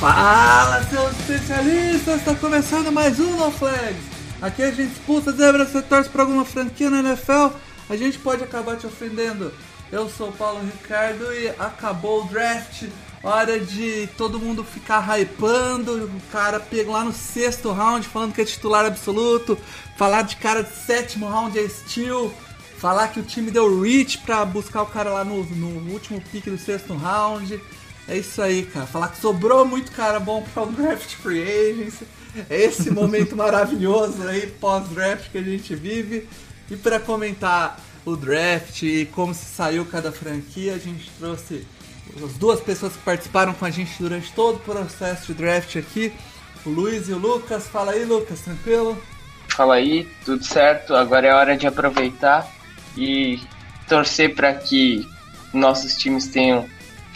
Fala, 0.00 0.82
seus 0.84 1.10
especialistas! 1.10 2.20
Está 2.20 2.34
começando 2.34 2.90
mais 2.90 3.20
um 3.20 3.36
No 3.36 3.50
Flags. 3.50 4.02
Aqui 4.40 4.62
a 4.62 4.70
gente 4.70 4.92
expulsa 4.92 5.30
zebra, 5.30 5.66
você 5.66 5.82
torce 5.82 6.08
para 6.08 6.22
alguma 6.22 6.42
franquia 6.42 6.88
na 6.88 7.00
NFL, 7.00 7.54
a 7.86 7.94
gente 7.98 8.18
pode 8.18 8.42
acabar 8.42 8.78
te 8.78 8.86
ofendendo. 8.86 9.52
Eu 9.92 10.08
sou 10.08 10.30
o 10.30 10.32
Paulo 10.32 10.60
Ricardo 10.64 11.30
e 11.34 11.50
acabou 11.50 12.24
o 12.24 12.28
draft. 12.28 12.84
Hora 13.22 13.60
de 13.60 14.08
todo 14.16 14.38
mundo 14.38 14.64
ficar 14.64 15.06
hypando, 15.20 16.06
o 16.06 16.32
cara 16.32 16.58
pega 16.58 16.90
lá 16.90 17.04
no 17.04 17.12
sexto 17.12 17.70
round 17.70 18.08
falando 18.08 18.32
que 18.32 18.40
é 18.40 18.44
titular 18.46 18.86
absoluto, 18.86 19.58
falar 19.98 20.22
de 20.22 20.36
cara 20.36 20.62
de 20.62 20.74
sétimo 20.74 21.28
round 21.28 21.58
é 21.58 21.68
steel, 21.68 22.32
falar 22.78 23.08
que 23.08 23.20
o 23.20 23.22
time 23.22 23.50
deu 23.50 23.82
reach 23.82 24.16
pra 24.16 24.46
buscar 24.46 24.80
o 24.80 24.86
cara 24.86 25.10
lá 25.10 25.24
no, 25.24 25.44
no 25.44 25.92
último 25.92 26.22
pick 26.32 26.46
do 26.46 26.56
sexto 26.56 26.94
round. 26.94 27.60
É 28.10 28.16
isso 28.16 28.42
aí, 28.42 28.64
cara. 28.64 28.86
Falar 28.86 29.08
que 29.08 29.20
sobrou 29.20 29.64
muito 29.64 29.92
cara 29.92 30.18
bom 30.18 30.42
para 30.42 30.64
o 30.64 30.66
draft 30.74 31.14
free 31.14 31.42
agency. 31.42 32.04
É 32.48 32.60
esse 32.60 32.90
momento 32.90 33.36
maravilhoso 33.36 34.26
aí 34.26 34.48
pós-draft 34.48 35.30
que 35.30 35.38
a 35.38 35.42
gente 35.42 35.76
vive. 35.76 36.28
E 36.68 36.76
para 36.76 36.98
comentar 36.98 37.78
o 38.04 38.16
draft 38.16 38.82
e 38.82 39.06
como 39.12 39.32
se 39.32 39.44
saiu 39.44 39.84
cada 39.84 40.10
franquia, 40.10 40.74
a 40.74 40.78
gente 40.78 41.08
trouxe 41.20 41.64
as 42.24 42.32
duas 42.32 42.60
pessoas 42.60 42.94
que 42.94 43.02
participaram 43.02 43.54
com 43.54 43.64
a 43.64 43.70
gente 43.70 43.92
durante 44.00 44.32
todo 44.32 44.56
o 44.56 44.60
processo 44.60 45.28
de 45.28 45.34
draft 45.34 45.76
aqui, 45.76 46.12
o 46.66 46.70
Luiz 46.70 47.08
e 47.08 47.12
o 47.12 47.18
Lucas. 47.18 47.68
Fala 47.68 47.92
aí, 47.92 48.04
Lucas, 48.04 48.40
tranquilo? 48.40 49.00
Fala 49.50 49.74
aí, 49.74 50.08
tudo 50.24 50.44
certo? 50.44 50.96
Agora 50.96 51.28
é 51.28 51.32
hora 51.32 51.56
de 51.56 51.64
aproveitar 51.64 52.50
e 52.96 53.40
torcer 53.88 54.34
para 54.34 54.52
que 54.52 55.08
nossos 55.52 55.94
times 55.94 56.26
tenham 56.26 56.68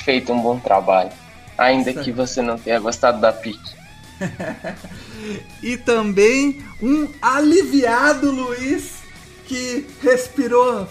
feito 0.05 0.33
um 0.33 0.41
bom 0.41 0.59
trabalho, 0.59 1.11
ainda 1.57 1.93
que 1.93 2.13
você 2.13 2.43
não 2.43 2.59
tenha 2.59 2.79
gostado 2.79 3.21
da 3.21 3.33
pique. 3.33 3.75
e 5.63 5.77
também 5.77 6.63
um 6.81 7.09
aliviado 7.21 8.31
Luiz 8.31 9.03
que 9.47 9.87
respirou, 10.03 10.87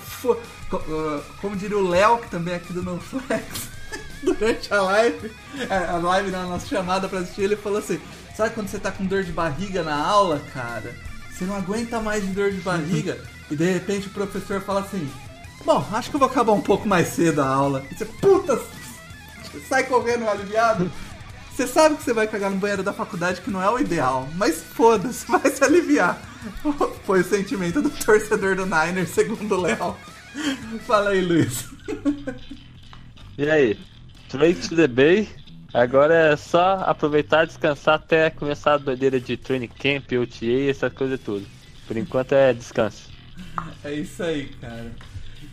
como 1.39 1.55
diria 1.55 1.77
o 1.77 1.87
Léo, 1.87 2.17
que 2.17 2.29
também 2.29 2.53
é 2.53 2.57
aqui 2.57 2.73
do 2.73 2.83
NoFlex, 2.83 3.69
durante 4.21 4.73
a 4.73 4.81
live, 4.81 5.31
é, 5.69 5.75
a 5.75 5.97
live 5.97 6.31
na 6.31 6.43
nossa 6.43 6.67
chamada 6.67 7.07
para 7.07 7.19
assistir, 7.19 7.43
ele 7.43 7.55
falou 7.55 7.79
assim: 7.79 7.99
Sabe 8.35 8.53
quando 8.53 8.67
você 8.67 8.79
tá 8.79 8.91
com 8.91 9.05
dor 9.05 9.23
de 9.23 9.31
barriga 9.31 9.83
na 9.83 9.95
aula, 9.95 10.41
cara? 10.53 10.95
Você 11.31 11.45
não 11.45 11.55
aguenta 11.55 11.99
mais 11.99 12.23
de 12.23 12.31
dor 12.31 12.51
de 12.51 12.61
barriga, 12.61 13.17
e 13.49 13.55
de 13.55 13.71
repente 13.71 14.07
o 14.07 14.11
professor 14.11 14.61
fala 14.61 14.81
assim: 14.81 15.09
Bom, 15.65 15.85
acho 15.91 16.09
que 16.09 16.15
eu 16.15 16.19
vou 16.19 16.29
acabar 16.29 16.53
um 16.53 16.61
pouco 16.61 16.87
mais 16.87 17.07
cedo 17.07 17.41
a 17.41 17.47
aula. 17.47 17.83
E 17.89 17.95
você, 17.95 18.05
puta, 18.05 18.59
sai 19.61 19.83
correndo 19.85 20.27
aliviado. 20.27 20.91
Você 21.51 21.67
sabe 21.67 21.97
que 21.97 22.03
você 22.03 22.13
vai 22.13 22.27
cagar 22.27 22.49
no 22.49 22.57
banheiro 22.57 22.81
da 22.81 22.91
faculdade, 22.91 23.41
que 23.41 23.51
não 23.51 23.61
é 23.61 23.69
o 23.69 23.79
ideal, 23.79 24.27
mas 24.35 24.63
foda-se, 24.63 25.25
vai 25.29 25.51
se 25.51 25.63
aliviar. 25.63 26.19
Foi 27.05 27.21
o 27.21 27.23
sentimento 27.23 27.81
do 27.81 27.89
torcedor 27.89 28.55
do 28.55 28.65
Niner, 28.65 29.07
segundo 29.07 29.55
o 29.55 29.61
Léo. 29.61 29.95
Fala 30.87 31.11
aí, 31.11 31.21
Luiz. 31.21 31.69
E 33.37 33.49
aí? 33.49 33.79
Trade 34.29 34.67
to 34.67 34.75
the 34.75 34.87
Bay. 34.87 35.29
Agora 35.73 36.13
é 36.13 36.35
só 36.35 36.83
aproveitar, 36.85 37.45
descansar 37.45 37.95
até 37.95 38.29
começar 38.29 38.73
a 38.73 38.77
doideira 38.77 39.19
de 39.19 39.37
training 39.37 39.67
camp, 39.67 40.11
OTA, 40.11 40.69
essas 40.69 40.93
coisas 40.93 41.19
tudo. 41.19 41.45
Por 41.87 41.97
enquanto 41.97 42.33
é 42.33 42.53
descanso. 42.53 43.09
É 43.83 43.93
isso 43.93 44.23
aí, 44.23 44.49
cara. 44.61 44.91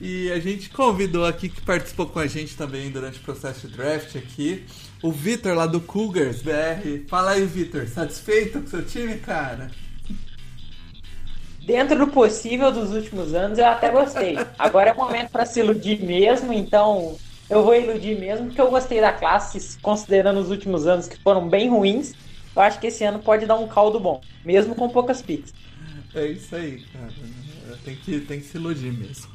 E 0.01 0.31
a 0.31 0.39
gente 0.39 0.71
convidou 0.71 1.25
aqui 1.25 1.49
que 1.49 1.61
participou 1.61 2.07
com 2.07 2.19
a 2.19 2.27
gente 2.27 2.57
também 2.57 2.91
durante 2.91 3.19
o 3.19 3.23
processo 3.23 3.67
de 3.67 3.77
draft 3.77 4.17
aqui, 4.17 4.65
o 5.03 5.11
Vitor 5.11 5.55
lá 5.55 5.67
do 5.67 5.81
Cougars 5.81 6.43
BR. 6.43 7.07
Fala 7.09 7.33
aí, 7.33 7.47
Vitor, 7.47 7.87
satisfeito 7.89 8.61
com 8.61 8.67
seu 8.67 8.85
time, 8.85 9.17
cara? 9.17 9.71
Dentro 11.65 11.99
do 11.99 12.07
possível 12.09 12.73
dos 12.73 12.93
últimos 12.93 13.35
anos, 13.35 13.59
eu 13.59 13.67
até 13.67 13.91
gostei. 13.91 14.37
Agora 14.59 14.91
é 14.91 14.93
o 14.93 14.97
momento 14.97 15.31
para 15.31 15.47
se 15.47 15.61
iludir 15.61 16.03
mesmo, 16.03 16.53
então 16.53 17.17
eu 17.49 17.63
vou 17.63 17.75
iludir 17.75 18.19
mesmo, 18.19 18.47
porque 18.47 18.61
eu 18.61 18.71
gostei 18.71 19.01
da 19.01 19.13
classe, 19.13 19.79
considerando 19.81 20.41
os 20.41 20.51
últimos 20.51 20.87
anos 20.87 21.07
que 21.07 21.19
foram 21.19 21.49
bem 21.49 21.69
ruins. 21.69 22.15
Eu 22.55 22.63
acho 22.63 22.81
que 22.81 22.89
esse 22.89 23.05
ano 23.05 23.19
pode 23.19 23.47
dar 23.47 23.57
um 23.57 23.69
caldo 23.69 24.01
bom, 24.01 24.21
mesmo 24.45 24.75
com 24.75 24.89
poucas 24.89 25.23
picks. 25.23 25.55
É 26.15 26.27
isso 26.27 26.57
aí, 26.57 26.83
cara 26.93 27.11
tem 27.81 27.97
que, 27.97 28.21
tem 28.21 28.41
que 28.41 28.47
se 28.47 28.57
iludir 28.57 28.93
mesmo. 28.93 29.29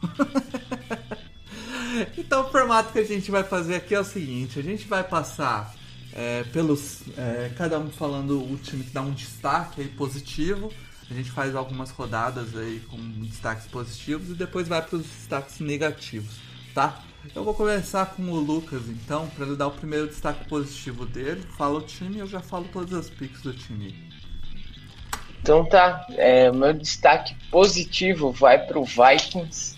então 2.18 2.46
o 2.46 2.52
formato 2.52 2.92
que 2.92 3.00
a 3.00 3.06
gente 3.06 3.30
vai 3.32 3.44
fazer 3.44 3.76
aqui 3.76 3.96
é 3.96 4.00
o 4.00 4.04
seguinte, 4.04 4.60
a 4.60 4.64
gente 4.64 4.88
vai 4.88 5.04
passar 5.04 5.76
é, 6.14 6.44
pelos. 6.46 7.02
É, 7.18 7.52
cada 7.58 7.78
um 7.78 7.90
falando 7.90 8.42
o 8.42 8.58
time 8.58 8.84
que 8.84 8.92
dá 8.92 9.02
um 9.02 9.12
destaque 9.12 9.82
aí 9.82 9.88
positivo. 9.90 10.72
A 11.10 11.14
gente 11.14 11.30
faz 11.30 11.56
algumas 11.56 11.92
rodadas 11.92 12.56
aí 12.56 12.82
com 12.90 12.98
destaques 13.22 13.68
positivos 13.68 14.30
e 14.30 14.34
depois 14.34 14.68
vai 14.68 14.82
para 14.82 14.96
os 14.96 15.04
destaques 15.04 15.60
negativos, 15.60 16.34
tá? 16.74 17.04
Eu 17.34 17.44
vou 17.44 17.54
começar 17.54 18.08
com 18.08 18.24
o 18.24 18.40
Lucas 18.40 18.88
então, 18.88 19.28
para 19.30 19.46
ele 19.46 19.56
dar 19.56 19.68
o 19.68 19.72
primeiro 19.72 20.08
destaque 20.08 20.48
positivo 20.48 21.06
dele. 21.06 21.44
Fala 21.58 21.78
o 21.78 21.82
time 21.82 22.18
e 22.18 22.20
eu 22.20 22.28
já 22.28 22.40
falo 22.40 22.68
todas 22.72 22.94
as 22.94 23.10
picks 23.10 23.42
do 23.42 23.54
time. 23.54 23.96
Então 25.46 25.64
tá, 25.64 26.08
é, 26.18 26.52
meu 26.52 26.74
destaque 26.74 27.36
positivo 27.52 28.32
vai 28.32 28.58
pro 28.66 28.84
Vikings. 28.84 29.76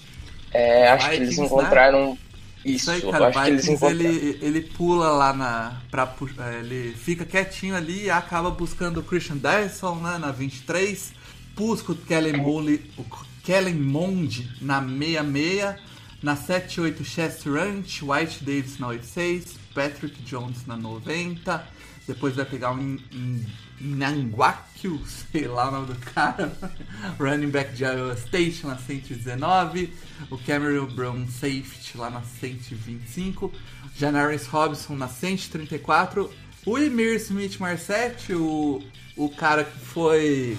É, 0.53 0.87
acho 0.87 1.09
Vikings, 1.09 1.17
que 1.17 1.23
eles 1.23 1.37
encontraram 1.37 2.11
né? 2.11 2.17
isso. 2.63 2.89
Aí, 2.89 3.01
cara, 3.01 3.27
acho 3.27 3.39
Vikings, 3.39 3.43
que 3.43 3.51
eles 3.51 3.67
encontraram... 3.67 4.15
ele, 4.15 4.39
ele 4.41 4.61
pula 4.61 5.09
lá 5.09 5.33
na. 5.33 5.81
Pra, 5.91 6.09
é, 6.39 6.59
ele 6.59 6.93
fica 6.93 7.25
quietinho 7.25 7.75
ali 7.75 8.05
e 8.05 8.09
acaba 8.09 8.49
buscando 8.49 9.01
o 9.01 9.03
Christian 9.03 9.35
Dyson 9.35 9.95
né, 9.95 10.17
na 10.17 10.31
23. 10.31 11.11
Busca 11.53 11.91
o 11.91 11.95
Kellen, 11.95 12.37
Mole, 12.37 12.89
o 12.97 13.03
Kellen 13.43 13.75
Mond 13.75 14.49
na 14.61 14.81
66. 14.81 15.75
Na 16.23 16.35
78, 16.37 17.03
Chester 17.03 17.53
Ranch, 17.53 18.01
White 18.01 18.43
Davis 18.43 18.79
na 18.79 18.87
86, 18.87 19.53
Patrick 19.75 20.21
Jones 20.23 20.65
na 20.65 20.77
90. 20.77 21.61
Depois 22.07 22.35
vai 22.35 22.45
pegar 22.45 22.71
um, 22.71 22.97
um 23.13 23.45
Nanguakyu, 23.79 24.99
sei 25.05 25.47
lá 25.47 25.69
o 25.69 25.71
nome 25.71 25.93
do 25.93 25.95
cara, 26.13 26.51
running 27.19 27.49
back 27.49 27.75
de 27.75 27.83
Iowa 27.83 28.13
State 28.13 28.65
na 28.65 28.77
119, 28.77 29.93
o 30.31 30.37
Cameron 30.37 30.87
Brown 30.87 31.27
safety 31.27 31.97
lá 31.97 32.09
na 32.09 32.21
125, 32.21 33.51
Janaris 33.95 34.47
Robson 34.47 34.95
na 34.95 35.07
134, 35.07 36.31
o 36.65 36.77
Emir 36.77 37.15
Smith 37.15 37.59
Marset, 37.59 38.33
o, 38.33 38.81
o 39.15 39.29
cara 39.29 39.63
que 39.63 39.79
foi 39.79 40.57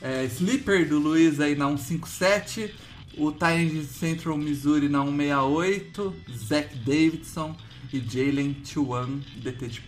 é, 0.00 0.24
sleeper 0.24 0.88
do 0.88 0.98
Luiz 0.98 1.40
aí 1.40 1.54
na 1.54 1.68
157, 1.68 2.74
o 3.16 3.30
Tyrant 3.30 3.84
Central 3.84 4.36
Missouri 4.36 4.88
na 4.88 5.04
168, 5.04 6.14
Zach 6.36 6.76
Davidson 6.78 7.56
e 7.92 8.00
Jalen 8.00 8.56
Chuan, 8.64 9.20
DT 9.36 9.68
de, 9.68 9.82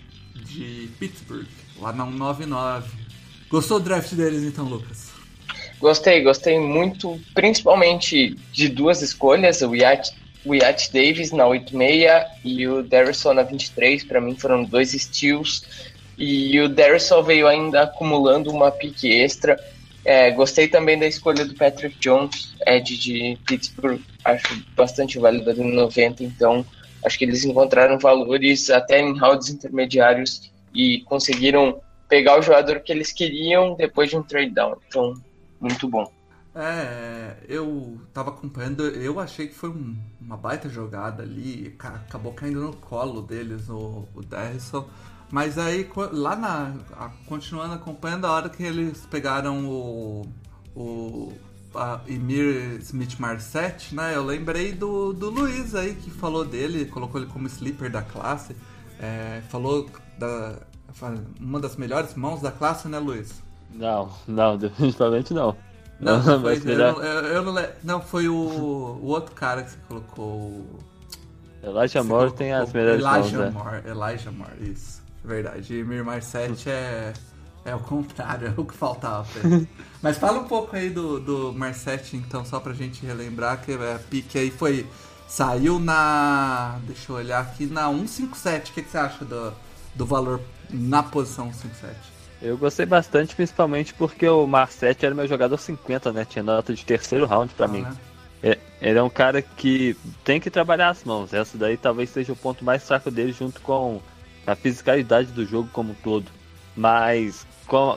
de 0.47 0.89
Pittsburgh 0.99 1.47
lá 1.79 1.93
na 1.93 2.05
199. 2.05 2.89
Gostou 3.49 3.79
do 3.79 3.85
draft 3.85 4.13
deles 4.13 4.43
então, 4.43 4.65
Lucas? 4.65 5.11
Gostei, 5.79 6.23
gostei 6.23 6.59
muito, 6.59 7.21
principalmente 7.35 8.35
de 8.53 8.69
duas 8.69 9.03
escolhas, 9.03 9.61
o 9.61 9.75
Yacht, 9.75 10.15
o 10.45 10.55
Yacht 10.55 10.93
Davis 10.93 11.33
na 11.33 11.47
86 11.47 12.25
e 12.45 12.67
o 12.67 12.83
Darrison 12.83 13.35
na 13.35 13.43
23, 13.43 14.05
para 14.05 14.21
mim 14.21 14.35
foram 14.35 14.65
dois 14.65 14.93
steals. 14.93 15.65
E 16.17 16.59
o 16.61 16.69
Darrison 16.69 17.23
veio 17.23 17.47
ainda 17.47 17.83
acumulando 17.83 18.51
uma 18.51 18.71
pique 18.71 19.13
extra. 19.13 19.59
É, 20.03 20.31
gostei 20.31 20.67
também 20.67 20.99
da 20.99 21.07
escolha 21.07 21.45
do 21.45 21.55
Patrick 21.55 21.97
Jones, 21.99 22.55
Ed 22.65 22.97
de 22.97 23.37
Pittsburgh, 23.45 24.01
acho 24.25 24.65
bastante 24.75 25.19
válido 25.19 25.51
ali 25.51 25.63
no 25.63 25.75
90, 25.75 26.23
então 26.23 26.65
acho 27.07 27.19
que 27.19 27.25
eles 27.25 27.45
encontraram 27.45 27.99
valores 27.99 28.69
até 28.69 29.01
em 29.01 29.17
rounds 29.17 29.49
intermediários 29.49 30.51
e 30.75 31.03
conseguiram 31.03 31.81
pegar 32.09 32.39
o 32.39 32.43
jogador 32.43 32.81
que 32.81 32.93
eles 32.93 33.13
queriam 33.13 33.75
depois 33.77 34.11
de 34.11 34.17
um 34.17 34.23
trade 34.23 34.51
down. 34.51 34.77
Então, 34.89 35.15
muito 35.61 35.89
bom. 35.89 36.11
É, 36.55 37.37
eu 37.49 38.01
tava 38.13 38.31
acompanhando, 38.31 38.87
eu 38.87 39.21
achei 39.21 39.47
que 39.47 39.55
foi 39.55 39.69
um, 39.69 39.97
uma 40.21 40.37
baita 40.37 40.69
jogada 40.69 41.23
ali, 41.23 41.75
acabou 41.79 42.33
caindo 42.33 42.61
no 42.61 42.75
colo 42.75 43.23
deles 43.23 43.69
o, 43.69 44.09
o 44.15 44.23
Derrisson. 44.23 44.89
Mas 45.31 45.59
aí, 45.59 45.89
lá 46.13 46.37
na. 46.37 46.75
Continuando 47.27 47.75
acompanhando, 47.75 48.27
a 48.27 48.33
hora 48.33 48.49
que 48.49 48.63
eles 48.63 49.05
pegaram 49.07 49.69
o. 49.69 50.27
o 50.75 51.33
a 51.77 52.01
Emir 52.07 52.79
Smith 52.81 53.19
Marset, 53.19 53.95
né? 53.95 54.15
Eu 54.15 54.25
lembrei 54.25 54.73
do, 54.73 55.13
do 55.13 55.31
Luiz 55.31 55.75
aí, 55.75 55.95
que 55.95 56.11
falou 56.11 56.45
dele, 56.45 56.87
colocou 56.87 57.21
ele 57.21 57.31
como 57.31 57.47
sleeper 57.47 57.91
da 57.91 58.03
classe. 58.03 58.57
É, 59.01 59.43
falou 59.49 59.89
da. 60.19 60.59
Uma 61.39 61.61
das 61.61 61.77
melhores 61.77 62.15
mãos 62.15 62.41
da 62.41 62.51
classe, 62.51 62.89
né, 62.89 62.99
Luiz? 62.99 63.43
Não, 63.71 64.11
não, 64.27 64.57
definitivamente 64.59 65.35
não. 65.35 65.57
Não, 66.01 66.21
não 66.23 66.41
foi, 66.41 66.61
eu, 66.65 66.79
eu, 66.79 67.25
eu 67.27 67.43
não, 67.43 67.69
não, 67.83 68.01
foi 68.01 68.29
o, 68.29 68.35
o 68.35 69.07
outro 69.07 69.35
cara 69.35 69.63
que 69.63 69.71
você 69.71 69.79
colocou. 69.89 70.65
Elijah 71.63 72.03
Moore 72.03 72.33
tem 72.33 72.53
as 72.53 72.73
melhores 72.73 73.01
Elijah 73.01 73.19
mãos, 73.19 73.33
né? 73.33 73.51
Moore, 73.51 73.83
né? 73.83 73.91
Elijah 73.91 74.31
Moore, 74.31 74.71
isso. 74.71 75.03
Verdade. 75.25 75.75
E 75.75 75.85
Mir 75.85 76.23
7 76.23 76.71
é, 76.71 77.13
é 77.67 77.75
o 77.75 77.81
contrário, 77.81 78.49
é 78.57 78.61
o 78.61 78.65
que 78.65 78.75
faltava 78.75 79.27
Mas 80.01 80.17
fala 80.17 80.39
um 80.39 80.45
pouco 80.45 80.75
aí 80.77 80.89
do, 80.89 81.19
do 81.19 81.53
Marset, 81.53 82.17
então, 82.17 82.45
só 82.45 82.61
pra 82.61 82.73
gente 82.73 83.05
relembrar 83.05 83.61
que 83.63 83.73
a 83.73 83.99
pique 84.09 84.39
aí 84.39 84.51
foi. 84.51 84.87
Saiu 85.27 85.81
na. 85.81 86.79
Deixa 86.87 87.11
eu 87.11 87.17
olhar 87.17 87.41
aqui, 87.41 87.67
na 87.67 87.89
157. 87.89 88.71
O 88.71 88.75
que, 88.75 88.83
que 88.83 88.91
você 88.91 88.99
acha 88.99 89.25
do, 89.25 89.53
do 89.95 90.07
valor 90.07 90.41
na 90.71 91.03
posição 91.03 91.53
157? 91.53 91.97
Eu 92.41 92.57
gostei 92.57 92.87
bastante, 92.87 93.35
principalmente 93.35 93.93
porque 93.95 94.29
o 94.29 94.47
Marset 94.47 95.05
era 95.05 95.15
meu 95.15 95.27
jogador 95.27 95.59
50, 95.59 96.13
né? 96.13 96.25
Tinha 96.25 96.45
nota 96.45 96.73
de 96.73 96.85
terceiro 96.85 97.27
round 97.27 97.53
para 97.55 97.67
ah, 97.67 97.69
mim. 97.69 97.83
Né? 97.83 97.97
Ele 98.81 98.99
é 98.99 99.03
um 99.03 99.11
cara 99.11 99.41
que 99.41 99.97
tem 100.23 100.39
que 100.41 100.51
trabalhar 100.51 100.91
as 100.91 101.03
mãos. 101.03 101.33
Essa 101.33 101.57
daí 101.57 101.77
talvez 101.77 102.11
seja 102.11 102.33
o 102.33 102.37
ponto 102.37 102.65
mais 102.65 102.87
fraco 102.87 103.11
dele, 103.11 103.33
junto 103.33 103.61
com 103.61 104.01
a 104.47 104.55
fisicalidade 104.55 105.33
do 105.33 105.45
jogo 105.45 105.69
como 105.73 105.93
um 105.93 105.95
todo. 105.95 106.31
Mas, 106.77 107.47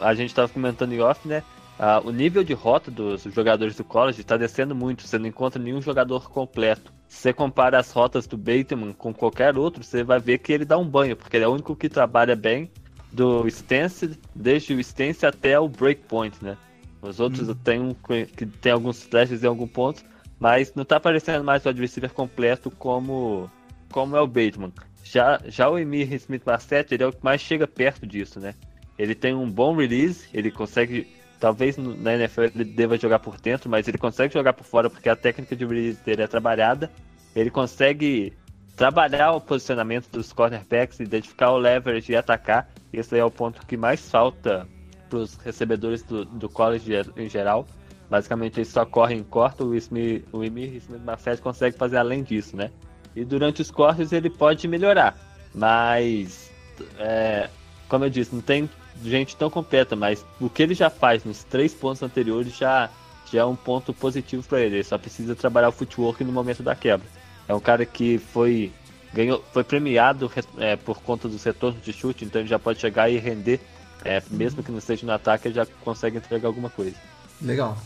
a 0.02 0.14
gente 0.14 0.30
estava 0.30 0.48
comentando 0.48 0.94
em 0.94 1.00
off, 1.00 1.28
né? 1.28 1.44
Uh, 1.80 2.10
o 2.10 2.12
nível 2.12 2.44
de 2.44 2.54
rota 2.54 2.92
dos 2.92 3.24
jogadores 3.24 3.76
do 3.78 3.86
college 3.86 4.20
está 4.20 4.36
descendo 4.36 4.76
muito. 4.76 5.08
Você 5.08 5.18
não 5.18 5.28
encontra 5.28 5.62
nenhum 5.62 5.82
jogador 5.82 6.30
completo. 6.30 6.92
Se 7.08 7.22
você 7.22 7.34
compara 7.34 7.80
as 7.80 7.92
rotas 7.92 8.28
do 8.28 8.38
Bateman 8.38 8.94
com 8.94 9.14
qualquer 9.14 9.58
outro, 9.58 9.84
você 9.84 10.04
vai 10.04 10.20
ver 10.20 10.40
que 10.40 10.52
ele 10.52 10.66
dá 10.66 10.78
um 10.78 10.86
banho, 10.86 11.16
porque 11.16 11.38
ele 11.38 11.46
é 11.46 11.48
o 11.48 11.54
único 11.54 11.76
que 11.76 11.88
trabalha 11.88 12.36
bem 12.36 12.70
do 13.12 13.48
stance, 13.48 14.20
desde 14.36 14.74
o 14.74 14.80
stance 14.80 15.26
até 15.26 15.60
o 15.60 15.68
breakpoint, 15.68 16.36
né? 16.42 16.58
Os 17.02 17.20
outros 17.20 17.48
hum. 17.48 17.56
tem, 17.56 17.80
um, 17.80 17.94
que 17.94 18.46
tem 18.46 18.74
alguns 18.74 19.04
flashes 19.04 19.44
em 19.44 19.48
algum 19.48 19.68
ponto, 19.68 20.04
mas 20.38 20.74
não 20.76 20.84
tá 20.84 20.98
aparecendo 20.98 21.44
mais 21.44 21.66
o 21.66 21.70
adversário 21.70 22.10
completo 22.10 22.70
como, 22.70 23.50
como 23.92 24.16
é 24.16 24.22
o 24.22 24.28
Bateman. 24.28 24.74
Já, 25.04 25.40
já 25.46 25.70
o 25.70 25.80
Emir 25.80 26.14
Smith 26.14 26.44
Marset, 26.46 26.94
ele 26.94 27.04
é 27.04 27.08
o 27.08 27.14
que 27.14 27.24
mais 27.24 27.42
chega 27.42 27.66
perto 27.66 28.06
disso, 28.06 28.40
né? 28.40 28.54
Ele 29.00 29.16
tem 29.16 29.34
um 29.34 29.50
bom 29.50 29.74
release, 29.74 30.28
ele 30.34 30.52
consegue, 30.52 31.08
talvez 31.40 31.78
na 31.78 32.16
NFL 32.16 32.42
ele 32.44 32.66
deva 32.66 32.98
jogar 32.98 33.20
por 33.20 33.40
dentro, 33.40 33.70
mas 33.70 33.88
ele 33.88 33.98
consegue 33.98 34.34
jogar 34.34 34.52
por 34.52 34.66
fora 34.66 34.90
porque 34.90 35.08
a 35.08 35.16
técnica 35.16 35.56
de 35.56 35.66
release 35.66 36.04
dele 36.04 36.24
é 36.24 36.28
trabalhada. 36.28 36.92
Ele 37.34 37.50
consegue 37.50 38.34
trabalhar 38.76 39.32
o 39.32 39.40
posicionamento 39.40 40.10
dos 40.12 40.34
cornerbacks, 40.34 41.00
identificar 41.00 41.52
o 41.52 41.58
leverage 41.58 42.12
e 42.12 42.16
atacar. 42.18 42.70
Esse 42.92 43.18
é 43.18 43.24
o 43.24 43.32
ponto 43.32 43.66
que 43.66 43.78
mais 43.78 44.10
falta 44.12 44.68
para 45.10 45.20
os 45.20 45.36
recebedores 45.36 46.04
do, 46.04 46.26
do 46.26 46.50
college 46.50 46.92
em 47.16 47.30
geral. 47.30 47.66
Basicamente, 48.10 48.58
eles 48.58 48.68
só 48.68 48.86
correm 48.86 49.24
corta, 49.24 49.64
o, 49.64 49.76
Smith, 49.76 50.26
o 50.34 50.44
Emir 50.44 50.76
Smith 50.76 51.02
Marset 51.06 51.42
consegue 51.42 51.78
fazer 51.78 51.98
além 51.98 52.22
disso, 52.22 52.58
né? 52.58 52.70
E 53.16 53.24
durante 53.24 53.62
os 53.62 53.72
cortes 53.72 54.12
ele 54.12 54.30
pode 54.30 54.68
melhorar, 54.68 55.18
mas, 55.54 56.52
é, 56.98 57.50
como 57.88 58.06
eu 58.06 58.10
disse, 58.10 58.34
não 58.34 58.42
tem 58.42 58.70
gente 59.04 59.36
tão 59.36 59.50
completa, 59.50 59.96
mas 59.96 60.26
o 60.40 60.50
que 60.50 60.64
ele 60.64 60.74
já 60.74 60.90
faz 60.90 61.24
nos 61.24 61.44
três 61.44 61.74
pontos 61.74 62.04
anteriores 62.04 62.56
já, 62.56 62.90
já 63.32 63.42
é 63.42 63.46
um 63.46 63.56
ponto 63.56 63.94
positivo 63.94 64.44
para 64.44 64.62
ele. 64.62 64.76
Ele 64.76 64.84
só 64.84 64.98
precisa 64.98 65.36
trabalhar 65.36 65.70
o 65.70 65.72
footwork 65.72 66.24
no 66.24 66.32
momento 66.32 66.64
da 66.64 66.76
quebra. 66.76 67.08
É 67.48 67.54
um 67.54 67.60
cara 67.60 67.86
que 67.86 68.18
foi 68.18 68.72
ganhou, 69.14 69.44
foi 69.52 69.64
premiado 69.64 70.32
é, 70.58 70.76
por 70.76 71.02
conta 71.02 71.28
dos 71.28 71.44
retornos 71.44 71.84
de 71.84 71.92
chute, 71.92 72.26
então 72.26 72.42
ele 72.42 72.50
já 72.50 72.60
pode 72.60 72.80
chegar 72.80 73.10
e 73.10 73.18
render, 73.18 73.60
é, 74.04 74.22
mesmo 74.30 74.64
que 74.64 74.72
não 74.72 74.80
esteja 74.80 75.06
no 75.06 75.12
ataque, 75.12 75.48
ele 75.48 75.56
já 75.56 75.66
consegue 75.84 76.18
entregar 76.18 76.48
alguma 76.48 76.70
coisa. 76.70 76.96
Legal. 77.42 77.78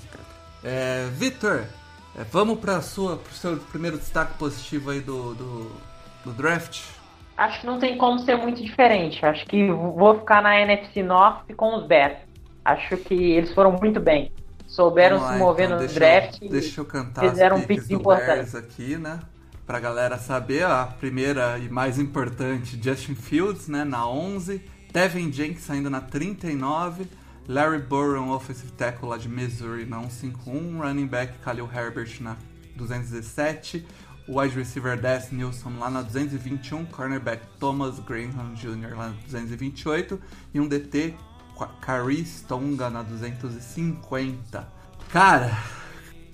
É, 0.63 1.09
Victor, 1.13 1.65
é, 2.15 2.23
vamos 2.31 2.59
para 2.59 2.79
o 2.79 2.81
seu 2.81 3.57
primeiro 3.71 3.97
destaque 3.97 4.37
positivo 4.37 4.91
aí 4.91 5.01
do, 5.01 5.33
do, 5.33 5.71
do, 6.25 6.31
draft? 6.31 6.81
Acho 7.35 7.61
que 7.61 7.65
não 7.65 7.79
tem 7.79 7.97
como 7.97 8.19
ser 8.19 8.37
muito 8.37 8.61
diferente. 8.61 9.25
Acho 9.25 9.45
que 9.45 9.71
vou 9.71 10.19
ficar 10.19 10.41
na 10.41 10.59
NFC 10.59 11.01
North 11.01 11.51
com 11.55 11.77
os 11.77 11.87
Bears. 11.87 12.17
Acho 12.63 12.95
que 12.97 13.13
eles 13.13 13.53
foram 13.53 13.71
muito 13.71 13.99
bem. 13.99 14.31
Souberam 14.67 15.19
lá, 15.19 15.33
se 15.33 15.39
mover 15.39 15.65
então, 15.65 15.79
no 15.79 15.87
draft 15.87 16.41
eu, 16.41 16.49
deixa 16.49 16.81
eu 16.81 16.85
cantar 16.85 17.29
fizeram 17.29 17.61
picks 17.61 17.91
importantes 17.91 18.55
aqui, 18.55 18.97
né? 18.97 19.19
Pra 19.67 19.79
galera 19.79 20.17
saber, 20.17 20.65
a 20.65 20.85
primeira 20.85 21.59
e 21.59 21.69
mais 21.69 21.99
importante, 21.99 22.79
Justin 22.81 23.15
Fields, 23.15 23.67
né, 23.67 23.83
na 23.83 24.07
11, 24.09 24.61
Devin 24.91 25.31
Jenkins 25.31 25.69
ainda 25.69 25.89
na 25.89 26.01
39, 26.01 27.05
Larry 27.47 27.79
Burrow, 27.79 28.29
offensive 28.29 28.71
tackle 28.71 29.09
lá 29.09 29.17
de 29.17 29.29
Missouri, 29.29 29.85
na 29.85 29.99
151, 30.01 30.81
running 30.81 31.07
back 31.07 31.33
Khalil 31.45 31.69
Herbert 31.73 32.19
na 32.19 32.35
217, 32.75 33.85
wide 34.27 34.55
receiver 34.55 34.97
Des 34.97 35.31
Nilsson 35.31 35.77
lá 35.79 35.89
na 35.89 36.01
221, 36.01 36.85
cornerback 36.85 37.43
Thomas 37.59 37.99
Graham 37.99 38.53
Jr. 38.55 38.95
lá 38.95 39.07
na 39.09 39.15
228 39.27 40.19
e 40.53 40.59
um 40.59 40.67
DT 40.67 41.15
Caris 41.81 42.41
Tonga 42.47 42.89
na 42.89 43.03
250. 43.03 44.67
Cara, 45.11 45.51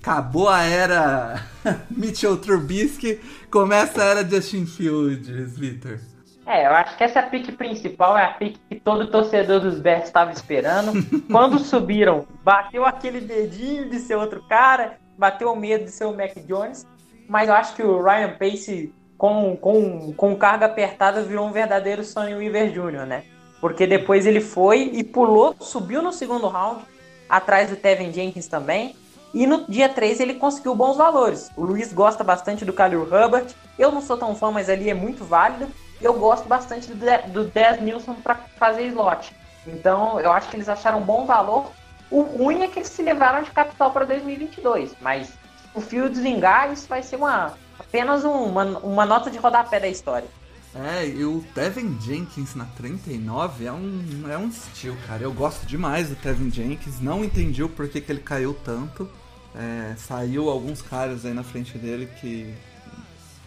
acabou 0.00 0.48
a 0.48 0.62
era 0.62 1.42
Mitchell 1.90 2.36
Trubisky, 2.36 3.20
começa 3.50 4.02
a 4.02 4.06
era 4.06 4.28
Justin 4.28 4.66
Fields, 4.66 5.58
Victor. 5.58 6.00
É, 6.46 6.66
eu 6.66 6.72
acho 6.72 6.96
que 6.96 7.04
essa 7.04 7.22
pique 7.22 7.52
principal 7.52 8.18
é 8.18 8.24
a 8.24 8.32
pique 8.32 8.58
que 8.68 8.80
todo 8.80 9.06
torcedor 9.08 9.60
dos 9.60 9.78
Bears 9.78 10.06
estava 10.06 10.32
esperando. 10.32 10.92
Quando 11.30 11.58
subiram, 11.60 12.26
bateu 12.42 12.84
aquele 12.84 13.20
dedinho 13.20 13.88
de 13.88 14.00
ser 14.00 14.16
outro 14.16 14.42
cara, 14.48 14.98
bateu 15.16 15.52
o 15.52 15.56
medo 15.56 15.84
de 15.84 15.90
ser 15.90 16.06
o 16.06 16.16
Mac 16.16 16.34
Jones, 16.46 16.86
mas 17.30 17.48
eu 17.48 17.54
acho 17.54 17.76
que 17.76 17.82
o 17.84 18.02
Ryan 18.02 18.36
Pace, 18.36 18.92
com, 19.16 19.56
com, 19.56 20.12
com 20.14 20.34
carga 20.34 20.66
apertada, 20.66 21.22
virou 21.22 21.46
um 21.46 21.52
verdadeiro 21.52 22.02
Sonny 22.02 22.34
Weaver 22.34 22.72
Jr., 22.72 23.06
né? 23.06 23.22
Porque 23.60 23.86
depois 23.86 24.26
ele 24.26 24.40
foi 24.40 24.90
e 24.92 25.04
pulou, 25.04 25.54
subiu 25.60 26.02
no 26.02 26.12
segundo 26.12 26.48
round, 26.48 26.82
atrás 27.28 27.70
do 27.70 27.76
Tevin 27.76 28.12
Jenkins 28.12 28.48
também, 28.48 28.96
e 29.32 29.46
no 29.46 29.64
dia 29.68 29.88
3 29.88 30.18
ele 30.18 30.34
conseguiu 30.34 30.74
bons 30.74 30.96
valores. 30.96 31.52
O 31.56 31.62
Luiz 31.62 31.92
gosta 31.92 32.24
bastante 32.24 32.64
do 32.64 32.72
Khalil 32.72 33.04
Hubbard. 33.04 33.54
Eu 33.78 33.92
não 33.92 34.00
sou 34.00 34.18
tão 34.18 34.34
fã, 34.34 34.50
mas 34.50 34.68
ali 34.68 34.90
é 34.90 34.94
muito 34.94 35.24
válido. 35.24 35.68
Eu 36.02 36.14
gosto 36.14 36.48
bastante 36.48 36.88
do, 36.88 37.44
Des 37.44 37.80
Nilson 37.80 38.14
para 38.14 38.34
fazer 38.58 38.88
slot. 38.88 39.32
Então 39.68 40.18
eu 40.18 40.32
acho 40.32 40.48
que 40.48 40.56
eles 40.56 40.68
acharam 40.68 40.98
um 40.98 41.04
bom 41.04 41.26
valor. 41.26 41.70
O 42.10 42.22
ruim 42.22 42.62
é 42.62 42.66
que 42.66 42.80
eles 42.80 42.88
se 42.88 43.02
levaram 43.02 43.44
de 43.44 43.52
capital 43.52 43.92
para 43.92 44.04
2022. 44.04 44.96
Mas 45.00 45.38
o 45.74 45.80
Fields 45.80 46.18
vingar, 46.18 46.72
isso 46.72 46.88
vai 46.88 47.02
ser 47.02 47.16
uma, 47.16 47.54
apenas 47.78 48.24
uma, 48.24 48.64
uma 48.78 49.06
nota 49.06 49.30
de 49.30 49.38
rodapé 49.38 49.80
da 49.80 49.88
história. 49.88 50.28
É, 50.74 51.04
e 51.06 51.24
o 51.24 51.44
Tevin 51.52 51.98
Jenkins 52.00 52.54
na 52.54 52.64
39 52.64 53.64
é 53.64 53.72
um, 53.72 54.30
é 54.30 54.38
um 54.38 54.48
estilo, 54.48 54.96
cara. 55.06 55.22
Eu 55.22 55.32
gosto 55.32 55.66
demais 55.66 56.08
do 56.08 56.16
Tevin 56.16 56.50
Jenkins. 56.50 57.00
Não 57.00 57.24
entendi 57.24 57.62
o 57.62 57.68
porquê 57.68 58.00
que 58.00 58.10
ele 58.10 58.20
caiu 58.20 58.54
tanto. 58.64 59.10
É, 59.54 59.94
saiu 59.96 60.48
alguns 60.48 60.80
caras 60.80 61.26
aí 61.26 61.34
na 61.34 61.42
frente 61.42 61.76
dele 61.76 62.08
que 62.20 62.54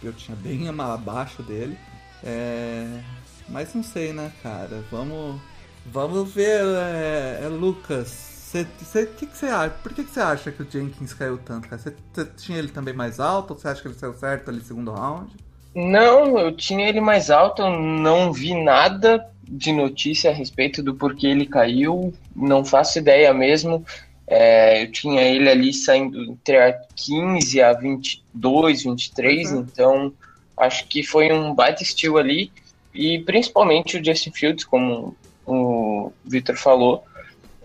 eu 0.02 0.12
tinha 0.12 0.36
bem 0.36 0.68
abaixo 0.68 1.42
dele. 1.42 1.78
É, 2.22 3.00
mas 3.48 3.72
não 3.74 3.82
sei, 3.82 4.12
né, 4.12 4.30
cara? 4.42 4.84
Vamos, 4.90 5.40
vamos 5.86 6.30
ver, 6.30 6.62
é, 6.62 7.40
é 7.42 7.48
Lucas. 7.48 8.33
Você, 8.62 9.06
que 9.06 9.26
que 9.26 9.36
você 9.36 9.46
acha? 9.46 9.74
Por 9.82 9.92
que, 9.92 10.04
que 10.04 10.10
você 10.10 10.20
acha 10.20 10.52
que 10.52 10.62
o 10.62 10.70
Jenkins 10.70 11.12
caiu 11.12 11.38
tanto, 11.38 11.68
cara? 11.68 11.82
Você 11.82 12.24
tinha 12.36 12.58
ele 12.58 12.68
também 12.68 12.94
mais 12.94 13.18
alto 13.18 13.52
ou 13.52 13.58
você 13.58 13.66
acha 13.66 13.82
que 13.82 13.88
ele 13.88 13.96
saiu 13.96 14.14
certo 14.14 14.48
ali 14.48 14.60
segundo 14.60 14.92
round? 14.92 15.32
Não, 15.74 16.38
eu 16.38 16.56
tinha 16.56 16.88
ele 16.88 17.00
mais 17.00 17.30
alto, 17.30 17.62
eu 17.62 17.80
não 17.80 18.32
vi 18.32 18.54
nada 18.54 19.28
de 19.42 19.72
notícia 19.72 20.30
a 20.30 20.34
respeito 20.34 20.84
do 20.84 20.94
porquê 20.94 21.26
ele 21.26 21.46
caiu, 21.46 22.14
não 22.34 22.64
faço 22.64 22.98
ideia 22.98 23.34
mesmo. 23.34 23.84
É, 24.26 24.84
eu 24.84 24.92
tinha 24.92 25.22
ele 25.22 25.50
ali 25.50 25.72
saindo 25.72 26.22
entre 26.22 26.56
a 26.56 26.72
15 26.94 27.60
a 27.60 27.72
22, 27.72 28.84
23, 28.84 29.50
uhum. 29.50 29.60
então 29.60 30.12
acho 30.56 30.86
que 30.86 31.02
foi 31.02 31.32
um 31.32 31.52
baita 31.52 31.82
estilo 31.82 32.18
ali. 32.18 32.52
E 32.94 33.18
principalmente 33.18 33.98
o 33.98 34.04
Justin 34.04 34.30
Fields, 34.30 34.64
como 34.64 35.16
o 35.44 36.12
Victor 36.24 36.56
falou, 36.56 37.04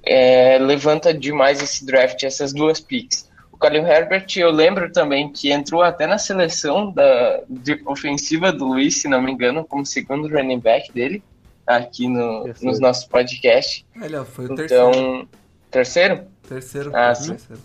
é, 0.10 0.58
levanta 0.58 1.14
demais 1.14 1.62
esse 1.62 1.86
draft, 1.86 2.24
essas 2.24 2.52
duas 2.52 2.80
picks. 2.80 3.30
O 3.52 3.58
Khalil 3.58 3.86
Herbert, 3.86 4.26
eu 4.38 4.50
lembro 4.50 4.92
também 4.92 5.32
que 5.32 5.52
entrou 5.52 5.84
até 5.84 6.08
na 6.08 6.18
seleção 6.18 6.92
da 6.92 7.44
ofensiva 7.86 8.52
do 8.52 8.66
Luiz, 8.66 9.02
se 9.02 9.08
não 9.08 9.22
me 9.22 9.32
engano, 9.32 9.64
como 9.64 9.86
segundo 9.86 10.28
running 10.28 10.60
back 10.60 10.92
dele, 10.92 11.22
aqui 11.68 12.08
no, 12.08 12.50
nos 12.60 12.80
nossos 12.80 13.06
podcasts. 13.06 13.86
Ele 14.02 14.26
foi 14.26 14.48
o 14.48 14.54
então, 14.54 14.58
terceiro. 14.60 15.28
Terceiro? 15.70 16.24
Terceiro. 16.48 16.92
Ah, 16.96 17.14
sim. 17.14 17.36
Terceiro. 17.36 17.62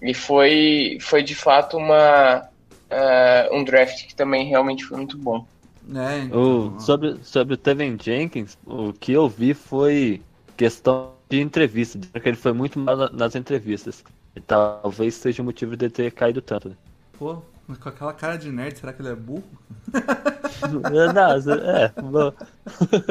E 0.00 0.14
foi, 0.14 0.96
foi 0.98 1.22
de 1.22 1.34
fato 1.34 1.76
uma, 1.76 2.48
uh, 2.90 3.54
um 3.54 3.62
draft 3.64 4.06
que 4.06 4.14
também 4.14 4.48
realmente 4.48 4.84
foi 4.84 4.96
muito 4.96 5.18
bom. 5.18 5.46
É, 5.94 6.20
então... 6.20 6.76
o, 6.76 6.80
sobre, 6.80 7.18
sobre 7.22 7.54
o 7.54 7.56
Tevin 7.58 7.98
Jenkins, 8.00 8.56
o 8.64 8.94
que 8.94 9.12
eu 9.12 9.28
vi 9.28 9.52
foi 9.52 10.22
questão 10.56 11.10
de 11.32 11.40
entrevista, 11.40 11.98
que 11.98 12.28
ele 12.28 12.36
foi 12.36 12.52
muito 12.52 12.78
mal 12.78 13.10
nas 13.10 13.34
entrevistas. 13.34 14.04
E 14.36 14.40
talvez 14.40 15.14
seja 15.14 15.40
o 15.40 15.44
motivo 15.44 15.74
de 15.74 15.88
ter 15.88 16.12
caído 16.12 16.42
tanto. 16.42 16.68
Né? 16.68 16.74
Pô, 17.18 17.38
mas 17.66 17.78
com 17.78 17.88
aquela 17.88 18.12
cara 18.12 18.36
de 18.36 18.52
nerd, 18.52 18.78
será 18.78 18.92
que 18.92 19.00
ele 19.00 19.08
é 19.08 19.14
burro? 19.14 19.42
Não, 20.70 21.54
é, 21.74 21.88
bom. 22.02 22.32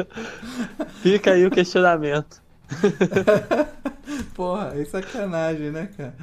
Fica 1.02 1.32
aí 1.32 1.44
o 1.44 1.50
questionamento. 1.50 2.40
Porra, 4.34 4.72
é 4.76 4.84
sacanagem, 4.84 5.72
né, 5.72 5.88
cara? 5.96 6.14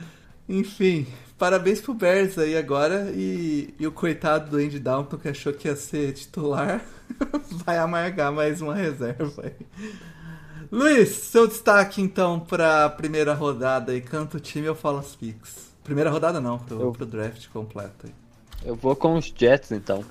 Enfim, 0.47 1.05
parabéns 1.37 1.81
pro 1.81 1.93
Bears 1.93 2.37
aí 2.37 2.55
agora. 2.55 3.11
E, 3.13 3.73
e 3.77 3.85
o 3.85 3.91
coitado 3.91 4.49
do 4.49 4.57
Andy 4.57 4.79
Dalton 4.79 5.17
que 5.17 5.27
achou 5.27 5.51
que 5.51 5.67
ia 5.67 5.75
ser 5.75 6.13
titular 6.13 6.81
vai 7.65 7.77
amargar 7.77 8.31
mais 8.31 8.61
uma 8.61 8.73
reserva 8.73 9.43
aí. 9.43 9.67
Luiz, 10.71 11.09
seu 11.09 11.47
destaque 11.47 11.99
então 11.99 12.39
para 12.39 12.85
a 12.85 12.89
primeira 12.89 13.33
rodada 13.33 13.91
aí. 13.91 14.01
Canta 14.01 14.37
o 14.37 14.39
time 14.39 14.67
eu 14.67 14.75
falo 14.75 14.99
as 14.99 15.15
picks. 15.15 15.73
Primeira 15.83 16.11
rodada 16.11 16.39
não, 16.39 16.59
pro, 16.59 16.79
eu, 16.79 16.91
pro 16.91 17.07
draft 17.07 17.47
completo 17.49 18.05
aí. 18.05 18.13
Eu 18.63 18.75
vou 18.75 18.95
com 18.95 19.15
os 19.15 19.33
Jets 19.35 19.71
então. 19.71 20.05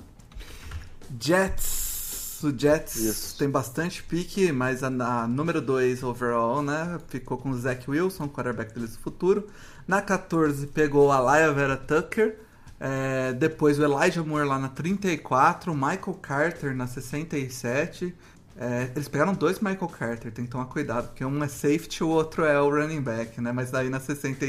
Jets. 1.17 2.41
O 2.43 2.57
Jets 2.57 2.95
Isso. 2.95 3.37
tem 3.37 3.49
bastante 3.49 4.03
pique, 4.03 4.51
mas 4.51 4.83
a, 4.83 4.87
a 4.87 5.27
número 5.27 5.61
2 5.61 6.03
overall, 6.03 6.61
né? 6.61 6.99
Ficou 7.07 7.37
com 7.37 7.49
o 7.49 7.57
Zach 7.57 7.89
Wilson, 7.89 8.27
quarterback 8.27 8.73
deles 8.73 8.95
do 8.97 8.99
futuro. 8.99 9.47
Na 9.87 10.01
14 10.01 10.67
pegou 10.67 11.11
a 11.11 11.19
Laia 11.19 11.51
Vera 11.53 11.77
Tucker. 11.77 12.37
É, 12.79 13.33
depois 13.33 13.77
o 13.77 13.83
Elijah 13.83 14.23
Moore 14.23 14.47
lá 14.47 14.57
na 14.57 14.69
34, 14.69 15.71
o 15.71 15.75
Michael 15.75 16.17
Carter 16.21 16.73
na 16.73 16.87
67 16.87 18.15
é, 18.61 18.91
eles 18.93 19.07
pegaram 19.07 19.33
dois 19.33 19.61
Michael 19.61 19.87
Carter, 19.87 20.33
tem 20.33 20.43
que 20.43 20.51
tomar 20.51 20.65
cuidado, 20.65 21.07
porque 21.07 21.23
um 21.23 21.41
é 21.41 21.47
safety 21.47 22.03
o 22.03 22.09
outro 22.09 22.43
é 22.43 22.59
o 22.59 22.69
running 22.69 23.01
back, 23.01 23.39
né? 23.39 23.53
Mas 23.53 23.71
daí 23.71 23.89
na, 23.89 24.01
60, 24.01 24.45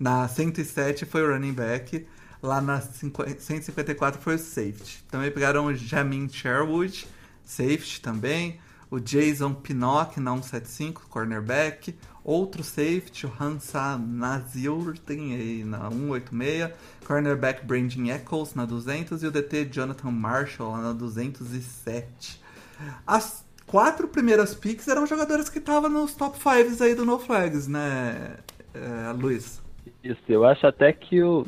na 0.00 0.26
107 0.26 1.04
foi 1.04 1.22
o 1.22 1.30
running 1.30 1.52
back, 1.52 2.06
lá 2.42 2.62
na 2.62 2.80
50, 2.80 3.38
154 3.38 4.18
foi 4.22 4.36
o 4.36 4.38
safety. 4.38 5.04
Também 5.10 5.30
pegaram 5.30 5.66
o 5.66 5.74
Jamin 5.74 6.30
Sherwood, 6.30 7.06
safety 7.44 8.00
também, 8.00 8.58
o 8.90 8.98
Jason 8.98 9.52
Pinnock 9.52 10.18
na 10.18 10.30
175, 10.30 11.08
cornerback, 11.10 11.94
outro 12.24 12.64
safety, 12.64 13.26
o 13.26 13.32
Hansa 13.38 13.98
Nazir, 13.98 14.98
tem 15.04 15.34
aí 15.34 15.62
na 15.62 15.90
186, 15.90 16.70
cornerback 17.04 17.66
Brandon 17.66 18.06
Eccles 18.06 18.54
na 18.54 18.64
200 18.64 19.22
e 19.22 19.26
o 19.26 19.30
DT 19.30 19.66
Jonathan 19.66 20.10
Marshall 20.10 20.72
lá 20.72 20.80
na 20.80 20.92
207. 20.94 22.40
As 23.06 23.44
quatro 23.66 24.08
primeiras 24.08 24.54
picks 24.54 24.88
eram 24.88 25.06
jogadores 25.06 25.48
que 25.48 25.58
estavam 25.58 25.90
nos 25.90 26.14
top 26.14 26.36
5 26.36 26.82
aí 26.82 26.94
do 26.94 27.04
No 27.04 27.18
Flags, 27.18 27.66
né, 27.66 28.36
é, 28.74 29.12
Luiz? 29.12 29.62
Isso, 30.02 30.20
eu 30.28 30.44
acho 30.44 30.66
até 30.66 30.92
que 30.92 31.22
o 31.22 31.46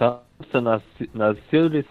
Hansa 0.00 0.60
na, 0.60 0.80
na 1.14 1.36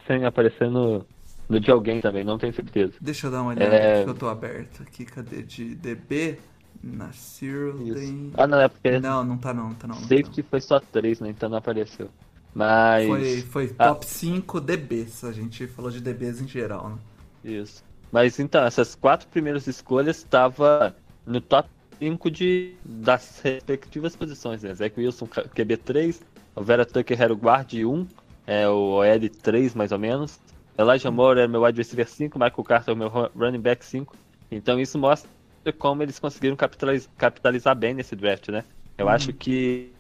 sem 0.08 0.26
aparecer 0.26 0.70
no, 0.70 1.06
no 1.50 1.60
de 1.60 1.72
alguém 1.72 2.02
também, 2.02 2.24
não 2.24 2.38
tenho 2.38 2.54
certeza. 2.54 2.94
Deixa 3.00 3.28
eu 3.28 3.32
dar 3.32 3.42
uma 3.42 3.52
olhada 3.52 3.76
é... 3.76 4.04
que 4.04 4.10
eu 4.10 4.16
tô 4.16 4.28
aberto 4.28 4.84
aqui, 4.84 5.06
cadê? 5.06 5.44
De 5.44 5.76
DB? 5.76 6.40
Na 6.84 7.12
Sirlin. 7.12 8.32
Ah, 8.38 8.46
não, 8.46 8.60
é 8.60 8.68
porque. 8.68 9.00
Não, 9.00 9.24
não 9.24 9.38
tá 9.38 9.52
não, 9.52 9.74
tá 9.74 9.88
não. 9.88 9.96
Safety 9.96 10.44
tá. 10.44 10.50
foi 10.52 10.62
só 10.62 10.80
3, 10.80 11.22
né? 11.22 11.30
Então 11.30 11.50
não 11.50 11.58
apareceu. 11.58 12.08
Mas. 12.54 13.08
Foi, 13.08 13.42
foi 13.42 13.76
ah. 13.80 13.88
top 13.90 14.06
5 14.06 14.62
DBs, 14.62 15.24
a 15.24 15.32
gente 15.32 15.66
falou 15.66 15.90
de 15.90 16.00
DBs 16.00 16.40
em 16.40 16.48
geral, 16.48 16.90
né? 16.90 16.98
Isso. 17.44 17.84
Mas 18.12 18.40
então, 18.40 18.64
essas 18.64 18.96
quatro 18.96 19.28
primeiras 19.28 19.68
escolhas 19.68 20.18
estavam 20.18 20.94
no 21.26 21.42
top 21.42 21.70
5 22.00 22.32
de, 22.32 22.74
das 22.84 23.40
respectivas 23.42 24.16
posições, 24.16 24.64
né? 24.64 24.74
Zach 24.74 24.98
Wilson, 24.98 25.28
QB3, 25.28 26.22
o 26.56 26.64
Vera 26.64 26.86
Tucker 26.86 27.22
era 27.22 27.34
o 27.34 27.36
guard 27.36 27.74
1, 27.74 28.08
é, 28.46 28.68
o 28.68 29.00
OL 29.00 29.30
3 29.42 29.76
mais 29.76 29.92
ou 29.92 30.00
menos. 30.00 30.40
Elijah 30.78 31.12
Moore 31.12 31.40
era 31.40 31.48
meu 31.48 31.64
wide 31.64 31.78
receiver 31.78 32.08
5, 32.08 32.38
Michael 32.38 32.64
Carter 32.64 32.94
o 32.94 32.98
meu 32.98 33.10
running 33.10 33.60
back 33.60 33.84
5. 33.84 34.16
Então 34.52 34.80
isso 34.80 34.98
mostra 34.98 35.30
como 35.78 36.04
eles 36.04 36.20
conseguiram 36.20 36.56
capitalizar, 36.56 37.12
capitalizar 37.18 37.76
bem 37.76 37.94
nesse 37.94 38.16
draft, 38.16 38.50
né? 38.50 38.64
Eu 38.98 39.08
uhum. 39.08 39.12
acho 39.12 39.34
que 39.34 39.92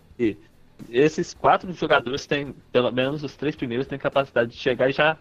esses 0.89 1.33
quatro 1.33 1.71
jogadores 1.73 2.25
têm, 2.25 2.55
pelo 2.71 2.91
menos 2.91 3.23
os 3.23 3.35
três 3.35 3.55
primeiros, 3.55 3.87
têm 3.87 3.97
capacidade 3.97 4.51
de 4.51 4.57
chegar 4.57 4.89
e 4.89 4.93
já 4.93 5.17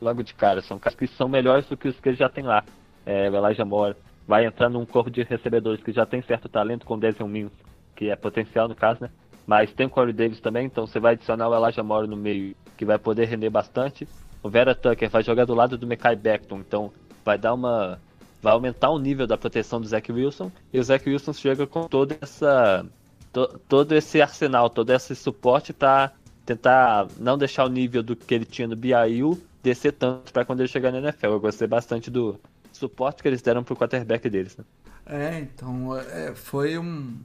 logo 0.00 0.22
de 0.22 0.34
cara. 0.34 0.60
São 0.62 0.78
caras 0.78 0.98
que 0.98 1.06
são 1.06 1.28
melhores 1.28 1.66
do 1.66 1.76
que 1.76 1.88
os 1.88 1.98
que 1.98 2.08
ele 2.08 2.16
já 2.16 2.28
tem 2.28 2.44
lá. 2.44 2.64
É, 3.04 3.30
o 3.30 3.36
Elijah 3.36 3.64
Moore 3.64 3.96
vai 4.26 4.44
entrar 4.44 4.68
num 4.68 4.84
corpo 4.84 5.10
de 5.10 5.22
recebedores 5.22 5.82
que 5.82 5.92
já 5.92 6.04
tem 6.04 6.20
certo 6.20 6.48
talento 6.48 6.84
com 6.84 6.94
o 6.94 7.00
Desmond 7.00 7.32
Mills, 7.32 7.56
que 7.96 8.10
é 8.10 8.16
potencial 8.16 8.68
no 8.68 8.74
caso, 8.74 9.02
né? 9.02 9.10
Mas 9.46 9.72
tem 9.72 9.86
o 9.86 9.90
Corey 9.90 10.12
Davis 10.12 10.40
também, 10.40 10.66
então 10.66 10.86
você 10.86 11.00
vai 11.00 11.14
adicionar 11.14 11.48
o 11.48 11.54
Elijah 11.54 11.82
Moore 11.82 12.06
no 12.06 12.16
meio, 12.16 12.54
que 12.76 12.84
vai 12.84 12.98
poder 12.98 13.24
render 13.24 13.48
bastante. 13.48 14.06
O 14.42 14.50
Vera 14.50 14.74
Tucker 14.74 15.08
vai 15.08 15.22
jogar 15.22 15.46
do 15.46 15.54
lado 15.54 15.78
do 15.78 15.86
Mekai 15.86 16.14
Beckton, 16.14 16.58
então 16.58 16.92
vai 17.24 17.38
dar 17.38 17.54
uma. 17.54 17.98
vai 18.42 18.52
aumentar 18.52 18.90
o 18.90 18.98
nível 18.98 19.26
da 19.26 19.38
proteção 19.38 19.80
do 19.80 19.86
Zach 19.86 20.12
Wilson. 20.12 20.52
E 20.70 20.78
o 20.78 20.84
Zach 20.84 21.08
Wilson 21.08 21.32
chega 21.32 21.66
com 21.66 21.88
toda 21.88 22.18
essa. 22.20 22.84
To, 23.32 23.58
todo 23.66 23.92
esse 23.92 24.20
arsenal, 24.20 24.68
todo 24.68 24.90
esse 24.90 25.14
suporte 25.16 25.72
para 25.72 26.12
tentar 26.44 27.06
não 27.18 27.38
deixar 27.38 27.64
o 27.64 27.68
nível 27.68 28.02
do 28.02 28.14
que 28.14 28.34
ele 28.34 28.44
tinha 28.44 28.68
no 28.68 28.76
BYU 28.76 29.38
descer 29.62 29.92
tanto 29.92 30.32
para 30.32 30.44
quando 30.44 30.60
ele 30.60 30.68
chegar 30.68 30.92
na 30.92 30.98
NFL. 30.98 31.26
Eu 31.26 31.40
gostei 31.40 31.66
bastante 31.66 32.10
do 32.10 32.38
suporte 32.72 33.22
que 33.22 33.28
eles 33.28 33.42
deram 33.42 33.64
pro 33.64 33.76
quarterback 33.76 34.28
deles. 34.28 34.56
Né? 34.56 34.64
É, 35.06 35.38
então 35.40 35.96
é, 35.96 36.34
foi 36.34 36.78
um, 36.78 37.18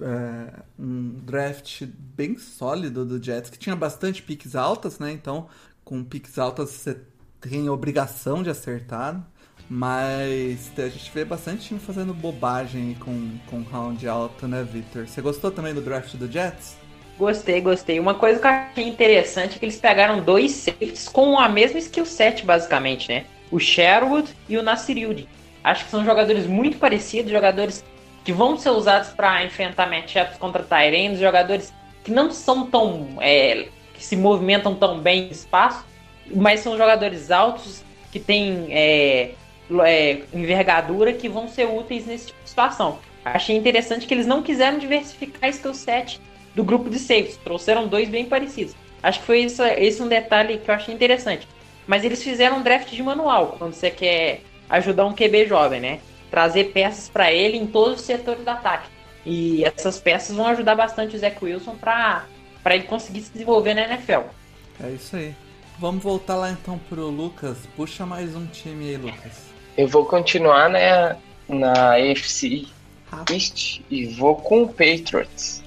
é, 0.00 0.62
um 0.78 1.10
draft 1.22 1.84
bem 1.86 2.38
sólido 2.38 3.04
do 3.04 3.22
Jets, 3.22 3.50
que 3.50 3.58
tinha 3.58 3.76
bastante 3.76 4.22
piques 4.22 4.56
altas, 4.56 4.98
né? 4.98 5.12
Então, 5.12 5.48
com 5.84 6.02
piques 6.02 6.38
altas 6.38 6.70
você 6.70 7.00
tem 7.40 7.68
obrigação 7.68 8.42
de 8.42 8.50
acertar. 8.50 9.26
Mas 9.68 10.70
a 10.78 10.88
gente 10.88 11.10
vê 11.12 11.24
bastante 11.24 11.66
time 11.66 11.80
fazendo 11.80 12.14
bobagem 12.14 12.94
com, 13.00 13.36
com 13.50 13.62
round 13.62 14.06
alto, 14.06 14.46
né, 14.46 14.62
Victor? 14.62 15.08
Você 15.08 15.20
gostou 15.20 15.50
também 15.50 15.74
do 15.74 15.80
draft 15.80 16.14
do 16.14 16.30
Jets? 16.30 16.76
Gostei, 17.18 17.60
gostei. 17.60 17.98
Uma 17.98 18.14
coisa 18.14 18.38
que 18.38 18.46
eu 18.46 18.50
achei 18.50 18.84
interessante 18.84 19.56
é 19.56 19.58
que 19.58 19.64
eles 19.64 19.78
pegaram 19.78 20.20
dois 20.20 20.52
safeties 20.52 21.08
com 21.08 21.38
a 21.38 21.48
mesma 21.48 21.78
skill 21.78 22.04
set, 22.04 22.44
basicamente, 22.44 23.08
né? 23.08 23.24
O 23.50 23.58
Sherwood 23.58 24.28
e 24.48 24.58
o 24.58 24.62
Nasir 24.62 25.26
Acho 25.64 25.84
que 25.84 25.90
são 25.90 26.04
jogadores 26.04 26.46
muito 26.46 26.76
parecidos, 26.78 27.32
jogadores 27.32 27.84
que 28.24 28.32
vão 28.32 28.58
ser 28.58 28.70
usados 28.70 29.10
para 29.10 29.44
enfrentar 29.44 29.88
matchups 29.88 30.36
contra 30.38 30.62
Tyrands, 30.62 31.18
jogadores 31.18 31.72
que 32.04 32.10
não 32.10 32.30
são 32.30 32.66
tão. 32.66 33.08
É, 33.20 33.68
que 33.94 34.04
se 34.04 34.14
movimentam 34.14 34.74
tão 34.74 35.00
bem 35.00 35.24
no 35.24 35.32
espaço, 35.32 35.84
mas 36.34 36.60
são 36.60 36.76
jogadores 36.76 37.30
altos 37.30 37.82
que 38.12 38.20
têm 38.20 38.66
é, 38.70 39.30
é, 39.84 40.18
envergadura 40.34 41.12
que 41.14 41.28
vão 41.28 41.48
ser 41.48 41.66
úteis 41.66 42.06
nesse 42.06 42.26
tipo 42.26 42.42
de 42.42 42.50
situação. 42.50 42.98
Achei 43.24 43.56
interessante 43.56 44.06
que 44.06 44.12
eles 44.12 44.26
não 44.26 44.42
quiseram 44.42 44.78
diversificar 44.78 45.48
skill 45.50 45.74
set 45.74 46.20
do 46.56 46.64
grupo 46.64 46.88
de 46.88 46.98
safes. 46.98 47.36
Trouxeram 47.36 47.86
dois 47.86 48.08
bem 48.08 48.24
parecidos. 48.24 48.74
Acho 49.02 49.20
que 49.20 49.26
foi 49.26 49.40
isso, 49.40 49.62
esse 49.62 50.02
um 50.02 50.08
detalhe 50.08 50.58
que 50.58 50.70
eu 50.70 50.74
achei 50.74 50.92
interessante. 50.92 51.46
Mas 51.86 52.02
eles 52.02 52.22
fizeram 52.22 52.56
um 52.56 52.62
draft 52.62 52.90
de 52.90 53.02
manual, 53.02 53.54
quando 53.58 53.74
você 53.74 53.90
quer 53.90 54.40
ajudar 54.68 55.04
um 55.04 55.14
QB 55.14 55.46
jovem, 55.46 55.80
né? 55.80 56.00
Trazer 56.30 56.72
peças 56.72 57.08
para 57.08 57.30
ele 57.30 57.56
em 57.56 57.66
todos 57.66 58.00
os 58.00 58.06
setores 58.06 58.42
do 58.42 58.48
ataque. 58.48 58.88
E 59.24 59.64
essas 59.64 60.00
peças 60.00 60.34
vão 60.34 60.46
ajudar 60.46 60.74
bastante 60.74 61.14
o 61.14 61.18
Zach 61.18 61.36
Wilson 61.44 61.76
para 61.76 62.24
ele 62.70 62.84
conseguir 62.84 63.20
se 63.20 63.30
desenvolver 63.30 63.74
na 63.74 63.82
NFL. 63.82 64.28
É 64.82 64.90
isso 64.90 65.14
aí. 65.14 65.34
Vamos 65.78 66.02
voltar 66.02 66.36
lá 66.36 66.50
então 66.50 66.80
pro 66.88 67.08
Lucas. 67.08 67.58
Puxa 67.76 68.06
mais 68.06 68.34
um 68.34 68.46
time 68.46 68.88
aí, 68.88 68.96
Lucas. 68.96 69.46
Eu 69.76 69.86
vou 69.86 70.06
continuar 70.06 70.70
né, 70.70 71.16
na 71.48 71.94
AFC 71.96 72.66
East 73.30 73.82
e 73.90 74.06
vou 74.06 74.36
com 74.36 74.62
o 74.62 74.68
Patriots. 74.68 75.62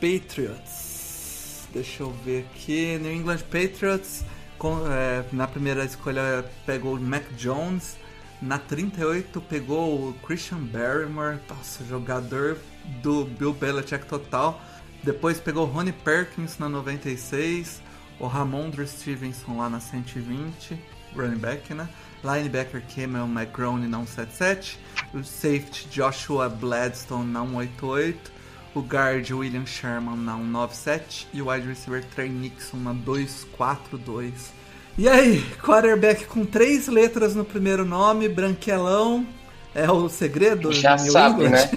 Patriots. 0.00 1.68
Deixa 1.72 2.02
eu 2.02 2.10
ver 2.24 2.46
aqui. 2.50 2.98
New 2.98 3.12
England 3.12 3.40
Patriots. 3.50 4.24
Com, 4.58 4.78
é, 4.90 5.24
na 5.32 5.46
primeira 5.46 5.84
escolha 5.84 6.44
pegou 6.66 6.94
o 6.94 7.00
Mac 7.00 7.24
Jones. 7.36 7.96
Na 8.40 8.58
38 8.58 9.40
pegou 9.42 10.08
o 10.08 10.12
Christian 10.24 10.58
Barrymore, 10.58 11.38
nossa, 11.48 11.84
jogador 11.84 12.56
do 13.02 13.24
Bill 13.24 13.52
Belichick 13.52 14.06
total. 14.06 14.62
Depois 15.02 15.40
pegou 15.40 15.66
o 15.66 15.70
Ronnie 15.70 15.92
Perkins 15.92 16.58
na 16.58 16.68
96, 16.68 17.82
o 18.20 18.26
Ramondre 18.26 18.86
Stevenson 18.86 19.56
lá 19.56 19.68
na 19.68 19.80
120, 19.80 20.78
running 21.16 21.38
back, 21.38 21.74
né? 21.74 21.88
Linebacker 22.22 22.82
Cameron 22.94 23.28
McGrone 23.28 23.86
na 23.86 23.98
177, 23.98 24.78
o 25.14 25.22
safety 25.22 25.88
Joshua 25.90 26.48
Bladstone 26.48 27.30
na 27.30 27.40
188, 27.40 28.32
o 28.78 28.82
guard 28.82 29.28
William 29.30 29.66
Sherman 29.66 30.16
na 30.16 30.36
197 30.36 31.26
e 31.34 31.42
o 31.42 31.50
wide 31.50 31.66
receiver 31.66 32.04
Trey 32.04 32.28
Nixon 32.28 32.76
na 32.76 32.92
242. 32.92 34.52
E 34.96 35.08
aí, 35.08 35.42
quarterback 35.62 36.24
com 36.26 36.44
três 36.44 36.86
letras 36.86 37.34
no 37.34 37.44
primeiro 37.44 37.84
nome, 37.84 38.28
branquelão, 38.28 39.26
é 39.74 39.90
o 39.90 40.08
segredo? 40.08 40.72
Já 40.72 40.96
sabe, 40.96 41.44
England? 41.44 41.50
né? 41.50 41.70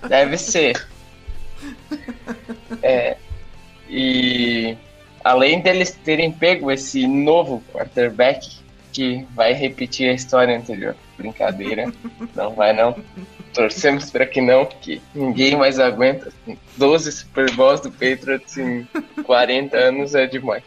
Deve 0.08 0.36
ser. 0.38 0.86
É, 2.82 3.16
e 3.88 4.76
além 5.24 5.60
deles 5.60 5.98
terem 6.04 6.30
pego 6.30 6.70
esse 6.70 7.06
novo 7.06 7.62
quarterback 7.72 8.58
que 8.92 9.26
vai 9.34 9.52
repetir 9.52 10.10
a 10.10 10.14
história 10.14 10.56
anterior, 10.56 10.94
brincadeira, 11.16 11.92
não 12.34 12.54
vai 12.54 12.72
não. 12.72 12.96
Torcemos 13.52 14.10
para 14.10 14.26
que 14.26 14.40
não, 14.40 14.66
porque 14.66 15.00
ninguém 15.14 15.56
mais 15.56 15.78
aguenta. 15.78 16.32
12 16.76 17.10
Super 17.12 17.50
Bowls 17.52 17.80
do 17.80 17.90
Patriots 17.90 18.56
em 18.58 18.86
40 19.24 19.76
anos 19.76 20.14
é 20.14 20.26
demais. 20.26 20.64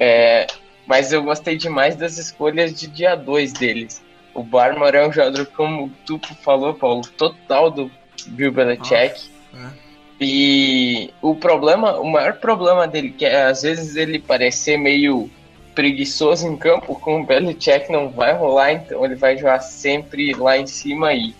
É, 0.00 0.46
mas 0.86 1.12
eu 1.12 1.22
gostei 1.22 1.56
demais 1.56 1.94
das 1.96 2.18
escolhas 2.18 2.74
de 2.74 2.86
dia 2.88 3.14
2 3.14 3.52
deles. 3.52 4.02
O 4.34 4.42
Barmore 4.42 4.96
é 4.96 5.06
um 5.06 5.12
jogador, 5.12 5.46
como 5.46 5.90
tu 6.04 6.20
falou, 6.42 6.74
Paulo, 6.74 7.02
total 7.16 7.70
do 7.70 7.90
Bill 8.26 8.52
Belichick. 8.52 9.30
É. 9.54 9.86
E 10.20 11.10
o 11.20 11.34
problema, 11.34 11.98
o 11.98 12.10
maior 12.10 12.34
problema 12.34 12.86
dele, 12.88 13.10
que 13.10 13.24
é 13.24 13.44
às 13.44 13.62
vezes 13.62 13.96
ele 13.96 14.18
parecer 14.18 14.78
meio 14.78 15.30
preguiçoso 15.76 16.48
em 16.48 16.56
campo, 16.56 16.98
com 16.98 17.20
o 17.20 17.24
Belichick 17.24 17.92
não 17.92 18.08
vai 18.08 18.32
rolar, 18.34 18.72
então 18.72 19.04
ele 19.04 19.14
vai 19.14 19.36
jogar 19.36 19.60
sempre 19.60 20.32
lá 20.34 20.58
em 20.58 20.66
cima 20.66 21.14
e 21.14 21.32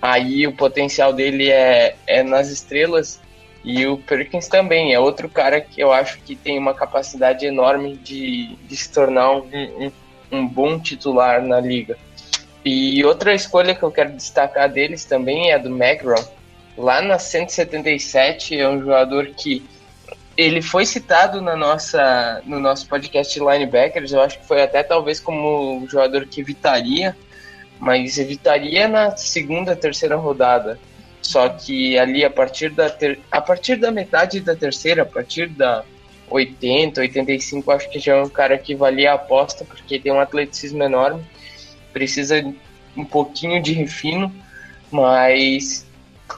aí 0.00 0.46
o 0.46 0.52
potencial 0.52 1.12
dele 1.12 1.50
é, 1.50 1.96
é 2.06 2.22
nas 2.22 2.48
estrelas. 2.48 3.20
E 3.62 3.86
o 3.86 3.98
Perkins 3.98 4.48
também 4.48 4.94
é 4.94 5.00
outro 5.00 5.28
cara 5.28 5.60
que 5.60 5.80
eu 5.82 5.92
acho 5.92 6.18
que 6.20 6.34
tem 6.36 6.58
uma 6.58 6.72
capacidade 6.72 7.44
enorme 7.44 7.96
de, 7.96 8.54
de 8.56 8.76
se 8.76 8.90
tornar 8.90 9.32
um, 9.32 9.42
um, 9.52 9.92
um 10.32 10.46
bom 10.46 10.78
titular 10.78 11.42
na 11.42 11.60
liga. 11.60 11.98
E 12.64 13.04
outra 13.04 13.34
escolha 13.34 13.74
que 13.74 13.82
eu 13.82 13.90
quero 13.90 14.12
destacar 14.12 14.70
deles 14.70 15.04
também 15.04 15.50
é 15.50 15.54
a 15.54 15.58
do 15.58 15.70
Magron 15.70 16.24
lá 16.80 17.02
na 17.02 17.18
177 17.18 18.58
é 18.58 18.68
um 18.68 18.80
jogador 18.80 19.26
que 19.36 19.62
ele 20.40 20.62
foi 20.62 20.86
citado 20.86 21.42
na 21.42 21.54
nossa, 21.54 22.40
no 22.46 22.58
nosso 22.58 22.88
podcast 22.88 23.38
Linebackers, 23.38 24.10
eu 24.10 24.22
acho 24.22 24.38
que 24.38 24.46
foi 24.46 24.62
até 24.62 24.82
talvez 24.82 25.20
como 25.20 25.82
o 25.82 25.86
jogador 25.86 26.24
que 26.24 26.40
evitaria, 26.40 27.14
mas 27.78 28.16
evitaria 28.16 28.88
na 28.88 29.14
segunda, 29.18 29.76
terceira 29.76 30.16
rodada. 30.16 30.78
Só 31.20 31.46
que 31.50 31.98
ali 31.98 32.24
a 32.24 32.30
partir 32.30 32.70
da 32.70 32.88
ter, 32.88 33.20
a 33.30 33.38
partir 33.42 33.76
da 33.76 33.90
metade 33.90 34.40
da 34.40 34.56
terceira, 34.56 35.02
a 35.02 35.06
partir 35.06 35.46
da 35.46 35.84
80, 36.30 37.02
85, 37.02 37.70
acho 37.70 37.90
que 37.90 37.98
já 37.98 38.14
é 38.14 38.22
um 38.22 38.28
cara 38.28 38.56
que 38.56 38.74
valia 38.74 39.12
a 39.12 39.16
aposta, 39.16 39.62
porque 39.62 39.98
tem 39.98 40.10
um 40.10 40.20
atleticismo 40.20 40.82
enorme, 40.82 41.22
precisa 41.92 42.42
um 42.96 43.04
pouquinho 43.04 43.62
de 43.62 43.74
refino, 43.74 44.34
mas 44.90 45.86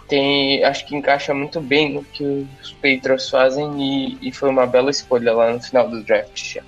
tem, 0.00 0.64
acho 0.64 0.86
que 0.86 0.96
encaixa 0.96 1.34
muito 1.34 1.60
bem 1.60 1.94
no 1.94 2.04
que 2.04 2.46
os 2.62 2.72
Patriots 2.72 3.28
fazem 3.28 3.80
e, 3.80 4.28
e 4.28 4.32
foi 4.32 4.48
uma 4.48 4.66
bela 4.66 4.90
escolha 4.90 5.32
lá 5.32 5.52
no 5.52 5.60
final 5.60 5.88
do 5.88 6.02
draft. 6.02 6.58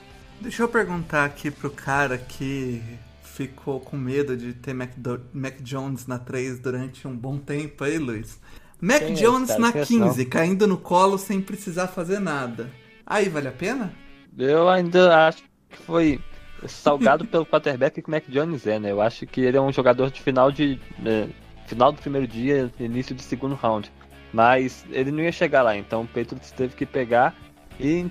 Deixa 0.41 0.63
eu 0.63 0.69
perguntar 0.69 1.25
aqui 1.25 1.51
pro 1.51 1.71
cara 1.71 2.19
que 2.19 2.83
ficou 3.23 3.81
com 3.81 3.97
medo 3.97 4.37
de 4.37 4.53
ter 4.53 4.75
Mac, 4.75 4.91
Do 4.97 5.21
Mac 5.33 5.57
Jones 5.61 6.07
na 6.07 6.19
3 6.19 6.61
durante 6.61 7.09
um 7.09 7.17
bom 7.17 7.39
tempo 7.39 7.83
aí, 7.83 7.99
Luiz. 7.99 8.39
Mac 8.81 9.03
é 9.03 9.11
Jones 9.13 9.51
é 9.51 9.59
na 9.59 9.73
15, 9.73 10.25
caindo 10.27 10.67
no 10.67 10.77
colo 10.77 11.19
sem 11.19 11.41
precisar 11.41 11.89
fazer 11.89 12.21
nada. 12.21 12.71
Aí 13.07 13.29
vale 13.29 13.49
a 13.49 13.53
pena? 13.53 13.93
Eu 14.37 14.69
ainda 14.69 15.27
acho 15.29 15.43
que 15.71 15.79
foi 15.79 16.21
salgado 16.67 17.25
pelo 17.27 17.47
quarterback 17.47 18.01
que 18.01 18.09
o 18.09 18.11
Mac 18.11 18.25
Jones 18.29 18.67
é, 18.67 18.79
né? 18.79 18.93
Eu 18.93 19.01
acho 19.01 19.27
que 19.27 19.41
ele 19.41 19.57
é 19.57 19.61
um 19.61 19.73
jogador 19.73 20.11
de 20.11 20.21
final 20.21 20.53
de. 20.53 20.79
Né, 20.99 21.31
final 21.67 21.93
do 21.93 22.01
primeiro 22.01 22.27
dia, 22.27 22.71
início 22.79 23.15
do 23.15 23.23
segundo 23.23 23.55
round. 23.55 23.91
Mas 24.33 24.85
ele 24.91 25.11
não 25.11 25.23
ia 25.23 25.33
chegar 25.33 25.63
lá, 25.63 25.77
então 25.77 26.03
o 26.03 26.07
Patriots 26.07 26.51
teve 26.51 26.75
que 26.75 26.85
pegar 26.85 27.35
e 27.79 28.07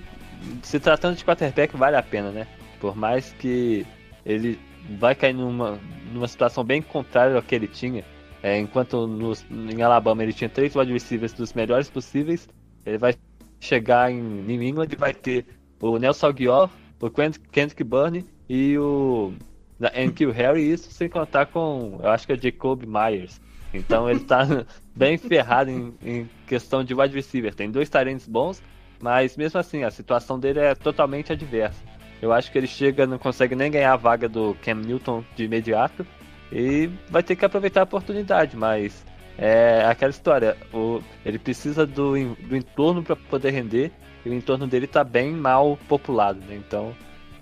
se 0.62 0.80
tratando 0.80 1.16
de 1.16 1.24
quarterback 1.24 1.76
vale 1.76 1.96
a 1.96 2.02
pena, 2.02 2.30
né? 2.30 2.46
Por 2.80 2.96
mais 2.96 3.32
que 3.32 3.86
ele 4.24 4.58
vai 4.98 5.14
cair 5.14 5.34
numa, 5.34 5.78
numa 6.12 6.28
situação 6.28 6.64
bem 6.64 6.82
contrária 6.82 7.36
ao 7.36 7.42
que 7.42 7.54
ele 7.54 7.68
tinha. 7.68 8.04
É, 8.42 8.58
enquanto 8.58 9.08
em 9.50 9.82
Alabama 9.82 10.22
ele 10.22 10.32
tinha 10.32 10.50
três 10.50 10.76
wide 10.76 10.92
receivers 10.92 11.32
dos 11.32 11.54
melhores 11.54 11.88
possíveis, 11.88 12.48
ele 12.84 12.98
vai 12.98 13.14
chegar 13.58 14.10
em 14.10 14.20
New 14.20 14.62
England 14.62 14.88
e 14.92 14.96
vai 14.96 15.14
ter 15.14 15.46
o 15.80 15.98
Nelson 15.98 16.26
Aguilar, 16.26 16.70
o 17.00 17.10
Kendrick 17.50 17.82
Byrne 17.82 18.24
e 18.48 18.76
o 18.78 19.32
N.Q. 19.80 20.30
Harry, 20.30 20.70
isso 20.70 20.90
sem 20.90 21.08
contar 21.08 21.46
com, 21.46 21.98
eu 22.02 22.10
acho 22.10 22.26
que 22.26 22.32
é 22.32 22.36
Jacob 22.36 22.84
Myers. 22.84 23.40
Então 23.72 24.08
ele 24.08 24.20
tá 24.20 24.46
bem 24.94 25.18
ferrado 25.18 25.70
em, 25.70 25.94
em, 26.02 26.30
questão 26.46 26.84
de 26.84 26.94
wide 26.94 27.14
receiver. 27.14 27.54
Tem 27.54 27.70
dois 27.70 27.88
talentos 27.88 28.26
bons, 28.26 28.62
mas 29.00 29.36
mesmo 29.36 29.58
assim 29.58 29.82
a 29.82 29.90
situação 29.90 30.38
dele 30.38 30.60
é 30.60 30.74
totalmente 30.74 31.32
adversa. 31.32 31.82
Eu 32.22 32.32
acho 32.32 32.50
que 32.50 32.56
ele 32.56 32.66
chega, 32.66 33.06
não 33.06 33.18
consegue 33.18 33.54
nem 33.54 33.70
ganhar 33.70 33.92
a 33.92 33.96
vaga 33.96 34.28
do 34.28 34.56
Cam 34.62 34.76
Newton 34.76 35.24
de 35.36 35.44
imediato 35.44 36.06
e 36.52 36.88
vai 37.10 37.22
ter 37.22 37.36
que 37.36 37.44
aproveitar 37.44 37.80
a 37.80 37.84
oportunidade, 37.84 38.56
mas 38.56 39.04
é 39.36 39.84
aquela 39.84 40.10
história, 40.10 40.56
o, 40.72 41.02
ele 41.26 41.38
precisa 41.38 41.84
do, 41.84 42.12
do 42.34 42.56
entorno 42.56 43.02
para 43.02 43.16
poder 43.16 43.50
render 43.50 43.90
e 44.24 44.30
o 44.30 44.34
entorno 44.34 44.66
dele 44.66 44.86
tá 44.86 45.02
bem 45.02 45.32
mal 45.32 45.76
populado, 45.88 46.38
né? 46.40 46.54
Então 46.54 46.94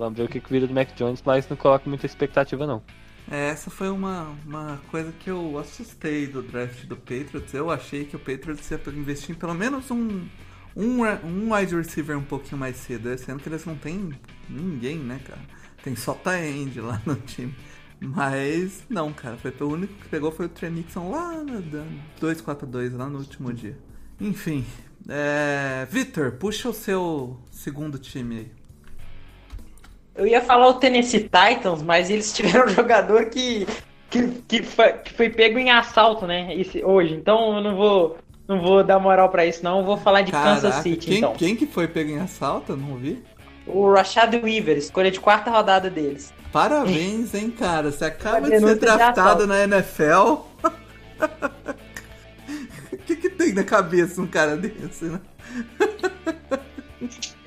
vamos 0.03 0.19
ver 0.19 0.25
o 0.25 0.29
que, 0.29 0.41
que 0.41 0.53
vira 0.53 0.67
do 0.67 0.75
Mac 0.75 0.93
Jones, 0.95 1.23
mas 1.25 1.49
não 1.49 1.57
coloca 1.57 1.89
muita 1.89 2.07
expectativa 2.07 2.67
não. 2.67 2.83
É, 3.31 3.49
essa 3.49 3.71
foi 3.71 3.89
uma, 3.89 4.37
uma 4.45 4.81
coisa 4.91 5.13
que 5.13 5.31
eu 5.31 5.57
assustei 5.59 6.27
do 6.27 6.43
draft 6.43 6.85
do 6.85 6.97
Patriots. 6.97 7.55
Eu 7.55 7.71
achei 7.71 8.05
que 8.05 8.17
o 8.17 8.19
Patriots 8.19 8.71
ia 8.71 8.81
investir 8.95 9.31
em 9.31 9.39
pelo 9.39 9.55
menos 9.55 9.91
um, 9.91 10.27
um, 10.77 11.03
um 11.25 11.55
wide 11.55 11.75
receiver 11.75 12.19
um 12.19 12.25
pouquinho 12.25 12.59
mais 12.59 12.77
cedo, 12.77 13.17
sendo 13.19 13.41
que 13.41 13.49
eles 13.49 13.65
não 13.65 13.77
tem 13.77 14.11
ninguém, 14.49 14.99
né, 14.99 15.21
cara? 15.25 15.41
Tem 15.83 15.95
só 15.97 16.15
Taend 16.15 16.81
lá 16.81 17.01
no 17.07 17.17
time. 17.17 17.55
Mas 18.01 18.83
não, 18.89 19.13
cara, 19.13 19.37
foi 19.37 19.53
o 19.61 19.69
único 19.69 19.95
que 19.95 20.09
pegou 20.09 20.33
foi 20.33 20.47
o 20.47 20.49
Trey 20.49 20.71
lá 20.97 21.35
no 21.45 21.63
2-4-2, 22.21 22.97
lá 22.97 23.09
no 23.09 23.19
último 23.19 23.53
dia. 23.53 23.79
Enfim, 24.21 24.65
é... 25.09 25.87
Victor, 25.89 26.33
puxa 26.33 26.69
o 26.69 26.75
seu 26.75 27.41
segundo 27.51 27.99
time 27.99 28.39
aí. 28.39 28.62
Eu 30.15 30.27
ia 30.27 30.41
falar 30.41 30.69
o 30.69 30.75
Tennessee 30.75 31.21
Titans, 31.21 31.83
mas 31.83 32.11
eles 32.11 32.33
tiveram 32.33 32.67
um 32.67 32.69
jogador 32.75 33.27
que, 33.27 33.67
que, 34.11 34.29
que, 34.47 34.63
foi, 34.63 34.93
que 34.95 35.13
foi 35.15 35.31
pego 35.31 35.59
em 35.59 35.71
assalto, 35.71 36.27
né? 36.27 36.55
Esse, 36.55 36.85
hoje. 36.85 37.15
Então 37.15 37.57
eu 37.57 37.63
não 37.63 37.77
vou, 37.77 38.19
não 38.47 38.61
vou 38.61 38.85
dar 38.85 38.99
moral 38.99 39.31
para 39.31 39.47
isso, 39.47 39.65
não. 39.65 39.79
Eu 39.79 39.85
vou 39.85 39.97
falar 39.97 40.23
de 40.23 40.33
Caraca, 40.33 40.61
Kansas 40.61 40.75
City. 40.83 41.07
Quem, 41.07 41.19
então. 41.19 41.35
quem 41.35 41.57
que 41.57 41.67
foi 41.67 41.89
pego 41.89 42.11
em 42.11 42.19
assalto? 42.19 42.73
Eu 42.73 42.77
não 42.77 42.97
vi. 42.97 43.23
O 43.67 43.93
Rashad 43.93 44.35
Weaver, 44.35 44.77
escolha 44.77 45.11
de 45.11 45.21
quarta 45.21 45.51
rodada 45.51 45.89
deles. 45.89 46.35
Parabéns, 46.53 47.33
hein, 47.35 47.51
cara. 47.51 47.91
Você 47.91 48.05
acaba 48.05 48.51
de 48.51 48.59
ser 48.59 48.77
draftado 48.77 49.47
na 49.47 49.65
NFL. 49.65 50.43
O 52.93 53.05
que, 53.05 53.17
que 53.17 53.31
tem 53.31 53.53
na 53.53 53.65
cabeça 53.65 54.21
um 54.21 54.27
cara 54.27 54.57
desse, 54.57 55.07
né? 55.07 55.21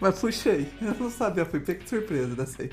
Mas 0.00 0.18
puxei. 0.18 0.68
Eu 0.80 0.94
não 0.94 1.10
sabia, 1.10 1.44
fui 1.44 1.60
pego 1.60 1.82
de 1.82 1.88
surpresa 1.88 2.34
dessa 2.34 2.62
aí. 2.62 2.70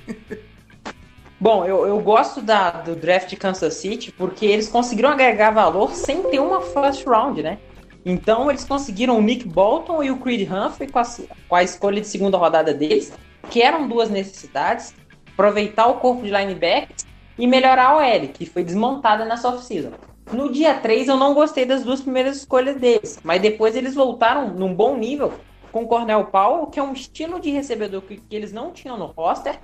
Bom, 1.39 1.65
eu, 1.65 1.87
eu 1.87 1.99
gosto 1.99 2.41
da, 2.41 2.69
do 2.69 2.95
draft 2.95 3.29
de 3.29 3.35
Kansas 3.35 3.73
City 3.73 4.11
porque 4.11 4.45
eles 4.45 4.69
conseguiram 4.69 5.09
agregar 5.09 5.49
valor 5.49 5.91
sem 5.93 6.21
ter 6.23 6.39
uma 6.39 6.61
first 6.61 7.05
round, 7.05 7.41
né? 7.41 7.57
Então 8.05 8.49
eles 8.49 8.63
conseguiram 8.63 9.17
o 9.17 9.21
Nick 9.21 9.47
Bolton 9.47 10.03
e 10.03 10.11
o 10.11 10.17
Creed 10.17 10.47
Humphrey 10.49 10.89
com 10.89 10.99
a, 10.99 11.03
com 11.49 11.55
a 11.55 11.63
escolha 11.63 11.99
de 11.99 12.07
segunda 12.07 12.37
rodada 12.37 12.73
deles, 12.73 13.11
que 13.49 13.61
eram 13.61 13.87
duas 13.87 14.09
necessidades, 14.09 14.93
aproveitar 15.33 15.87
o 15.87 15.95
corpo 15.95 16.23
de 16.23 16.29
linebackers 16.29 17.05
e 17.37 17.47
melhorar 17.47 17.87
a 17.87 17.97
OL, 17.97 18.27
que 18.27 18.45
foi 18.45 18.63
desmontada 18.63 19.25
nessa 19.25 19.49
off-season. 19.49 19.91
No 20.31 20.51
dia 20.51 20.75
3 20.75 21.07
eu 21.07 21.17
não 21.17 21.33
gostei 21.33 21.65
das 21.65 21.83
duas 21.83 22.01
primeiras 22.01 22.37
escolhas 22.37 22.75
deles, 22.75 23.19
mas 23.23 23.41
depois 23.41 23.75
eles 23.75 23.95
voltaram 23.95 24.49
num 24.49 24.73
bom 24.73 24.95
nível 24.95 25.33
com 25.71 25.83
o 25.83 25.87
Cornel 25.87 26.25
Powell, 26.25 26.67
que 26.67 26.79
é 26.79 26.83
um 26.83 26.93
estilo 26.93 27.39
de 27.39 27.49
recebedor 27.49 28.01
que, 28.01 28.17
que 28.17 28.35
eles 28.35 28.51
não 28.51 28.71
tinham 28.71 28.97
no 28.97 29.05
roster, 29.05 29.59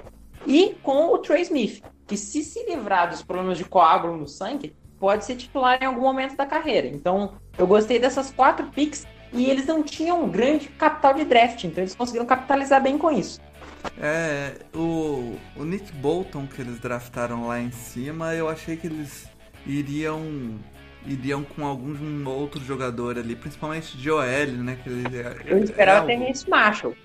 E 0.46 0.76
com 0.82 1.14
o 1.14 1.18
Trey 1.18 1.42
Smith, 1.42 1.84
que 2.06 2.16
se 2.16 2.44
se 2.44 2.64
livrar 2.66 3.10
dos 3.10 3.22
problemas 3.22 3.58
de 3.58 3.66
coágulo 3.66 4.16
no 4.16 4.28
sangue, 4.28 4.76
pode 5.00 5.26
ser 5.26 5.36
titular 5.36 5.82
em 5.82 5.86
algum 5.86 6.02
momento 6.02 6.36
da 6.36 6.46
carreira. 6.46 6.88
Então, 6.88 7.34
eu 7.58 7.68
gostei 7.68 8.00
dessas 8.00 8.32
quatro 8.32 8.68
picks 8.68 9.06
e 9.34 9.50
eles 9.50 9.66
não 9.66 9.84
tinham 9.84 10.24
um 10.24 10.30
grande 10.30 10.70
capital 10.70 11.14
de 11.14 11.26
draft, 11.26 11.64
então 11.66 11.84
eles 11.84 11.96
conseguiram 11.96 12.26
capitalizar 12.26 12.82
bem 12.82 12.98
com 12.98 13.12
isso. 13.12 13.42
É, 14.00 14.54
o, 14.74 15.36
o 15.56 15.64
Nick 15.64 15.92
Bolton 15.94 16.48
que 16.48 16.62
eles 16.62 16.80
draftaram 16.80 17.48
lá 17.48 17.60
em 17.60 17.72
cima, 17.72 18.34
eu 18.34 18.48
achei 18.48 18.78
que 18.78 18.88
eles 18.88 19.28
iriam 19.66 20.58
iriam 21.06 21.44
com 21.44 21.66
algum 21.66 22.28
outro 22.28 22.64
jogador 22.64 23.18
ali, 23.18 23.36
principalmente 23.36 23.98
de 23.98 24.10
OL, 24.12 24.24
né? 24.64 24.78
Que 24.84 24.90
ele, 24.90 25.18
é, 25.18 25.36
eu 25.46 25.64
esperava 25.64 26.12
é 26.12 26.18
ter 26.18 26.30
esse 26.30 26.50
Marshall. 26.50 26.96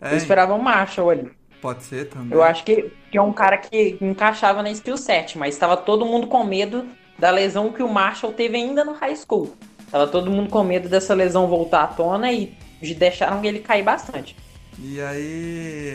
É, 0.00 0.12
eu 0.12 0.16
esperava 0.16 0.54
um 0.54 0.62
Marshall 0.62 1.10
ali. 1.10 1.30
Pode 1.60 1.82
ser 1.82 2.08
também. 2.08 2.32
Eu 2.32 2.42
acho 2.42 2.64
que, 2.64 2.90
que 3.10 3.16
é 3.16 3.22
um 3.22 3.32
cara 3.32 3.56
que 3.56 3.96
encaixava 4.00 4.62
na 4.62 4.70
skill 4.70 4.96
set, 4.96 5.38
mas 5.38 5.54
estava 5.54 5.76
todo 5.76 6.04
mundo 6.04 6.26
com 6.26 6.44
medo 6.44 6.86
da 7.18 7.30
lesão 7.30 7.72
que 7.72 7.82
o 7.82 7.88
Marshall 7.88 8.32
teve 8.32 8.56
ainda 8.56 8.84
no 8.84 8.92
high 8.92 9.16
school. 9.16 9.54
Tava 9.90 10.06
todo 10.06 10.30
mundo 10.30 10.50
com 10.50 10.62
medo 10.62 10.88
dessa 10.88 11.14
lesão 11.14 11.46
voltar 11.46 11.84
à 11.84 11.86
tona 11.86 12.32
e 12.32 12.54
deixaram 12.98 13.42
ele 13.44 13.60
cair 13.60 13.82
bastante. 13.82 14.36
E 14.78 15.00
aí 15.00 15.94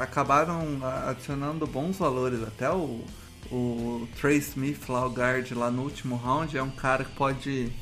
acabaram 0.00 0.78
adicionando 1.08 1.66
bons 1.66 1.98
valores. 1.98 2.42
Até 2.42 2.70
o, 2.70 3.00
o 3.50 4.08
Trey 4.20 4.38
Smith 4.38 4.88
lá, 4.88 5.06
o 5.06 5.10
guard 5.10 5.50
lá 5.52 5.70
no 5.70 5.82
último 5.82 6.16
round, 6.16 6.56
é 6.56 6.62
um 6.62 6.70
cara 6.70 7.04
que 7.04 7.12
pode, 7.12 7.72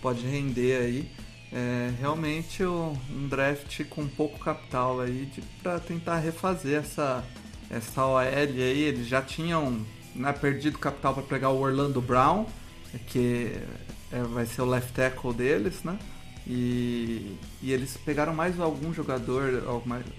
pode 0.00 0.26
render 0.26 0.76
aí. 0.76 1.10
É, 1.52 1.90
realmente 1.98 2.64
um 2.64 3.26
draft 3.28 3.84
com 3.86 4.06
pouco 4.06 4.38
capital 4.38 5.00
aí 5.00 5.28
para 5.60 5.80
tentar 5.80 6.18
refazer 6.18 6.78
essa, 6.78 7.24
essa 7.68 8.04
OL 8.04 8.18
aí. 8.18 8.58
Eles 8.58 9.06
já 9.06 9.20
tinham 9.20 9.84
né, 10.14 10.32
perdido 10.32 10.78
capital 10.78 11.14
para 11.14 11.22
pegar 11.24 11.50
o 11.50 11.60
Orlando 11.60 12.00
Brown, 12.00 12.46
que 13.06 13.52
é, 14.12 14.22
vai 14.22 14.46
ser 14.46 14.62
o 14.62 14.64
left 14.64 14.92
tackle 14.92 15.32
deles, 15.32 15.82
né? 15.82 15.98
E, 16.46 17.36
e 17.62 17.72
eles 17.72 17.96
pegaram 17.96 18.34
mais 18.34 18.58
algum 18.58 18.92
jogador 18.92 19.62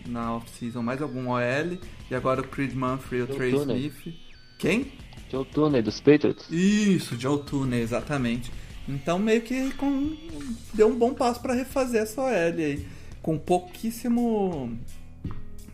na 0.05 0.35
off-season, 0.35 0.81
mais 0.81 1.01
algum 1.01 1.29
OL, 1.29 1.77
e 2.09 2.15
agora 2.15 2.41
o 2.41 2.47
Creed 2.47 2.73
Mumphrey 2.73 3.19
e 3.19 3.23
o 3.23 3.27
Trey 3.27 3.53
Smith. 3.55 4.30
Quem? 4.61 4.91
Joe 5.31 5.43
Tooney 5.43 5.81
dos 5.81 5.99
Patriots. 5.99 6.45
Isso, 6.51 7.19
Joe 7.19 7.41
Tooney, 7.41 7.81
exatamente. 7.81 8.51
Então 8.87 9.17
meio 9.17 9.41
que 9.41 9.71
com, 9.73 10.15
deu 10.71 10.87
um 10.87 10.95
bom 10.95 11.15
passo 11.15 11.41
para 11.41 11.55
refazer 11.55 12.03
essa 12.03 12.21
OL 12.21 12.29
aí, 12.29 12.85
com 13.23 13.39
pouquíssimo 13.39 14.77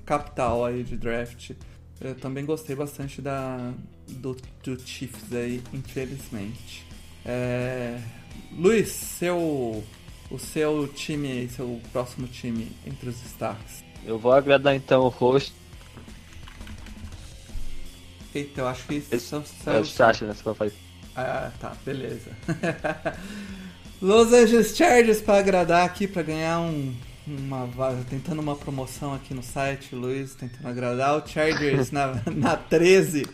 capital 0.05 0.63
aí 0.63 0.83
de 0.83 0.95
draft. 0.95 1.51
Eu 1.99 2.15
também 2.15 2.45
gostei 2.45 2.75
bastante 2.77 3.21
da, 3.21 3.73
do, 4.07 4.37
do 4.63 4.79
Chiefs 4.79 5.33
aí, 5.33 5.61
infelizmente. 5.73 6.85
É, 7.25 7.99
Luiz, 8.57 8.89
seu, 8.89 9.83
o 10.31 10.39
seu 10.39 10.87
time, 10.87 11.49
seu 11.49 11.81
próximo 11.91 12.25
time 12.27 12.71
entre 12.85 13.09
os 13.09 13.19
destaques. 13.19 13.83
Eu 14.05 14.17
vou 14.17 14.31
agradar 14.31 14.75
então 14.75 15.01
o 15.01 15.09
host. 15.09 15.53
Eita, 18.37 18.61
eu 18.61 18.67
acho 18.67 18.85
que 18.85 18.95
isso 18.95 19.19
são 19.19 19.43
É 19.73 19.79
o 19.79 19.85
chat, 19.85 20.23
né? 20.23 20.33
Você 20.33 20.53
fazer. 20.53 20.73
Ah, 21.15 21.51
tá, 21.59 21.73
beleza. 21.83 22.29
Los 23.99 24.31
Angeles 24.31 24.77
Chargers 24.77 25.21
para 25.21 25.39
agradar 25.39 25.83
aqui, 25.83 26.07
para 26.07 26.21
ganhar 26.21 26.59
um, 26.59 26.93
uma 27.25 27.67
tentando 28.07 28.39
uma 28.39 28.55
promoção 28.55 29.15
aqui 29.15 29.33
no 29.33 29.41
site, 29.41 29.95
Luiz, 29.95 30.35
tentando 30.35 30.67
agradar 30.67 31.17
o 31.17 31.27
Chargers 31.27 31.89
na, 31.91 32.21
na 32.31 32.55
13. 32.55 33.25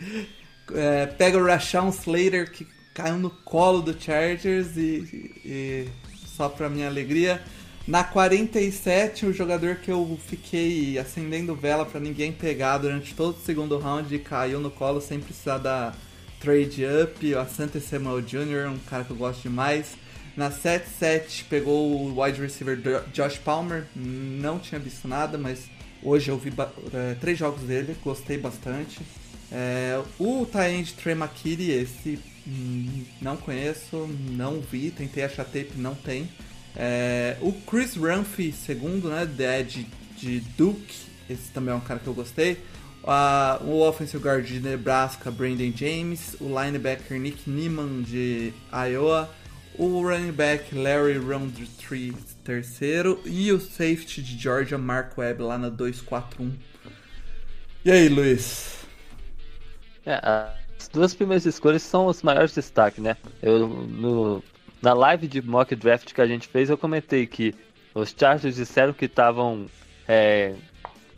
É, 0.72 1.04
pega 1.04 1.36
o 1.36 1.44
Rashawn 1.44 1.90
Slater, 1.90 2.50
que 2.50 2.66
caiu 2.94 3.18
no 3.18 3.28
colo 3.28 3.82
do 3.82 4.00
Chargers 4.00 4.74
e, 4.78 5.34
e 5.44 5.88
só 6.34 6.48
para 6.48 6.70
minha 6.70 6.88
alegria. 6.88 7.42
Na 7.86 8.02
47, 8.02 9.26
o 9.26 9.32
jogador 9.32 9.76
que 9.76 9.90
eu 9.90 10.18
fiquei 10.26 10.98
acendendo 10.98 11.54
vela 11.54 11.84
para 11.84 12.00
ninguém 12.00 12.32
pegar 12.32 12.78
durante 12.78 13.14
todo 13.14 13.36
o 13.36 13.44
segundo 13.44 13.76
round 13.76 14.18
caiu 14.20 14.58
no 14.58 14.70
colo 14.70 15.02
sem 15.02 15.20
precisar 15.20 15.58
da 15.58 15.92
trade 16.40 16.82
up. 16.86 17.34
O 17.34 17.38
Asante 17.38 17.78
Samuel 17.80 18.22
Jr., 18.22 18.70
um 18.70 18.78
cara 18.78 19.04
que 19.04 19.10
eu 19.10 19.16
gosto 19.16 19.42
demais. 19.42 19.98
Na 20.34 20.50
7-7 20.50 21.44
pegou 21.50 21.92
o 21.92 22.22
wide 22.22 22.40
receiver 22.40 22.80
Josh 23.12 23.36
Palmer. 23.36 23.84
Não 23.94 24.58
tinha 24.58 24.80
visto 24.80 25.06
nada, 25.06 25.36
mas 25.36 25.68
hoje 26.02 26.30
eu 26.30 26.38
vi 26.38 26.54
é, 26.90 27.16
três 27.20 27.38
jogos 27.38 27.64
dele, 27.64 27.94
gostei 28.02 28.38
bastante. 28.38 28.98
É, 29.52 30.02
o 30.18 30.46
Tyend 30.46 30.94
Trey 30.94 31.14
McKitty, 31.14 31.70
esse 31.70 32.18
hum, 32.48 33.04
não 33.20 33.36
conheço, 33.36 34.08
não 34.30 34.62
vi, 34.62 34.90
tentei 34.90 35.22
achar 35.22 35.44
tape, 35.44 35.72
não 35.76 35.94
tem. 35.94 36.30
É, 36.76 37.36
o 37.40 37.52
Chris 37.52 37.96
Rumphy, 37.96 38.52
segundo, 38.52 39.08
né, 39.08 39.24
Dead 39.26 39.86
de 40.16 40.40
Duke, 40.56 40.94
esse 41.28 41.50
também 41.52 41.72
é 41.72 41.76
um 41.76 41.80
cara 41.80 42.00
que 42.00 42.06
eu 42.06 42.14
gostei. 42.14 42.58
Uh, 43.02 43.64
o 43.64 43.86
offensive 43.86 44.22
guard 44.22 44.46
de 44.46 44.60
Nebraska, 44.60 45.30
Brandon 45.30 45.70
James. 45.74 46.36
O 46.40 46.48
linebacker 46.48 47.20
Nick 47.20 47.48
Niemann 47.50 48.02
de 48.02 48.52
Iowa 48.72 49.28
o 49.78 50.02
running 50.02 50.32
back 50.32 50.74
Larry 50.74 51.18
Roundtree 51.18 52.14
terceiro 52.44 53.20
e 53.24 53.50
o 53.52 53.60
safety 53.60 54.22
de 54.22 54.38
Georgia 54.38 54.78
Mark 54.78 55.16
Webb 55.18 55.42
lá 55.42 55.58
na 55.58 55.68
241. 55.68 56.52
E 57.84 57.90
aí, 57.90 58.08
Luiz? 58.08 58.84
É, 60.06 60.20
as 60.78 60.88
duas 60.88 61.14
primeiras 61.14 61.46
escolhas 61.46 61.82
são 61.82 62.06
os 62.06 62.22
maiores 62.22 62.54
destaques, 62.54 63.02
né? 63.02 63.16
Eu 63.42 63.66
no, 63.66 64.44
na 64.84 64.92
live 64.92 65.26
de 65.26 65.40
mock 65.40 65.74
draft 65.74 66.12
que 66.12 66.20
a 66.20 66.26
gente 66.26 66.46
fez, 66.46 66.68
eu 66.68 66.76
comentei 66.76 67.26
que 67.26 67.54
os 67.94 68.14
Chargers 68.16 68.56
disseram 68.56 68.92
que 68.92 69.06
estavam 69.06 69.66
é, 70.06 70.54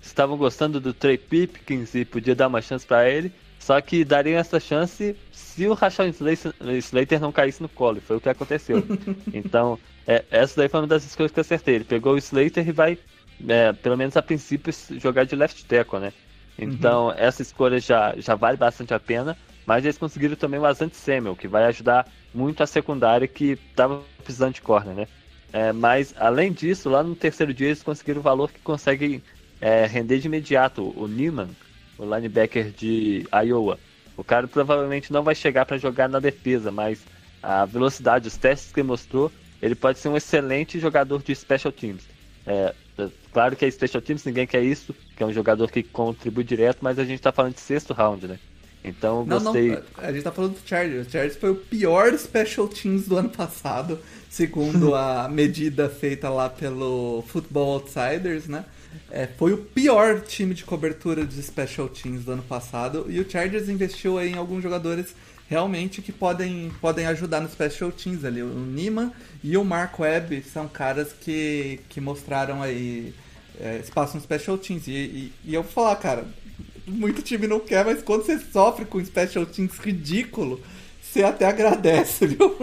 estavam 0.00 0.36
gostando 0.36 0.80
do 0.80 0.94
Trey 0.94 1.18
Pipkins 1.18 1.94
e 1.96 2.04
podia 2.04 2.36
dar 2.36 2.46
uma 2.46 2.62
chance 2.62 2.86
para 2.86 3.10
ele, 3.10 3.32
só 3.58 3.80
que 3.80 4.04
dariam 4.04 4.38
essa 4.38 4.60
chance 4.60 5.16
se 5.32 5.66
o 5.66 5.74
Rashawn 5.74 6.12
Slater 6.78 7.20
não 7.20 7.32
caísse 7.32 7.60
no 7.60 7.68
colo, 7.68 8.00
foi 8.00 8.16
o 8.16 8.20
que 8.20 8.28
aconteceu. 8.28 8.84
então, 9.34 9.76
é, 10.06 10.24
essa 10.30 10.60
daí 10.60 10.68
foi 10.68 10.80
uma 10.80 10.86
das 10.86 11.04
escolhas 11.04 11.32
que 11.32 11.40
eu 11.40 11.42
acertei. 11.42 11.74
Ele 11.74 11.84
pegou 11.84 12.14
o 12.14 12.18
Slater 12.18 12.68
e 12.68 12.72
vai, 12.72 12.96
é, 13.48 13.72
pelo 13.72 13.96
menos 13.96 14.16
a 14.16 14.22
princípio, 14.22 14.72
jogar 15.00 15.24
de 15.24 15.34
left 15.34 15.64
tackle, 15.64 15.98
né? 15.98 16.12
Então, 16.56 17.06
uhum. 17.06 17.14
essa 17.16 17.42
escolha 17.42 17.80
já, 17.80 18.14
já 18.16 18.36
vale 18.36 18.56
bastante 18.56 18.94
a 18.94 19.00
pena. 19.00 19.36
Mas 19.66 19.84
eles 19.84 19.98
conseguiram 19.98 20.36
também 20.36 20.60
o 20.60 20.64
Asante 20.64 20.96
Samuel, 20.96 21.34
que 21.34 21.48
vai 21.48 21.64
ajudar 21.64 22.06
muito 22.32 22.62
a 22.62 22.66
secundária 22.66 23.26
que 23.26 23.58
estava 23.70 24.02
precisando 24.22 24.54
de 24.54 24.62
corner, 24.62 24.94
né? 24.94 25.08
É, 25.52 25.72
mas, 25.72 26.14
além 26.18 26.52
disso, 26.52 26.88
lá 26.88 27.02
no 27.02 27.16
terceiro 27.16 27.52
dia 27.52 27.68
eles 27.68 27.82
conseguiram 27.82 28.20
o 28.20 28.22
valor 28.22 28.50
que 28.50 28.60
consegue 28.60 29.22
é, 29.60 29.86
render 29.86 30.18
de 30.18 30.26
imediato. 30.26 30.92
O 30.96 31.08
Neiman, 31.08 31.48
o 31.98 32.04
linebacker 32.04 32.70
de 32.70 33.26
Iowa. 33.44 33.78
O 34.16 34.24
cara 34.24 34.46
provavelmente 34.46 35.12
não 35.12 35.22
vai 35.22 35.34
chegar 35.34 35.66
para 35.66 35.78
jogar 35.78 36.08
na 36.08 36.20
defesa, 36.20 36.70
mas 36.70 37.04
a 37.42 37.64
velocidade, 37.64 38.28
os 38.28 38.36
testes 38.36 38.72
que 38.72 38.80
ele 38.80 38.88
mostrou, 38.88 39.30
ele 39.60 39.74
pode 39.74 39.98
ser 39.98 40.08
um 40.08 40.16
excelente 40.16 40.78
jogador 40.78 41.22
de 41.22 41.34
special 41.34 41.72
teams. 41.72 42.06
É, 42.46 42.74
é 42.98 43.08
claro 43.32 43.56
que 43.56 43.64
é 43.64 43.70
special 43.70 44.00
teams, 44.00 44.24
ninguém 44.24 44.46
quer 44.46 44.62
isso, 44.62 44.94
que 45.16 45.22
é 45.22 45.26
um 45.26 45.32
jogador 45.32 45.70
que 45.70 45.82
contribui 45.82 46.44
direto, 46.44 46.78
mas 46.80 46.98
a 46.98 47.04
gente 47.04 47.16
está 47.16 47.32
falando 47.32 47.54
de 47.54 47.60
sexto 47.60 47.92
round, 47.92 48.26
né? 48.26 48.38
Então 48.84 49.24
não, 49.24 49.42
gostei. 49.42 49.70
Não, 49.70 49.82
a 49.96 50.12
gente 50.12 50.22
tá 50.22 50.32
falando 50.32 50.52
do 50.52 50.68
Chargers. 50.68 51.06
O 51.06 51.10
Chargers 51.10 51.36
foi 51.36 51.50
o 51.50 51.56
pior 51.56 52.16
special 52.16 52.68
teams 52.68 53.08
do 53.08 53.16
ano 53.16 53.28
passado, 53.28 53.98
segundo 54.30 54.94
a 54.94 55.28
medida 55.32 55.88
feita 55.88 56.28
lá 56.28 56.48
pelo 56.48 57.24
Football 57.28 57.74
Outsiders, 57.74 58.46
né? 58.46 58.64
É, 59.10 59.26
foi 59.26 59.52
o 59.52 59.58
pior 59.58 60.20
time 60.20 60.54
de 60.54 60.64
cobertura 60.64 61.24
de 61.24 61.42
special 61.42 61.88
teams 61.88 62.24
do 62.24 62.32
ano 62.32 62.42
passado 62.42 63.06
e 63.08 63.20
o 63.20 63.28
Chargers 63.28 63.68
investiu 63.68 64.20
em 64.20 64.34
alguns 64.34 64.62
jogadores 64.62 65.14
realmente 65.48 66.02
que 66.02 66.12
podem, 66.12 66.72
podem 66.80 67.06
ajudar 67.06 67.40
no 67.40 67.48
special 67.48 67.92
teams 67.92 68.24
ali. 68.24 68.42
O 68.42 68.48
Nima 68.48 69.12
e 69.42 69.56
o 69.56 69.64
Mark 69.64 69.98
Webb 69.98 70.42
são 70.42 70.68
caras 70.68 71.12
que, 71.12 71.80
que 71.88 72.00
mostraram 72.00 72.62
aí 72.62 73.14
é, 73.60 73.78
espaço 73.78 74.16
no 74.16 74.22
special 74.22 74.58
teams. 74.58 74.86
E, 74.88 74.92
e, 74.92 75.32
e, 75.44 75.54
eu 75.54 75.62
vou 75.62 75.72
falar, 75.72 75.96
cara, 75.96 76.26
muito 76.86 77.22
time 77.22 77.46
não 77.46 77.60
quer, 77.60 77.84
mas 77.84 78.02
quando 78.02 78.24
você 78.24 78.38
sofre 78.38 78.84
com 78.84 79.04
special 79.04 79.44
teams 79.44 79.78
ridículo, 79.78 80.60
você 81.02 81.22
até 81.22 81.46
agradece, 81.46 82.26
viu? 82.28 82.56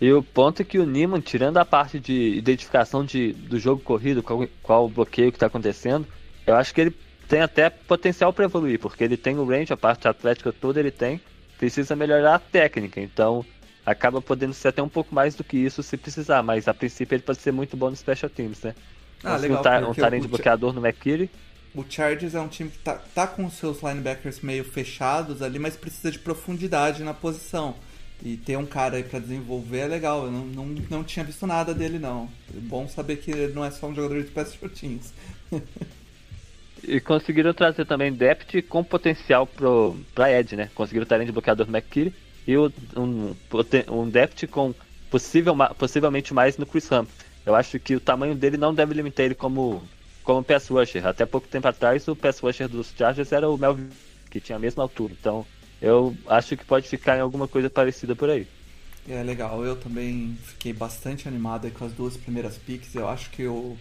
E 0.00 0.12
o 0.12 0.22
ponto 0.22 0.62
é 0.62 0.64
que 0.64 0.78
o 0.78 0.86
Niman, 0.86 1.20
tirando 1.20 1.56
a 1.56 1.64
parte 1.64 1.98
de 1.98 2.36
identificação 2.36 3.04
de, 3.04 3.32
do 3.32 3.58
jogo 3.58 3.82
corrido, 3.82 4.22
qual, 4.22 4.46
qual 4.62 4.84
o 4.84 4.88
bloqueio 4.88 5.32
que 5.32 5.36
está 5.36 5.46
acontecendo, 5.46 6.06
eu 6.46 6.54
acho 6.54 6.72
que 6.72 6.80
ele 6.80 6.94
tem 7.28 7.40
até 7.40 7.68
potencial 7.68 8.32
para 8.32 8.44
evoluir, 8.44 8.78
porque 8.78 9.02
ele 9.02 9.16
tem 9.16 9.36
o 9.36 9.44
range, 9.44 9.72
a 9.72 9.76
parte 9.76 10.06
atlética 10.06 10.52
toda 10.52 10.78
ele 10.78 10.92
tem, 10.92 11.20
precisa 11.58 11.96
melhorar 11.96 12.36
a 12.36 12.38
técnica, 12.38 13.00
então 13.00 13.44
acaba 13.84 14.22
podendo 14.22 14.54
ser 14.54 14.68
até 14.68 14.82
um 14.82 14.88
pouco 14.88 15.12
mais 15.12 15.34
do 15.34 15.42
que 15.42 15.56
isso 15.56 15.82
se 15.82 15.96
precisar, 15.96 16.42
mas 16.44 16.68
a 16.68 16.74
princípio 16.74 17.16
ele 17.16 17.22
pode 17.22 17.40
ser 17.40 17.52
muito 17.52 17.76
bom 17.76 17.90
no 17.90 17.96
Special 17.96 18.30
Teams, 18.30 18.62
né? 18.62 18.74
Ah, 19.24 19.36
legal. 19.36 19.62
Um, 19.84 19.90
um 19.90 19.94
talento 19.94 20.28
bloqueador 20.28 20.72
no 20.72 20.84
McKinney 20.84 21.30
o 21.74 21.84
Chargers 21.88 22.34
é 22.34 22.40
um 22.40 22.48
time 22.48 22.70
que 22.70 22.78
tá, 22.78 23.00
tá 23.14 23.26
com 23.26 23.44
os 23.44 23.54
seus 23.54 23.82
linebackers 23.82 24.40
meio 24.40 24.64
fechados 24.64 25.42
ali, 25.42 25.58
mas 25.58 25.76
precisa 25.76 26.10
de 26.10 26.18
profundidade 26.18 27.02
na 27.02 27.14
posição. 27.14 27.74
E 28.20 28.36
ter 28.36 28.56
um 28.56 28.66
cara 28.66 28.96
aí 28.96 29.04
pra 29.04 29.20
desenvolver 29.20 29.78
é 29.78 29.86
legal. 29.86 30.24
Eu 30.24 30.32
não, 30.32 30.44
não, 30.44 30.66
não 30.90 31.04
tinha 31.04 31.24
visto 31.24 31.46
nada 31.46 31.72
dele, 31.72 32.00
não. 32.00 32.28
É 32.52 32.58
bom 32.58 32.88
saber 32.88 33.16
que 33.16 33.30
ele 33.30 33.52
não 33.52 33.64
é 33.64 33.70
só 33.70 33.86
um 33.86 33.94
jogador 33.94 34.20
de 34.22 34.30
pés 34.30 34.54
shortinhos. 34.54 35.12
e 36.82 36.98
conseguiram 37.00 37.54
trazer 37.54 37.86
também 37.86 38.12
depth 38.12 38.60
com 38.68 38.82
potencial 38.82 39.46
pro, 39.46 39.96
pra 40.16 40.32
Ed, 40.32 40.56
né? 40.56 40.68
Conseguiram 40.74 41.04
o 41.04 41.08
talento 41.08 41.26
de 41.26 41.32
bloqueador 41.32 41.68
McKinney 41.68 42.12
e 42.44 42.58
um, 42.58 43.36
um 43.88 44.08
depth 44.08 44.48
com 44.50 44.74
possível, 45.08 45.54
possivelmente 45.78 46.34
mais 46.34 46.58
no 46.58 46.66
Chris 46.66 46.90
Humphrey. 46.90 47.27
Eu 47.48 47.54
acho 47.54 47.80
que 47.80 47.96
o 47.96 48.00
tamanho 48.00 48.34
dele 48.34 48.58
não 48.58 48.74
deve 48.74 48.92
limitar 48.92 49.24
ele 49.24 49.34
como, 49.34 49.82
como 50.22 50.44
pass 50.44 50.68
rusher. 50.68 51.06
Até 51.06 51.24
pouco 51.24 51.48
tempo 51.48 51.66
atrás, 51.66 52.06
o 52.06 52.14
pass 52.14 52.40
rusher 52.40 52.68
dos 52.68 52.92
Chargers 52.94 53.32
era 53.32 53.48
o 53.48 53.56
Melvin, 53.56 53.88
que 54.28 54.38
tinha 54.38 54.56
a 54.56 54.58
mesma 54.58 54.82
altura. 54.82 55.14
Então, 55.18 55.46
eu 55.80 56.14
acho 56.26 56.58
que 56.58 56.64
pode 56.66 56.86
ficar 56.86 57.16
em 57.16 57.22
alguma 57.22 57.48
coisa 57.48 57.70
parecida 57.70 58.14
por 58.14 58.28
aí. 58.28 58.46
É 59.08 59.22
legal, 59.22 59.64
eu 59.64 59.76
também 59.76 60.36
fiquei 60.44 60.74
bastante 60.74 61.26
animado 61.26 61.70
com 61.70 61.86
as 61.86 61.92
duas 61.94 62.18
primeiras 62.18 62.58
picks. 62.58 62.94
Eu 62.94 63.08
acho 63.08 63.30
que 63.30 63.46
o, 63.46 63.78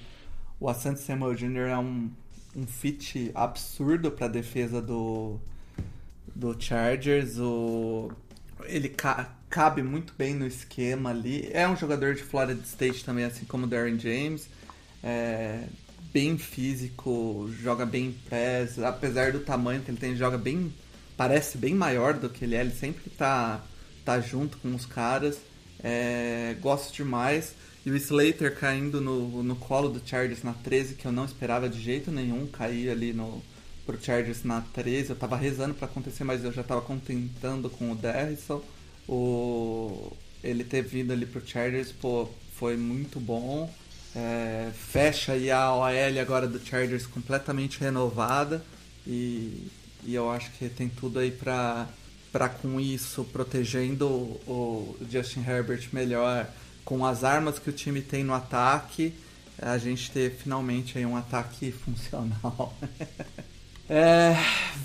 o 0.62 0.70
Asante 0.70 1.02
Samuel 1.02 1.36
Jr. 1.36 1.68
é 1.68 1.78
um, 1.78 2.10
um 2.56 2.66
fit 2.66 3.32
absurdo 3.36 4.12
para 4.12 4.28
a 4.28 4.30
defesa 4.30 4.82
do, 4.82 5.42
do 6.34 6.56
Chargers. 6.58 7.38
O, 7.38 8.14
ele 8.64 8.88
ca 8.88 9.37
cabe 9.50 9.82
muito 9.82 10.14
bem 10.18 10.34
no 10.34 10.46
esquema 10.46 11.10
ali. 11.10 11.50
É 11.52 11.68
um 11.68 11.76
jogador 11.76 12.16
de 12.16 12.24
Florida 12.24 12.62
State 12.64 13.04
também, 13.04 13.26
assim 13.26 13.46
como 13.46 13.66
o 13.66 13.68
Darren 13.68 14.00
James. 14.00 14.50
É 15.04 15.64
bem 16.14 16.38
físico, 16.38 17.50
joga 17.62 17.86
bem 17.86 18.08
em 18.08 18.12
press, 18.12 18.80
apesar 18.80 19.32
do 19.32 19.40
tamanho 19.40 19.82
que 19.82 19.92
ele 19.92 20.00
tem, 20.00 20.16
joga 20.16 20.38
bem. 20.38 20.74
Parece 21.16 21.58
bem 21.58 21.74
maior 21.74 22.14
do 22.14 22.30
que 22.30 22.46
ele 22.46 22.56
é, 22.56 22.62
ele 22.62 22.72
sempre 22.72 23.10
tá, 23.12 23.64
tá 24.06 24.20
junto 24.20 24.58
com 24.58 24.74
os 24.74 24.86
caras. 24.86 25.38
É, 25.84 26.56
gosto 26.60 26.94
demais. 26.94 27.54
E 27.86 27.92
o 27.92 27.96
Slater 27.96 28.56
caindo 28.56 29.00
no, 29.00 29.44
no 29.44 29.56
colo 29.56 29.90
do 29.90 30.02
Chargers 30.06 30.44
na 30.44 30.54
13, 30.54 30.96
que 30.96 31.06
eu 31.06 31.12
não 31.12 31.26
esperava 31.26 31.70
de 31.70 31.80
jeito 31.80 32.12
nenhum 32.12 32.46
cair 32.48 32.90
ali 32.90 33.14
no, 33.14 33.42
pro 33.86 34.02
Chargers 34.04 34.44
na 34.44 34.62
13. 34.62 35.12
Eu 35.12 35.16
tava 35.16 35.38
rezando 35.38 35.74
para 35.74 35.86
acontecer, 35.86 36.24
mas 36.24 36.44
eu 36.44 36.52
já 36.52 36.64
tava 36.64 36.82
contentando 36.82 37.70
com 37.70 37.92
o 37.92 37.96
Derrisson. 37.96 38.62
O, 39.08 40.12
ele 40.44 40.64
ter 40.64 40.82
vindo 40.82 41.12
ali 41.12 41.26
pro 41.26 41.46
Chargers, 41.46 41.92
pô, 41.92 42.30
foi 42.56 42.76
muito 42.76 43.20
bom. 43.20 43.72
É, 44.16 44.72
fecha 44.74 45.34
aí 45.34 45.52
a 45.52 45.74
OL 45.74 46.20
agora 46.20 46.48
do 46.48 46.60
Chargers 46.60 47.06
completamente 47.06 47.80
renovada. 47.80 48.64
E, 49.06 49.68
e 50.04 50.16
eu 50.16 50.30
acho 50.30 50.52
que 50.52 50.68
tem 50.68 50.90
tudo 50.90 51.20
aí 51.20 51.32
pra, 51.32 51.88
pra 52.32 52.50
com 52.50 52.80
isso, 52.80 53.24
protegendo 53.26 54.08
o, 54.08 54.42
o 54.48 54.98
Justin 55.10 55.44
Herbert 55.48 55.88
melhor, 55.94 56.48
com 56.84 57.06
as 57.06 57.24
armas 57.24 57.60
que 57.60 57.70
o 57.70 57.74
time 57.74 58.02
tem 58.02 58.24
no 58.24 58.34
ataque, 58.34 59.14
a 59.62 59.78
gente 59.78 60.12
ter 60.12 60.32
finalmente 60.32 60.98
aí 60.98 61.06
um 61.06 61.16
ataque 61.16 61.72
funcional. 61.86 62.76
É, 63.90 64.36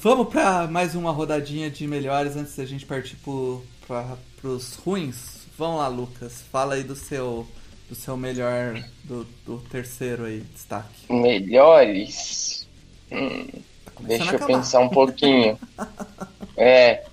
vamos 0.00 0.28
para 0.28 0.68
mais 0.68 0.94
uma 0.94 1.10
rodadinha 1.10 1.68
de 1.68 1.88
melhores 1.88 2.36
antes 2.36 2.54
da 2.54 2.64
gente 2.64 2.86
partir 2.86 3.16
para 3.16 4.48
os 4.48 4.76
ruins. 4.76 5.48
Vamos 5.58 5.80
lá, 5.80 5.88
Lucas. 5.88 6.44
Fala 6.52 6.74
aí 6.74 6.84
do 6.84 6.94
seu 6.94 7.44
do 7.88 7.96
seu 7.96 8.16
melhor 8.16 8.80
do, 9.02 9.26
do 9.44 9.58
terceiro 9.58 10.24
aí 10.24 10.42
destaque. 10.54 11.12
Melhores. 11.12 12.68
Hum, 13.10 13.48
tá 13.84 13.92
deixa 14.02 14.36
eu 14.36 14.46
pensar 14.46 14.78
um 14.78 14.88
pouquinho. 14.88 15.58
é, 16.56 17.04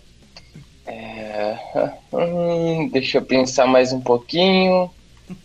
é 0.85 1.57
hum, 2.13 2.87
deixa 2.89 3.17
eu 3.17 3.23
pensar 3.23 3.65
mais 3.65 3.91
um 3.91 3.99
pouquinho. 3.99 4.91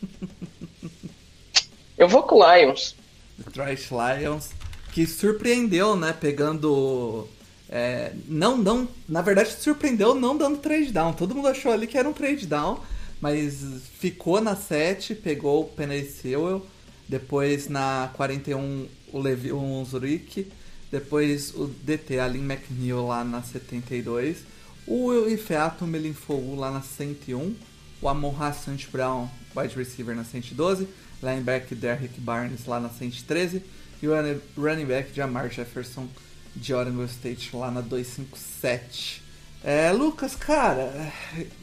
Eu 1.97 2.09
vou 2.09 2.25
com 2.25 2.43
Lions. 2.45 2.97
Detroit 3.39 3.89
Lions 3.91 4.51
que 4.95 5.09
surpreendeu, 5.09 5.97
né? 5.97 6.13
Pegando. 6.13 7.27
É, 7.69 8.13
não, 8.29 8.57
não, 8.57 8.89
na 9.09 9.21
verdade 9.23 9.51
surpreendeu 9.51 10.15
não 10.15 10.39
dando 10.39 10.59
trade 10.59 10.93
down. 10.93 11.13
Todo 11.13 11.35
mundo 11.35 11.49
achou 11.49 11.73
ali 11.73 11.89
que 11.89 11.99
era 11.99 12.09
um 12.09 12.13
trade 12.13 12.47
down, 12.47 12.79
mas 13.21 13.61
ficou 13.99 14.41
na 14.41 14.55
7, 14.55 15.17
pegou 15.17 15.63
o 15.63 15.65
Penny 15.65 16.05
Sewell, 16.05 16.65
depois 17.09 17.69
na 17.69 18.09
41 18.15 18.87
o 19.13 19.19
Levi 19.19 19.53
um 19.53 19.85
Zurich, 19.85 20.47
depois 20.93 21.53
o 21.57 21.67
DT 21.67 22.21
Alin 22.21 22.45
McNeil 22.45 23.05
lá 23.05 23.25
na 23.25 23.43
72, 23.43 24.45
o 24.87 25.27
Ifeato 25.27 25.85
Melinfou 25.89 26.55
lá 26.55 26.71
na 26.71 26.83
101, 26.83 27.57
o 28.01 28.09
Amon 28.09 28.33
Hassan 28.39 28.77
Brown, 28.93 29.29
wide 29.57 29.75
receiver 29.75 30.15
na 30.15 30.23
112, 30.23 30.87
linebacker 31.21 31.77
Derrick 31.77 32.21
Barnes 32.21 32.67
lá 32.67 32.79
na 32.79 32.91
113 32.91 33.61
e 34.05 34.09
o 34.09 34.41
running 34.57 34.85
back 34.85 35.13
de 35.13 35.23
Amar 35.23 35.51
Jefferson 35.51 36.07
de 36.55 36.75
Oregon 36.75 37.05
State 37.05 37.57
lá 37.57 37.71
na 37.71 37.81
257. 37.81 39.23
É, 39.63 39.91
Lucas, 39.93 40.37
cara, 40.37 41.11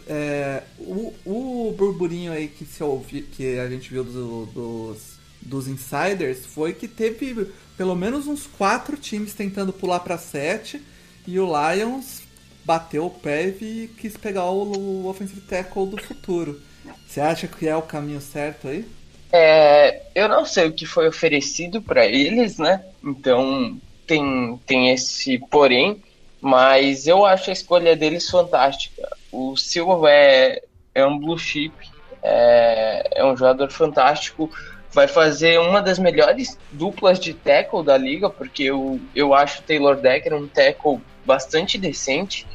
é, 0.08 0.64
o, 0.80 1.14
o 1.24 1.76
burburinho 1.78 2.34
aí 2.34 2.48
que, 2.48 2.66
se 2.66 2.84
ouvi, 2.84 3.22
que 3.22 3.60
a 3.60 3.70
gente 3.70 3.92
viu 3.92 4.04
do, 4.04 4.46
dos, 4.48 5.20
dos 5.40 5.68
insiders 5.68 6.46
foi 6.48 6.74
que 6.74 6.88
teve 6.88 7.52
pelo 7.78 7.96
menos 7.96 8.26
uns 8.26 8.48
quatro 8.48 8.98
times 8.98 9.36
tentando 9.36 9.72
pular 9.72 10.00
para 10.00 10.18
sete 10.18 10.82
e 11.28 11.40
o 11.40 11.46
Lions 11.46 12.24
bateu 12.66 13.06
o 13.06 13.10
pé 13.12 13.50
e 13.50 13.88
quis 13.98 14.18
pegar 14.18 14.46
o, 14.46 14.72
o 14.76 15.08
offensive 15.08 15.42
tackle 15.42 15.88
do 15.88 16.02
futuro. 16.02 16.60
Você 17.08 17.22
acha 17.22 17.48
que 17.48 17.68
é 17.68 17.76
o 17.76 17.84
caminho 17.84 18.20
certo 18.20 18.68
aí? 18.68 18.84
É, 19.32 20.02
eu 20.14 20.28
não 20.28 20.44
sei 20.46 20.68
o 20.68 20.74
que 20.74 20.86
foi 20.86 21.08
oferecido 21.08 21.82
para 21.82 22.06
eles, 22.06 22.58
né? 22.58 22.84
Então 23.04 23.78
tem, 24.06 24.60
tem 24.66 24.92
esse 24.92 25.40
porém, 25.50 26.02
mas 26.42 27.08
eu 27.08 27.26
acho 27.26 27.50
a 27.50 27.54
escolha 27.54 27.96
deles 27.96 28.30
fantástica. 28.30 29.08
O 29.32 29.56
Silva 29.56 30.10
é, 30.12 30.62
é 30.94 31.06
um 31.06 31.18
blue 31.18 31.38
chip, 31.38 31.74
é, 32.22 33.10
é 33.16 33.26
um 33.26 33.38
jogador 33.38 33.72
fantástico, 33.72 34.52
vai 34.92 35.08
fazer 35.08 35.60
uma 35.60 35.82
das 35.82 35.98
melhores 35.98 36.58
duplas 36.72 37.18
de 37.18 37.34
tackle 37.34 37.86
da 37.86 37.98
liga, 37.98 38.30
porque 38.30 38.64
eu, 38.64 39.00
eu 39.16 39.34
acho 39.34 39.62
o 39.62 39.64
Taylor 39.64 39.96
Decker 39.96 40.34
um 40.34 40.48
tackle 40.48 41.00
bastante 41.26 41.78
decente. 41.78 42.46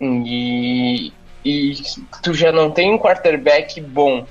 E, 0.00 1.12
e 1.44 1.74
tu 2.22 2.32
já 2.32 2.50
não 2.50 2.70
tem 2.70 2.90
um 2.90 2.98
quarterback 2.98 3.78
bom 3.82 4.26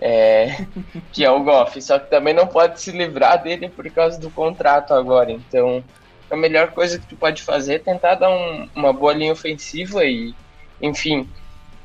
é, 0.00 0.66
que 1.12 1.24
é 1.24 1.30
o 1.30 1.42
Goff. 1.42 1.80
Só 1.80 1.98
que 1.98 2.10
também 2.10 2.34
não 2.34 2.46
pode 2.46 2.80
se 2.80 2.90
livrar 2.90 3.42
dele 3.42 3.68
por 3.68 3.88
causa 3.90 4.18
do 4.18 4.30
contrato 4.30 4.94
agora. 4.94 5.30
Então, 5.30 5.82
a 6.30 6.36
melhor 6.36 6.72
coisa 6.72 6.98
que 6.98 7.06
tu 7.06 7.16
pode 7.16 7.42
fazer 7.42 7.74
é 7.74 7.78
tentar 7.78 8.16
dar 8.16 8.30
um, 8.30 8.68
uma 8.74 8.92
boa 8.92 9.12
linha 9.12 9.32
ofensiva 9.32 10.04
e, 10.04 10.34
enfim. 10.80 11.28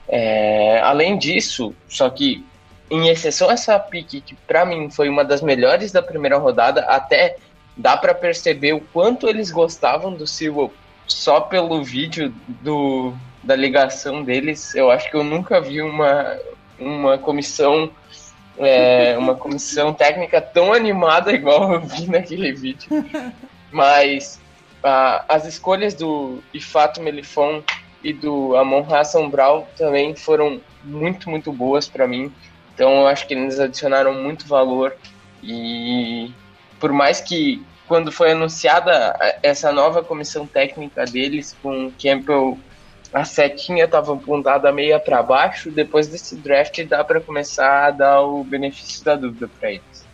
É, 0.08 0.80
além 0.82 1.18
disso, 1.20 1.74
só 1.88 2.10
que 2.10 2.44
em 2.90 3.10
exceção 3.10 3.52
essa 3.52 3.78
pique 3.80 4.20
que 4.20 4.36
para 4.36 4.66
mim 4.66 4.90
foi 4.90 5.08
uma 5.08 5.24
das 5.24 5.42
melhores 5.42 5.92
da 5.92 6.02
primeira 6.02 6.38
rodada, 6.38 6.82
até 6.82 7.38
dá 7.78 7.96
para 7.96 8.16
perceber 8.16 8.74
o 8.74 8.82
quanto 8.82 9.30
eles 9.30 9.52
gostavam 9.52 10.14
do 10.14 10.26
Silva 10.26 10.72
só 11.08 11.42
pelo 11.42 11.84
vídeo 11.84 12.34
do, 12.48 13.14
da 13.44 13.56
ligação 13.56 14.24
deles. 14.24 14.74
Eu 14.76 14.90
acho 14.92 15.10
que 15.10 15.16
eu 15.16 15.24
nunca 15.24 15.62
vi 15.62 15.82
uma, 15.82 16.38
uma 16.80 17.18
comissão 17.18 17.92
é, 18.58 19.18
uma 19.18 19.36
comissão 19.36 19.94
técnica 19.94 20.42
tão 20.42 20.74
animada 20.74 21.32
igual 21.32 21.74
eu 21.74 21.82
vi 21.82 22.08
naquele 22.08 22.52
vídeo. 22.52 22.90
Mas 23.72 24.40
as 25.28 25.46
escolhas 25.46 25.94
do 25.94 26.42
Ifato 26.54 27.02
Melifon 27.02 27.62
e 28.04 28.14
do 28.14 28.56
Amon 28.56 28.86
Hassan 28.90 29.30
também 29.78 30.16
foram 30.16 30.62
muito, 30.84 31.30
muito 31.30 31.52
boas 31.52 31.88
para 31.88 32.08
mim. 32.08 32.32
Então 32.74 33.02
eu 33.02 33.08
acho 33.08 33.28
que 33.28 33.34
eles 33.34 33.60
adicionaram 33.60 34.14
muito 34.14 34.48
valor 34.48 34.96
e 35.44 36.32
por 36.80 36.92
mais 36.92 37.20
que 37.20 37.62
quando 37.88 38.12
foi 38.12 38.32
anunciada 38.32 39.18
essa 39.42 39.72
nova 39.72 40.04
comissão 40.04 40.46
técnica 40.46 41.06
deles 41.06 41.58
com 41.62 41.92
Campbell 42.02 42.58
a 43.14 43.26
setinha 43.26 43.86
estava 43.86 44.14
apontada 44.14 44.72
meia 44.72 45.00
para 45.00 45.22
baixo, 45.24 45.72
depois 45.72 46.08
desse 46.08 46.36
draft 46.36 46.84
dá 46.86 47.04
para 47.04 47.20
começar 47.20 47.88
a 47.88 47.92
dar 47.92 48.22
o 48.22 48.44
benefício 48.44 49.04
da 49.04 49.16
dúvida 49.16 49.50
para 49.60 49.72
eles. 49.72 50.06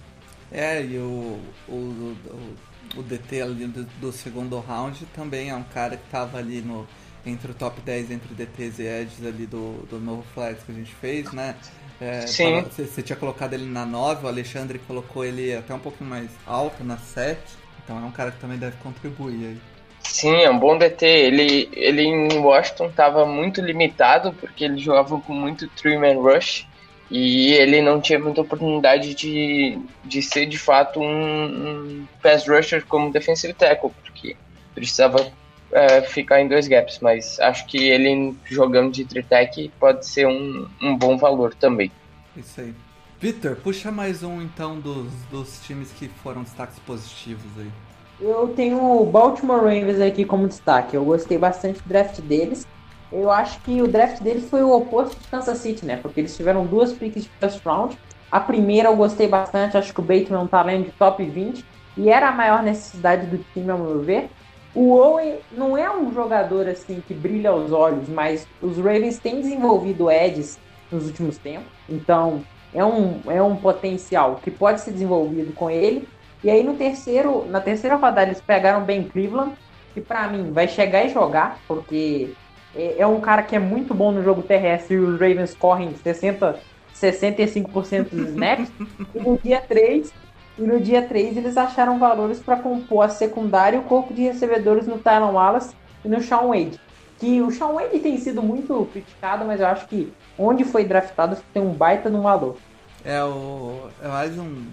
É, 0.51 0.81
e 0.81 0.97
o, 0.97 1.39
o, 1.67 1.73
o, 1.73 2.99
o 2.99 3.03
DT 3.03 3.41
ali 3.41 3.67
do, 3.67 3.83
do, 3.83 4.11
segundo 4.11 4.57
round 4.59 5.05
também 5.07 5.49
é 5.49 5.55
um 5.55 5.63
cara 5.63 5.97
que 5.97 6.05
estava 6.05 6.37
ali 6.37 6.61
no, 6.61 6.87
entre 7.25 7.51
o 7.51 7.53
top 7.53 7.81
10 7.81 8.11
entre 8.11 8.33
DTs 8.33 8.81
e 8.81 8.87
Edges 8.87 9.25
ali 9.25 9.45
do, 9.45 9.85
do 9.89 9.99
novo 9.99 10.23
Flex 10.33 10.63
que 10.63 10.71
a 10.71 10.75
gente 10.75 10.93
fez, 10.95 11.31
né? 11.33 11.55
É, 11.99 12.27
Sim. 12.27 12.61
Você 12.61 13.01
tinha 13.01 13.15
colocado 13.15 13.53
ele 13.53 13.65
na 13.65 13.85
9, 13.85 14.25
o 14.25 14.27
Alexandre 14.29 14.79
colocou 14.79 15.25
ele 15.25 15.55
até 15.55 15.73
um 15.73 15.79
pouquinho 15.79 16.09
mais 16.09 16.29
alto, 16.45 16.83
na 16.83 16.97
7. 16.97 17.39
Então 17.83 17.97
é 17.97 18.01
um 18.01 18.11
cara 18.11 18.31
que 18.31 18.39
também 18.39 18.57
deve 18.57 18.77
contribuir 18.77 19.45
aí. 19.45 19.61
Sim, 20.07 20.35
é 20.43 20.49
um 20.49 20.57
bom 20.57 20.77
DT. 20.77 21.05
Ele, 21.05 21.69
ele 21.73 22.03
em 22.03 22.37
Washington 22.37 22.87
estava 22.87 23.25
muito 23.25 23.61
limitado 23.61 24.33
porque 24.33 24.63
ele 24.63 24.77
jogava 24.77 25.19
com 25.19 25.33
muito 25.33 25.67
three-man 25.69 26.21
rush 26.21 26.65
e 27.09 27.53
ele 27.53 27.81
não 27.81 28.01
tinha 28.01 28.17
muita 28.17 28.41
oportunidade 28.41 29.13
de, 29.13 29.77
de 30.03 30.21
ser 30.21 30.45
de 30.45 30.57
fato 30.57 30.99
um, 30.99 32.01
um 32.01 32.07
pass 32.21 32.47
rusher 32.47 32.85
como 32.85 33.11
defensive 33.11 33.53
tackle, 33.53 33.91
porque 34.03 34.35
precisava 34.73 35.31
é, 35.71 36.01
ficar 36.01 36.41
em 36.41 36.47
dois 36.47 36.67
gaps, 36.67 36.99
mas 37.01 37.39
acho 37.39 37.65
que 37.67 37.77
ele 37.77 38.35
jogando 38.45 38.91
de 38.91 39.05
tritec 39.05 39.71
pode 39.79 40.07
ser 40.07 40.27
um, 40.27 40.67
um 40.81 40.97
bom 40.97 41.17
valor 41.17 41.53
também. 41.53 41.91
Isso 42.35 42.61
aí. 42.61 42.73
Victor, 43.19 43.55
puxa 43.57 43.91
mais 43.91 44.23
um 44.23 44.41
então 44.41 44.79
dos, 44.79 45.11
dos 45.31 45.61
times 45.65 45.91
que 45.91 46.07
foram 46.07 46.43
destaques 46.43 46.79
positivos 46.79 47.51
aí. 47.57 47.71
Eu 48.19 48.49
tenho 48.49 49.01
o 49.01 49.05
Baltimore 49.05 49.59
Ravens 49.59 49.99
aqui 49.99 50.23
como 50.23 50.47
destaque. 50.47 50.95
Eu 50.95 51.03
gostei 51.03 51.37
bastante 51.37 51.81
do 51.81 51.89
draft 51.89 52.19
deles. 52.21 52.65
Eu 53.11 53.29
acho 53.29 53.59
que 53.61 53.81
o 53.81 53.87
draft 53.87 54.21
deles 54.21 54.49
foi 54.49 54.63
o 54.63 54.71
oposto 54.71 55.19
de 55.19 55.27
Kansas 55.27 55.57
City, 55.57 55.85
né? 55.85 55.97
Porque 55.97 56.21
eles 56.21 56.35
tiveram 56.35 56.65
duas 56.65 56.93
picks 56.93 57.23
de 57.23 57.29
first 57.39 57.63
round. 57.65 57.97
A 58.31 58.39
primeira 58.39 58.89
eu 58.89 58.95
gostei 58.95 59.27
bastante, 59.27 59.77
acho 59.77 59.93
que 59.93 59.99
o 59.99 60.03
Bateman 60.03 60.47
tá 60.47 60.59
além 60.59 60.83
de 60.83 60.91
top 60.91 61.23
20 61.23 61.63
e 61.97 62.09
era 62.09 62.29
a 62.29 62.31
maior 62.31 62.63
necessidade 62.63 63.27
do 63.27 63.37
time, 63.53 63.69
ao 63.69 63.77
meu 63.77 64.01
ver. 64.01 64.29
O 64.73 64.91
Owen 64.91 65.37
não 65.51 65.77
é 65.77 65.89
um 65.89 66.13
jogador 66.13 66.67
assim 66.67 67.01
que 67.07 67.13
brilha 67.13 67.51
aos 67.51 67.71
olhos, 67.71 68.09
mas 68.09 68.45
os 68.61 68.77
Ravens 68.77 69.19
têm 69.19 69.39
desenvolvido 69.39 70.11
edges 70.11 70.59
nos 70.91 71.05
últimos 71.07 71.37
tempos, 71.37 71.71
então 71.89 72.43
é 72.73 72.83
um, 72.83 73.21
é 73.27 73.41
um 73.41 73.55
potencial 73.55 74.39
que 74.43 74.51
pode 74.51 74.81
ser 74.81 74.91
desenvolvido 74.91 75.53
com 75.53 75.69
ele. 75.69 76.07
E 76.45 76.49
aí 76.51 76.63
no 76.63 76.75
terceiro, 76.75 77.43
na 77.49 77.59
terceira 77.59 77.95
rodada 77.95 78.21
eles 78.21 78.39
pegaram 78.39 78.85
bem 78.85 79.03
Cleveland, 79.03 79.53
que 79.95 79.99
para 79.99 80.27
mim 80.27 80.51
vai 80.51 80.67
chegar 80.67 81.03
e 81.03 81.09
jogar, 81.09 81.57
porque 81.67 82.35
é, 82.75 82.97
é, 82.99 83.07
um 83.07 83.19
cara 83.19 83.41
que 83.41 83.55
é 83.55 83.59
muito 83.59 83.95
bom 83.95 84.11
no 84.11 84.23
jogo 84.23 84.43
terrestre 84.43 84.95
e 84.95 84.99
os 84.99 85.19
Ravens 85.19 85.55
correm 85.55 85.95
60, 85.95 86.59
65% 86.93 88.09
dos 88.11 88.29
snaps. 88.29 88.71
e 89.15 89.19
no 89.19 89.39
dia 89.39 89.59
3, 89.59 90.13
e 90.59 90.61
no 90.61 90.79
dia 90.79 91.01
3 91.01 91.35
eles 91.35 91.57
acharam 91.57 91.97
valores 91.97 92.37
para 92.37 92.57
compor 92.57 93.05
a 93.05 93.09
secundária 93.09 93.77
e 93.77 93.79
o 93.79 93.83
corpo 93.85 94.13
de 94.13 94.21
recebedores 94.21 94.85
no 94.85 94.99
Tyron 94.99 95.31
Wallace 95.31 95.75
e 96.03 96.07
no 96.07 96.21
Sean 96.21 96.43
Wade. 96.49 96.79
Que 97.17 97.41
o 97.41 97.49
Sean 97.49 97.69
Wade 97.69 97.97
tem 97.97 98.19
sido 98.19 98.43
muito 98.43 98.87
criticado, 98.93 99.45
mas 99.45 99.59
eu 99.59 99.65
acho 99.65 99.87
que 99.87 100.13
onde 100.37 100.63
foi 100.63 100.85
draftado 100.85 101.39
tem 101.51 101.63
um 101.63 101.73
baita 101.73 102.07
no 102.07 102.21
valor. 102.21 102.55
É, 103.03 103.23
o, 103.23 103.89
é 103.99 104.07
mais 104.07 104.37
um, 104.37 104.67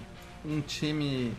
um 0.44 0.60
time 0.60 1.32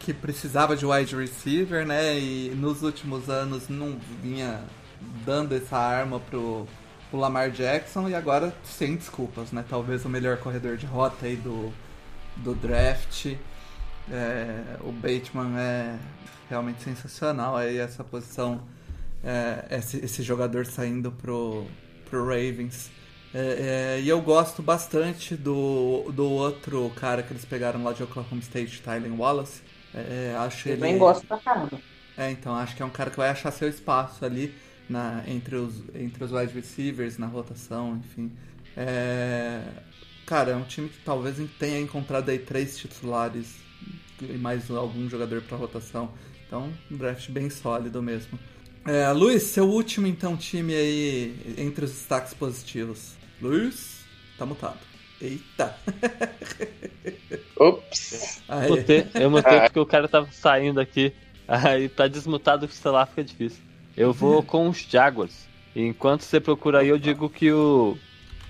que 0.00 0.14
precisava 0.14 0.74
de 0.74 0.84
wide 0.84 1.14
receiver, 1.14 1.86
né? 1.86 2.18
E 2.18 2.50
nos 2.56 2.82
últimos 2.82 3.28
anos 3.28 3.68
não 3.68 3.98
vinha 4.22 4.64
dando 5.24 5.54
essa 5.54 5.76
arma 5.76 6.18
pro, 6.18 6.66
pro 7.10 7.20
Lamar 7.20 7.50
Jackson 7.50 8.08
e 8.08 8.14
agora 8.14 8.52
sem 8.64 8.96
desculpas, 8.96 9.52
né? 9.52 9.64
Talvez 9.68 10.04
o 10.04 10.08
melhor 10.08 10.38
corredor 10.38 10.76
de 10.76 10.86
rota 10.86 11.26
aí 11.26 11.36
do, 11.36 11.72
do 12.36 12.54
draft. 12.54 13.36
É, 14.10 14.76
o 14.80 14.90
Bateman 14.90 15.56
é 15.58 15.98
realmente 16.48 16.82
sensacional 16.82 17.56
aí 17.56 17.78
essa 17.78 18.02
posição, 18.02 18.62
é, 19.22 19.76
esse, 19.78 19.98
esse, 19.98 20.22
jogador 20.22 20.66
saindo 20.66 21.12
pro, 21.12 21.66
pro 22.08 22.24
Ravens. 22.24 22.90
É, 23.32 23.96
é, 23.98 24.00
e 24.00 24.08
eu 24.08 24.20
gosto 24.20 24.62
bastante 24.62 25.36
do, 25.36 26.10
do 26.12 26.28
outro 26.28 26.90
cara 26.96 27.22
que 27.22 27.32
eles 27.32 27.44
pegaram 27.44 27.84
lá 27.84 27.92
de 27.92 28.02
Oklahoma 28.02 28.40
State, 28.40 28.80
Tylen 28.80 29.16
Wallace. 29.16 29.69
É, 29.94 30.32
é, 30.32 30.36
acho 30.36 30.68
eu 30.68 30.72
ele... 30.72 30.80
também 30.80 30.98
gosto 30.98 31.26
pra 31.26 31.38
caramba. 31.38 31.80
É, 32.16 32.30
então 32.30 32.54
acho 32.54 32.76
que 32.76 32.82
é 32.82 32.84
um 32.84 32.90
cara 32.90 33.10
que 33.10 33.16
vai 33.16 33.30
achar 33.30 33.50
seu 33.50 33.68
espaço 33.68 34.24
ali 34.24 34.54
na, 34.88 35.22
entre, 35.26 35.56
os, 35.56 35.82
entre 35.94 36.24
os 36.24 36.32
wide 36.32 36.52
receivers, 36.52 37.16
na 37.16 37.26
rotação, 37.26 37.96
enfim. 37.96 38.30
É, 38.76 39.62
cara, 40.26 40.52
é 40.52 40.56
um 40.56 40.64
time 40.64 40.88
que 40.88 40.98
talvez 41.04 41.36
tenha 41.58 41.80
encontrado 41.80 42.28
aí 42.28 42.38
três 42.38 42.76
titulares 42.76 43.56
e 44.20 44.36
mais 44.36 44.70
algum 44.70 45.08
jogador 45.08 45.40
para 45.42 45.56
rotação. 45.56 46.12
Então, 46.46 46.72
um 46.90 46.96
draft 46.96 47.30
bem 47.30 47.48
sólido 47.48 48.02
mesmo. 48.02 48.38
É, 48.84 49.10
Luiz, 49.12 49.44
seu 49.44 49.68
último 49.68 50.06
então 50.06 50.36
time 50.36 50.74
aí 50.74 51.54
entre 51.56 51.84
os 51.84 51.92
destaques 51.92 52.34
positivos. 52.34 53.14
Luiz, 53.40 54.00
tá 54.36 54.44
mutado. 54.44 54.89
Eita! 55.20 55.76
Ops! 57.56 58.42
Eu 58.48 58.68
mutei, 58.68 59.06
eu 59.14 59.30
mutei 59.30 59.60
porque 59.60 59.80
o 59.80 59.86
cara 59.86 60.08
tava 60.08 60.28
saindo 60.32 60.80
aqui. 60.80 61.12
Aí 61.46 61.88
tá 61.88 62.06
desmutado 62.06 62.64
o 62.64 62.68
celular 62.68 63.06
fica 63.06 63.24
difícil. 63.24 63.62
Eu 63.96 64.12
vou 64.12 64.42
com 64.42 64.68
os 64.68 64.78
Jaguars. 64.78 65.46
Enquanto 65.74 66.22
você 66.22 66.40
procura 66.40 66.80
aí, 66.80 66.88
eu 66.88 66.98
digo 66.98 67.28
que 67.28 67.52
o. 67.52 67.98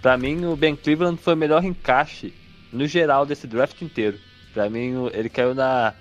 Pra 0.00 0.16
mim, 0.16 0.44
o 0.46 0.56
Ben 0.56 0.76
Cleveland 0.76 1.20
foi 1.20 1.34
o 1.34 1.36
melhor 1.36 1.64
encaixe 1.64 2.32
no 2.72 2.86
geral 2.86 3.26
desse 3.26 3.46
draft 3.46 3.80
inteiro. 3.82 4.18
Pra 4.54 4.70
mim, 4.70 5.10
ele 5.12 5.28
caiu 5.28 5.54
na. 5.54 5.92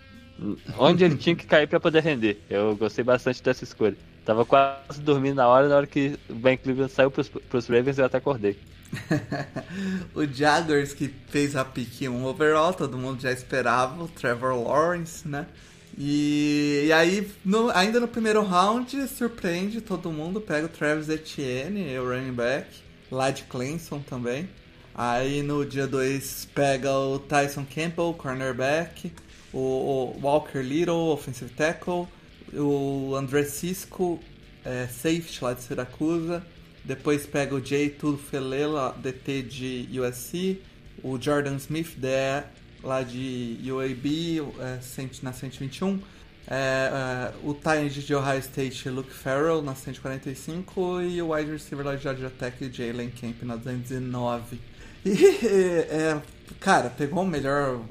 Onde 0.78 1.04
ele 1.04 1.18
tinha 1.18 1.36
que 1.36 1.46
cair 1.46 1.68
para 1.68 1.80
poder 1.80 2.04
render. 2.04 2.42
Eu 2.50 2.76
gostei 2.76 3.04
bastante 3.04 3.42
dessa 3.42 3.64
escolha. 3.64 3.98
Tava 4.24 4.46
quase 4.46 5.02
dormindo 5.02 5.36
na 5.36 5.48
hora, 5.48 5.68
na 5.68 5.78
hora 5.78 5.88
que 5.88 6.18
o 6.30 6.36
Ben 6.36 6.56
Cleveland 6.56 6.92
saiu 6.92 7.10
pros, 7.10 7.28
pros 7.28 7.68
Ravens, 7.68 7.98
eu 7.98 8.06
até 8.06 8.18
acordei. 8.18 8.58
o 10.16 10.26
Jaguars 10.26 10.94
que 10.94 11.14
fez 11.30 11.56
a 11.56 11.64
pick 11.64 12.08
1 12.08 12.26
overall, 12.26 12.74
todo 12.74 12.98
mundo 12.98 13.22
já 13.22 13.32
esperava, 13.32 14.04
o 14.04 14.08
Trevor 14.08 14.56
Lawrence, 14.56 15.28
né? 15.28 15.48
E, 15.98 16.86
e 16.88 16.94
aí, 16.94 17.30
no, 17.44 17.70
ainda 17.72 18.00
no 18.00 18.08
primeiro 18.08 18.42
round, 18.42 19.08
surpreende 19.08 19.82
todo 19.82 20.12
mundo, 20.12 20.40
pega 20.40 20.66
o 20.66 20.70
Travis 20.70 21.10
Etienne, 21.10 21.98
o 22.00 22.08
running 22.08 22.32
back, 22.32 22.68
lá 23.12 23.32
de 23.32 23.44
Clemson 23.44 24.00
também. 24.00 24.50
Aí 24.96 25.42
no 25.44 25.66
dia 25.66 25.88
2 25.88 26.50
pega 26.54 26.92
o 26.92 27.20
Tyson 27.20 27.66
Campbell, 27.66 28.14
cornerback, 28.18 29.12
o, 29.54 30.16
o 30.16 30.20
Walker 30.22 30.62
Little, 30.62 31.12
offensive 31.12 31.52
tackle, 31.52 32.08
o 32.54 33.16
André 33.16 33.44
Cisco, 33.44 34.20
é, 34.64 34.88
safety 34.88 35.44
lá 35.44 35.54
de 35.54 35.64
Siracusa. 35.64 36.44
Depois 36.90 37.24
pega 37.28 37.54
o 37.54 37.64
Jay 37.64 37.88
Tufelela, 37.88 38.98
DT 38.98 39.44
de 39.44 40.00
USC, 40.00 40.60
o 41.04 41.22
Jordan 41.22 41.56
Smith, 41.58 41.96
DE 41.96 42.44
lá 42.84 43.04
de 43.04 43.60
UAB, 43.64 44.42
é, 44.60 44.80
na 45.22 45.32
121. 45.32 46.02
É, 46.48 46.52
é, 46.52 47.34
o 47.44 47.54
Tyrant 47.54 47.92
de 47.92 48.16
Ohio 48.16 48.40
State, 48.40 48.90
Luke 48.90 49.14
Farrell, 49.14 49.62
na 49.62 49.76
145. 49.76 51.02
E 51.02 51.22
o 51.22 51.32
wide 51.32 51.52
receiver 51.52 51.86
lá 51.86 51.96
de 51.96 52.02
Georgia 52.02 52.32
Tech, 52.32 52.58
Jalen 52.74 53.12
Camp, 53.12 53.44
na 53.44 53.56
209. 53.56 54.60
E, 55.06 55.12
é, 55.46 56.20
cara, 56.60 56.90
pegou 56.90 57.22
o 57.22 57.28
melhor 57.28 57.86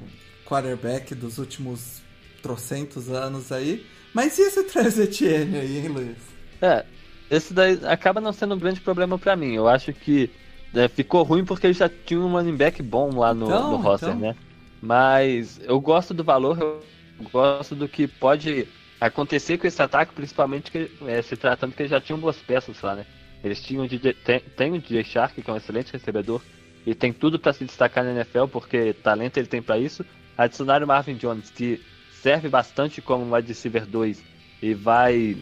quarterback 0.45 1.15
dos 1.15 1.37
últimos 1.37 2.01
trocentos 2.43 3.07
anos 3.07 3.49
aí. 3.53 3.87
Mas 4.13 4.37
e 4.37 4.41
esse 4.41 4.61
Travis 4.63 4.99
Etienne 4.99 5.57
aí, 5.57 5.77
hein, 5.77 5.87
Luiz? 5.87 6.17
É, 6.61 6.83
esse 7.29 7.53
daí 7.53 7.79
acaba 7.85 8.19
não 8.19 8.33
sendo 8.33 8.55
um 8.55 8.59
grande 8.59 8.81
problema 8.81 9.17
para 9.17 9.35
mim. 9.35 9.53
Eu 9.53 9.67
acho 9.67 9.93
que 9.93 10.29
é, 10.73 10.87
ficou 10.87 11.23
ruim 11.23 11.45
porque 11.45 11.67
ele 11.67 11.73
já 11.73 11.89
tinha 11.89 12.19
um 12.19 12.31
running 12.31 12.55
back 12.55 12.81
bom 12.81 13.17
lá 13.17 13.33
no, 13.33 13.45
então, 13.45 13.71
no 13.71 13.77
roster, 13.77 14.09
então... 14.09 14.19
né? 14.19 14.35
Mas 14.81 15.59
eu 15.63 15.79
gosto 15.79 16.13
do 16.13 16.23
valor, 16.23 16.57
eu 16.59 16.81
gosto 17.31 17.75
do 17.75 17.87
que 17.87 18.07
pode 18.07 18.67
acontecer 18.99 19.57
com 19.57 19.67
esse 19.67 19.81
ataque, 19.81 20.13
principalmente 20.13 20.71
que, 20.71 20.89
é, 21.05 21.21
se 21.21 21.35
tratando 21.35 21.73
que 21.73 21.81
eles 21.81 21.91
já 21.91 21.99
tinham 21.99 22.19
boas 22.19 22.37
peças 22.37 22.81
lá, 22.81 22.95
né? 22.95 23.05
Eles 23.43 23.61
tinham 23.61 23.85
o 23.85 23.87
DJ, 23.87 24.13
tem, 24.13 24.39
tem 24.39 24.73
o 24.73 24.79
DJ 24.79 25.03
Shark, 25.03 25.41
que 25.41 25.49
é 25.49 25.53
um 25.53 25.57
excelente 25.57 25.93
recebedor, 25.93 26.41
e 26.85 26.93
tem 26.93 27.13
tudo 27.13 27.39
para 27.39 27.53
se 27.53 27.63
destacar 27.63 28.03
na 28.03 28.11
NFL, 28.11 28.45
porque 28.51 28.93
talento 28.93 29.37
ele 29.37 29.47
tem 29.47 29.61
para 29.61 29.77
isso. 29.77 30.05
Adicionar 30.37 30.83
o 30.83 30.87
Marvin 30.87 31.15
Jones, 31.15 31.49
que 31.49 31.81
serve 32.21 32.49
bastante 32.49 33.01
como 33.01 33.33
wide 33.33 33.47
receiver 33.47 33.85
2 33.85 34.23
e 34.61 34.73
vai, 34.73 35.37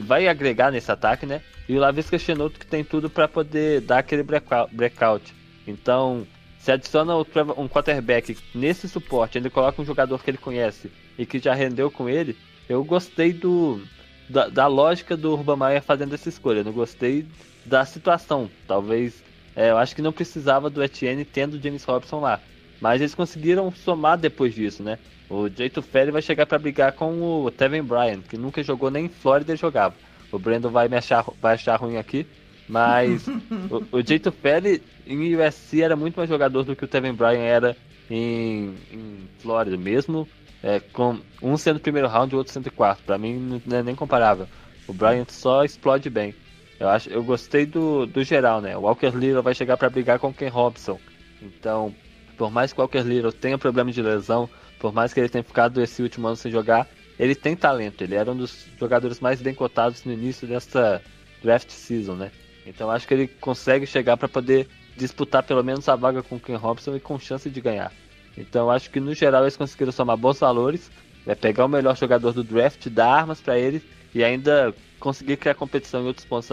vai 0.00 0.28
agregar 0.28 0.70
nesse 0.70 0.90
ataque, 0.90 1.26
né? 1.26 1.42
E 1.68 1.76
o 1.76 1.80
Lavisca 1.80 2.18
Chenault, 2.18 2.58
que 2.58 2.66
tem 2.66 2.84
tudo 2.84 3.10
para 3.10 3.26
poder 3.26 3.80
dar 3.80 3.98
aquele 3.98 4.22
breakout. 4.22 5.34
Então, 5.66 6.26
se 6.58 6.70
adiciona 6.70 7.16
um 7.16 7.68
quarterback 7.68 8.36
nesse 8.54 8.88
suporte, 8.88 9.38
ele 9.38 9.50
coloca 9.50 9.80
um 9.80 9.84
jogador 9.84 10.22
que 10.22 10.30
ele 10.30 10.38
conhece 10.38 10.90
e 11.18 11.24
que 11.24 11.38
já 11.38 11.54
rendeu 11.54 11.90
com 11.90 12.08
ele, 12.08 12.36
eu 12.68 12.84
gostei 12.84 13.32
do 13.32 13.80
da, 14.28 14.48
da 14.48 14.66
lógica 14.66 15.16
do 15.16 15.32
Urban 15.32 15.56
Meyer 15.56 15.82
fazendo 15.82 16.14
essa 16.14 16.28
escolha. 16.28 16.58
Eu 16.58 16.64
não 16.64 16.72
gostei 16.72 17.26
da 17.64 17.84
situação. 17.84 18.50
Talvez 18.66 19.22
é, 19.54 19.70
eu 19.70 19.78
acho 19.78 19.94
que 19.94 20.02
não 20.02 20.12
precisava 20.12 20.68
do 20.68 20.82
Etienne 20.82 21.24
tendo 21.24 21.60
James 21.60 21.84
Robson 21.84 22.20
lá. 22.20 22.40
Mas 22.80 23.00
eles 23.00 23.14
conseguiram 23.14 23.70
somar 23.72 24.18
depois 24.18 24.54
disso, 24.54 24.82
né? 24.82 24.98
O 25.28 25.48
Jeito 25.48 25.82
Ferry 25.82 26.10
vai 26.10 26.22
chegar 26.22 26.46
para 26.46 26.58
brigar 26.58 26.92
com 26.92 27.44
o 27.44 27.50
Tevin 27.50 27.82
Bryan, 27.82 28.20
que 28.20 28.36
nunca 28.36 28.62
jogou 28.62 28.90
nem 28.90 29.06
em 29.06 29.08
Flórida 29.08 29.54
e 29.54 29.56
jogava. 29.56 29.94
O 30.30 30.38
Brandon 30.38 30.70
vai 30.70 30.88
me 30.88 30.96
achar, 30.96 31.24
vai 31.40 31.54
achar 31.54 31.76
ruim 31.76 31.96
aqui, 31.96 32.26
mas 32.68 33.26
o, 33.70 33.98
o 33.98 34.02
Jeito 34.06 34.30
Ferry 34.30 34.82
em 35.06 35.34
USC 35.34 35.82
era 35.82 35.96
muito 35.96 36.16
mais 36.16 36.28
jogador 36.28 36.62
do 36.62 36.76
que 36.76 36.84
o 36.84 36.88
Tevin 36.88 37.12
Bryan 37.12 37.40
era 37.40 37.76
em, 38.10 38.74
em 38.92 39.28
Flórida, 39.38 39.76
mesmo 39.76 40.28
é, 40.62 40.80
com 40.80 41.18
um 41.42 41.56
sendo 41.56 41.80
primeiro 41.80 42.08
round 42.08 42.32
e 42.32 42.34
o 42.34 42.38
outro 42.38 42.52
sendo 42.52 42.70
quarto. 42.70 43.02
Para 43.04 43.18
mim 43.18 43.60
não 43.64 43.78
é 43.78 43.82
nem 43.82 43.94
comparável. 43.94 44.46
O 44.86 44.92
Bryant 44.92 45.28
só 45.28 45.64
explode 45.64 46.08
bem. 46.08 46.34
Eu 46.78 46.88
acho, 46.88 47.08
eu 47.08 47.22
gostei 47.22 47.64
do, 47.64 48.06
do 48.06 48.22
geral, 48.22 48.60
né? 48.60 48.76
O 48.76 48.82
Walker 48.82 49.10
Little 49.10 49.42
vai 49.42 49.54
chegar 49.54 49.76
para 49.76 49.88
brigar 49.90 50.18
com 50.18 50.28
o 50.28 50.34
Ken 50.34 50.48
Robson. 50.48 50.98
Então, 51.40 51.94
por 52.36 52.50
mais 52.50 52.72
que 52.72 52.78
o 52.78 52.82
Walker 52.82 53.00
Little 53.00 53.32
tenha 53.32 53.56
problema 53.56 53.90
de 53.90 54.02
lesão, 54.02 54.48
por 54.78 54.92
mais 54.92 55.12
que 55.12 55.20
ele 55.20 55.28
tenha 55.28 55.44
ficado 55.44 55.82
esse 55.82 56.02
último 56.02 56.26
ano 56.26 56.36
sem 56.36 56.50
jogar, 56.50 56.88
ele 57.18 57.34
tem 57.34 57.56
talento. 57.56 58.02
Ele 58.02 58.14
era 58.14 58.30
um 58.30 58.36
dos 58.36 58.66
jogadores 58.78 59.20
mais 59.20 59.40
bem 59.40 59.54
cotados 59.54 60.04
no 60.04 60.12
início 60.12 60.46
dessa 60.46 61.02
draft 61.42 61.70
season, 61.70 62.14
né? 62.14 62.30
Então 62.66 62.90
acho 62.90 63.06
que 63.06 63.14
ele 63.14 63.28
consegue 63.28 63.86
chegar 63.86 64.16
para 64.16 64.28
poder 64.28 64.68
disputar 64.96 65.42
pelo 65.42 65.62
menos 65.62 65.88
a 65.88 65.96
vaga 65.96 66.22
com 66.22 66.36
o 66.36 66.40
Ken 66.40 66.56
Robson 66.56 66.96
e 66.96 67.00
com 67.00 67.18
chance 67.18 67.48
de 67.48 67.60
ganhar. 67.60 67.92
Então 68.36 68.70
acho 68.70 68.90
que 68.90 69.00
no 69.00 69.14
geral 69.14 69.42
eles 69.42 69.56
conseguiram 69.56 69.92
somar 69.92 70.16
bons 70.16 70.38
valores, 70.38 70.90
é 71.26 71.34
pegar 71.34 71.64
o 71.64 71.68
melhor 71.68 71.96
jogador 71.96 72.32
do 72.32 72.44
draft, 72.44 72.88
dar 72.88 73.08
armas 73.08 73.40
para 73.40 73.58
ele 73.58 73.82
e 74.14 74.22
ainda 74.22 74.74
conseguir 74.98 75.36
criar 75.36 75.54
competição 75.54 76.02
em 76.02 76.06
outros 76.06 76.26
pontos, 76.26 76.48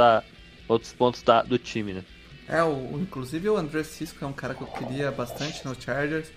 outros 0.67 0.93
pontos 0.93 1.21
da, 1.23 1.41
do 1.41 1.57
time, 1.57 1.93
né? 1.93 2.03
É, 2.47 2.61
o, 2.63 2.99
inclusive 2.99 3.49
o 3.49 3.57
André 3.57 3.83
Cisco 3.83 4.23
é 4.23 4.27
um 4.27 4.33
cara 4.33 4.53
que 4.53 4.61
eu 4.61 4.67
queria 4.67 5.11
bastante 5.11 5.65
no 5.65 5.79
Chargers 5.79 6.29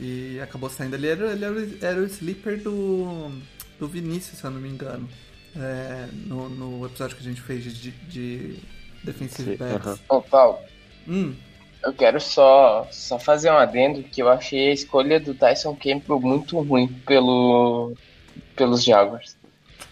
e 0.00 0.40
acabou 0.40 0.70
saindo 0.70 0.94
ali. 0.96 1.06
Ele 1.08 1.22
era, 1.22 1.32
ele 1.32 1.78
era 1.80 2.00
o 2.00 2.06
sleeper 2.06 2.60
do, 2.62 3.30
do 3.78 3.86
Vinícius, 3.86 4.38
se 4.38 4.44
eu 4.44 4.50
não 4.50 4.60
me 4.60 4.68
engano. 4.68 5.08
É, 5.54 6.06
no, 6.12 6.48
no 6.48 6.86
episódio 6.86 7.16
que 7.16 7.22
a 7.22 7.28
gente 7.28 7.40
fez 7.40 7.64
de, 7.64 7.90
de 7.90 8.58
Defensive 9.04 9.56
Backs. 9.56 9.86
Uh 9.86 9.90
-huh. 9.90 10.00
Ô, 10.08 10.22
Paulo. 10.22 10.58
Hum. 11.06 11.34
Eu 11.82 11.92
quero 11.92 12.20
só, 12.20 12.86
só 12.90 13.18
fazer 13.18 13.50
um 13.50 13.56
adendo 13.56 14.02
que 14.02 14.22
eu 14.22 14.28
achei 14.28 14.68
a 14.68 14.72
escolha 14.72 15.18
do 15.18 15.34
Tyson 15.34 15.74
Campbell 15.74 16.20
muito 16.20 16.60
ruim 16.60 16.88
pelo, 17.06 17.94
pelos 18.54 18.84
Jaguars. 18.84 19.36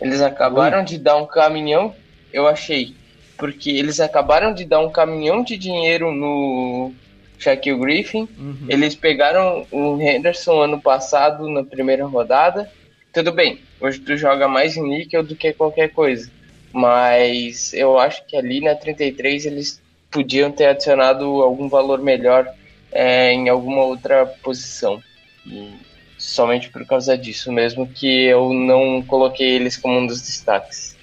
Eles 0.00 0.20
acabaram 0.20 0.84
de 0.84 0.98
dar 0.98 1.16
um 1.16 1.26
caminhão, 1.26 1.94
eu 2.32 2.46
achei, 2.46 2.94
porque 3.38 3.70
eles 3.70 4.00
acabaram 4.00 4.52
de 4.52 4.64
dar 4.64 4.80
um 4.80 4.90
caminhão 4.90 5.42
de 5.42 5.56
dinheiro 5.56 6.12
no 6.12 6.92
Shaquille 7.38 7.78
Griffin. 7.78 8.28
Uhum. 8.38 8.66
Eles 8.68 8.94
pegaram 8.94 9.66
o 9.70 10.00
Henderson 10.00 10.60
ano 10.62 10.80
passado 10.80 11.48
na 11.48 11.64
primeira 11.64 12.04
rodada. 12.06 12.70
Tudo 13.12 13.32
bem, 13.32 13.60
hoje 13.80 14.00
tu 14.00 14.16
joga 14.16 14.48
mais 14.48 14.76
em 14.76 14.82
níquel 14.82 15.22
do 15.22 15.36
que 15.36 15.52
qualquer 15.52 15.90
coisa. 15.90 16.30
Mas 16.72 17.72
eu 17.72 17.98
acho 17.98 18.24
que 18.26 18.36
ali 18.36 18.60
na 18.60 18.74
33 18.74 19.46
eles 19.46 19.80
podiam 20.10 20.50
ter 20.50 20.66
adicionado 20.66 21.24
algum 21.42 21.68
valor 21.68 22.00
melhor 22.00 22.46
é, 22.92 23.32
em 23.32 23.48
alguma 23.48 23.82
outra 23.82 24.26
posição. 24.26 25.02
E 25.46 25.72
somente 26.18 26.68
por 26.68 26.84
causa 26.86 27.16
disso 27.16 27.52
mesmo 27.52 27.86
que 27.86 28.24
eu 28.24 28.52
não 28.52 29.00
coloquei 29.02 29.50
eles 29.50 29.76
como 29.76 29.98
um 29.98 30.06
dos 30.06 30.20
destaques. 30.20 30.96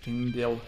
Entendeu? 0.00 0.60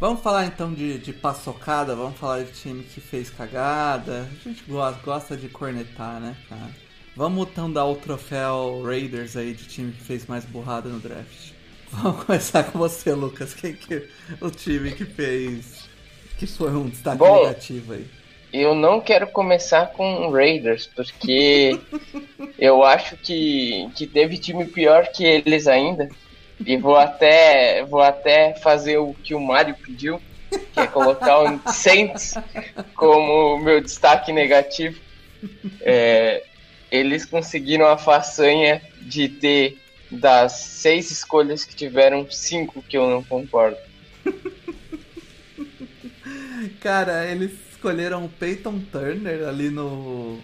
Vamos 0.00 0.22
falar 0.22 0.46
então 0.46 0.72
de, 0.72 0.96
de 0.96 1.12
paçocada, 1.12 1.94
vamos 1.94 2.18
falar 2.18 2.42
de 2.42 2.52
time 2.52 2.82
que 2.82 3.02
fez 3.02 3.28
cagada. 3.28 4.26
A 4.32 4.48
gente 4.48 4.64
gosta, 4.66 5.02
gosta 5.04 5.36
de 5.36 5.46
cornetar, 5.46 6.18
né, 6.18 6.34
cara? 6.48 6.70
Vamos 7.14 7.46
então 7.46 7.70
dar 7.70 7.84
o 7.84 7.96
troféu 7.96 8.80
Raiders 8.82 9.36
aí 9.36 9.52
de 9.52 9.68
time 9.68 9.92
que 9.92 10.02
fez 10.02 10.24
mais 10.24 10.46
burrada 10.46 10.88
no 10.88 10.98
draft. 11.00 11.50
Vamos 11.92 12.24
começar 12.24 12.64
com 12.64 12.78
você, 12.78 13.12
Lucas. 13.12 13.52
Quem 13.52 13.74
que 13.74 14.08
o 14.40 14.50
time 14.50 14.92
que 14.92 15.04
fez 15.04 15.86
que 16.38 16.46
foi 16.46 16.70
um 16.70 16.88
destaque 16.88 17.18
Bom, 17.18 17.42
negativo 17.42 17.92
aí? 17.92 18.06
Eu 18.50 18.74
não 18.74 19.02
quero 19.02 19.26
começar 19.26 19.88
com 19.88 20.30
Raiders, 20.30 20.88
porque 20.96 21.78
eu 22.58 22.82
acho 22.82 23.18
que, 23.18 23.86
que 23.94 24.06
teve 24.06 24.38
time 24.38 24.64
pior 24.64 25.08
que 25.12 25.24
eles 25.24 25.66
ainda. 25.66 26.08
E 26.64 26.76
vou 26.76 26.96
até, 26.96 27.84
vou 27.84 28.02
até 28.02 28.54
fazer 28.54 28.98
o 28.98 29.14
que 29.14 29.34
o 29.34 29.40
Mário 29.40 29.74
pediu, 29.74 30.20
que 30.50 30.80
é 30.80 30.86
colocar 30.86 31.40
o 31.40 31.60
Saints 31.72 32.34
como 32.94 33.58
meu 33.58 33.80
destaque 33.80 34.32
negativo. 34.32 35.00
É, 35.80 36.44
eles 36.90 37.24
conseguiram 37.24 37.86
a 37.86 37.96
façanha 37.96 38.82
de 39.00 39.28
ter 39.28 39.78
das 40.10 40.52
seis 40.52 41.10
escolhas 41.10 41.64
que 41.64 41.74
tiveram, 41.74 42.28
cinco 42.30 42.82
que 42.82 42.98
eu 42.98 43.08
não 43.08 43.22
concordo. 43.22 43.78
Cara, 46.80 47.26
eles 47.26 47.52
escolheram 47.70 48.24
o 48.24 48.28
Peyton 48.28 48.80
Turner 48.92 49.48
ali 49.48 49.70
no, 49.70 50.40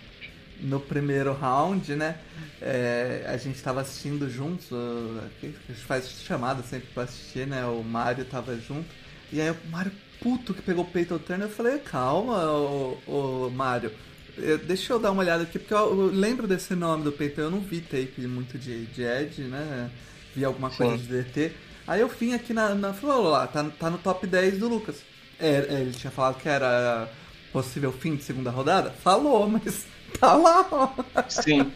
no 0.67 0.81
primeiro 0.81 1.33
round, 1.33 1.95
né? 1.95 2.19
É, 2.61 3.25
a 3.27 3.37
gente 3.37 3.63
tava 3.63 3.81
assistindo 3.81 4.29
juntos, 4.29 4.69
a 4.73 5.47
gente 5.47 5.81
faz 5.87 6.09
chamada 6.27 6.63
sempre 6.63 6.89
pra 6.93 7.05
assistir, 7.05 7.47
né? 7.47 7.65
O 7.65 7.83
Mario 7.83 8.25
tava 8.25 8.57
junto. 8.57 8.89
E 9.33 9.41
aí 9.41 9.51
o 9.51 9.57
Mario 9.71 9.93
puto 10.21 10.53
que 10.53 10.63
pegou 10.63 10.85
o 10.85 10.89
Peyton 10.89 11.19
Turner, 11.19 11.47
eu 11.47 11.53
falei, 11.53 11.79
calma, 11.79 12.51
o, 12.51 12.99
o 13.07 13.51
Mario. 13.51 13.93
Eu, 14.37 14.59
deixa 14.59 14.93
eu 14.93 14.99
dar 14.99 15.13
uma 15.13 15.23
olhada 15.23 15.45
aqui, 15.45 15.59
porque 15.59 15.73
eu, 15.73 15.79
eu, 15.79 16.07
lembro 16.07 16.47
desse 16.47 16.75
nome 16.75 17.05
do 17.05 17.13
Peyton, 17.13 17.43
eu 17.43 17.51
não 17.51 17.61
vi 17.61 17.81
tape 17.81 18.27
muito 18.27 18.59
de, 18.59 18.87
de 18.87 19.03
Ed, 19.03 19.43
né? 19.43 19.91
Vi 20.35 20.45
alguma 20.45 20.71
coisa 20.71 20.99
Sim. 20.99 21.05
de 21.05 21.23
DT. 21.23 21.53
Aí 21.87 22.01
eu 22.01 22.09
vim 22.09 22.35
aqui 22.35 22.53
na. 22.53 22.75
na 22.75 22.93
falou 22.93 23.31
lá, 23.31 23.47
tá, 23.47 23.65
tá 23.79 23.89
no 23.89 23.99
top 23.99 24.27
10 24.27 24.59
do 24.59 24.69
Lucas. 24.69 24.97
É, 25.39 25.67
é, 25.69 25.81
ele 25.81 25.93
tinha 25.93 26.11
falado 26.11 26.41
que 26.41 26.49
era 26.49 27.09
possível 27.53 27.93
fim 27.93 28.17
de 28.17 28.25
segunda 28.25 28.51
rodada? 28.51 28.91
Falou, 28.91 29.49
mas 29.49 29.87
tá 30.21 30.35
lá, 30.35 30.67
ó. 30.71 30.91
Sim. 31.29 31.73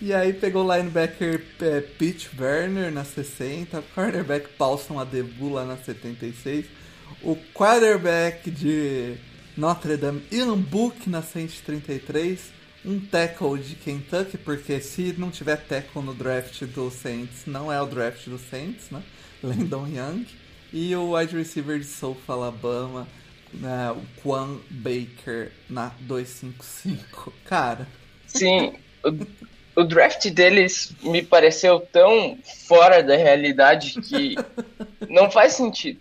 e 0.00 0.12
aí 0.12 0.32
pegou 0.32 0.64
o 0.64 0.76
linebacker 0.76 1.42
é, 1.60 1.80
Pete 1.80 2.30
Werner 2.38 2.92
na 2.92 3.04
60, 3.04 3.82
cornerback 3.94 4.48
Paulson 4.56 4.98
Adebu 4.98 5.50
lá 5.50 5.64
na 5.64 5.76
76, 5.76 6.66
o 7.22 7.36
quarterback 7.54 8.50
de 8.50 9.16
Notre 9.56 9.96
Dame 9.96 10.22
Ian 10.30 10.56
Book 10.58 11.08
na 11.08 11.22
133, 11.22 12.56
um 12.84 13.00
tackle 13.00 13.58
de 13.58 13.74
Kentucky, 13.74 14.38
porque 14.38 14.80
se 14.80 15.14
não 15.18 15.30
tiver 15.30 15.56
tackle 15.56 16.02
no 16.02 16.14
draft 16.14 16.62
do 16.64 16.90
Saints, 16.90 17.42
não 17.46 17.72
é 17.72 17.80
o 17.80 17.86
draft 17.86 18.28
do 18.28 18.38
Saints, 18.38 18.90
né? 18.90 19.02
Landon 19.42 19.86
Young 19.88 20.26
e 20.72 20.94
o 20.94 21.16
wide 21.16 21.36
receiver 21.36 21.78
de 21.78 21.86
South 21.86 22.18
Alabama, 22.28 23.08
né, 23.56 23.90
o 23.92 24.02
Quan 24.22 24.58
Baker 24.70 25.52
na 25.68 25.92
255. 26.00 27.32
Cara. 27.44 27.86
Sim, 28.26 28.74
o, 29.04 29.80
o 29.80 29.84
draft 29.84 30.28
deles 30.30 30.94
me 31.02 31.22
pareceu 31.22 31.80
tão 31.80 32.38
fora 32.66 33.02
da 33.02 33.16
realidade 33.16 34.00
que 34.00 34.34
não 35.08 35.30
faz 35.30 35.52
sentido. 35.52 36.00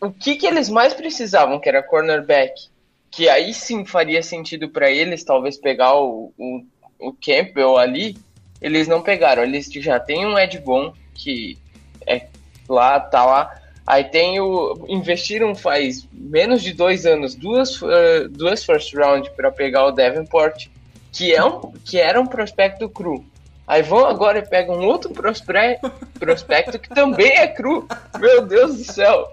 O, 0.00 0.10
que, 0.10 0.36
que 0.36 0.46
eles 0.46 0.68
mais 0.68 0.94
precisavam, 0.94 1.58
que 1.58 1.68
era 1.68 1.82
cornerback, 1.82 2.68
que 3.10 3.28
aí 3.28 3.52
sim 3.52 3.84
faria 3.84 4.22
sentido 4.22 4.68
para 4.68 4.90
eles, 4.90 5.24
talvez 5.24 5.56
pegar 5.56 5.94
o, 5.94 6.32
o, 6.38 6.64
o 6.98 7.12
Campbell 7.12 7.76
ali, 7.76 8.16
eles 8.60 8.86
não 8.86 9.02
pegaram. 9.02 9.42
Eles 9.42 9.66
já 9.72 9.98
têm 9.98 10.26
um 10.26 10.38
Ed 10.38 10.58
bom, 10.60 10.92
que 11.14 11.58
é 12.06 12.26
lá, 12.68 13.00
tá 13.00 13.24
lá. 13.24 13.57
Aí 13.88 14.04
tem 14.04 14.38
o. 14.38 14.84
Investiram 14.86 15.54
faz 15.54 16.06
menos 16.12 16.62
de 16.62 16.74
dois 16.74 17.06
anos 17.06 17.34
duas, 17.34 17.80
uh, 17.80 18.28
duas 18.28 18.62
first 18.62 18.92
round 18.94 19.30
para 19.30 19.50
pegar 19.50 19.86
o 19.86 19.92
Davenport, 19.92 20.66
que, 21.10 21.34
é 21.34 21.42
um, 21.42 21.72
que 21.86 21.98
era 21.98 22.20
um 22.20 22.26
prospecto 22.26 22.86
cru. 22.90 23.24
Aí 23.66 23.80
vão 23.80 24.04
agora 24.04 24.40
e 24.40 24.46
pegam 24.46 24.76
um 24.76 24.84
outro 24.84 25.10
prospecto, 25.10 26.78
que 26.78 26.90
também 26.90 27.32
é 27.38 27.46
cru. 27.46 27.88
Meu 28.18 28.44
Deus 28.44 28.76
do 28.76 28.84
céu. 28.92 29.32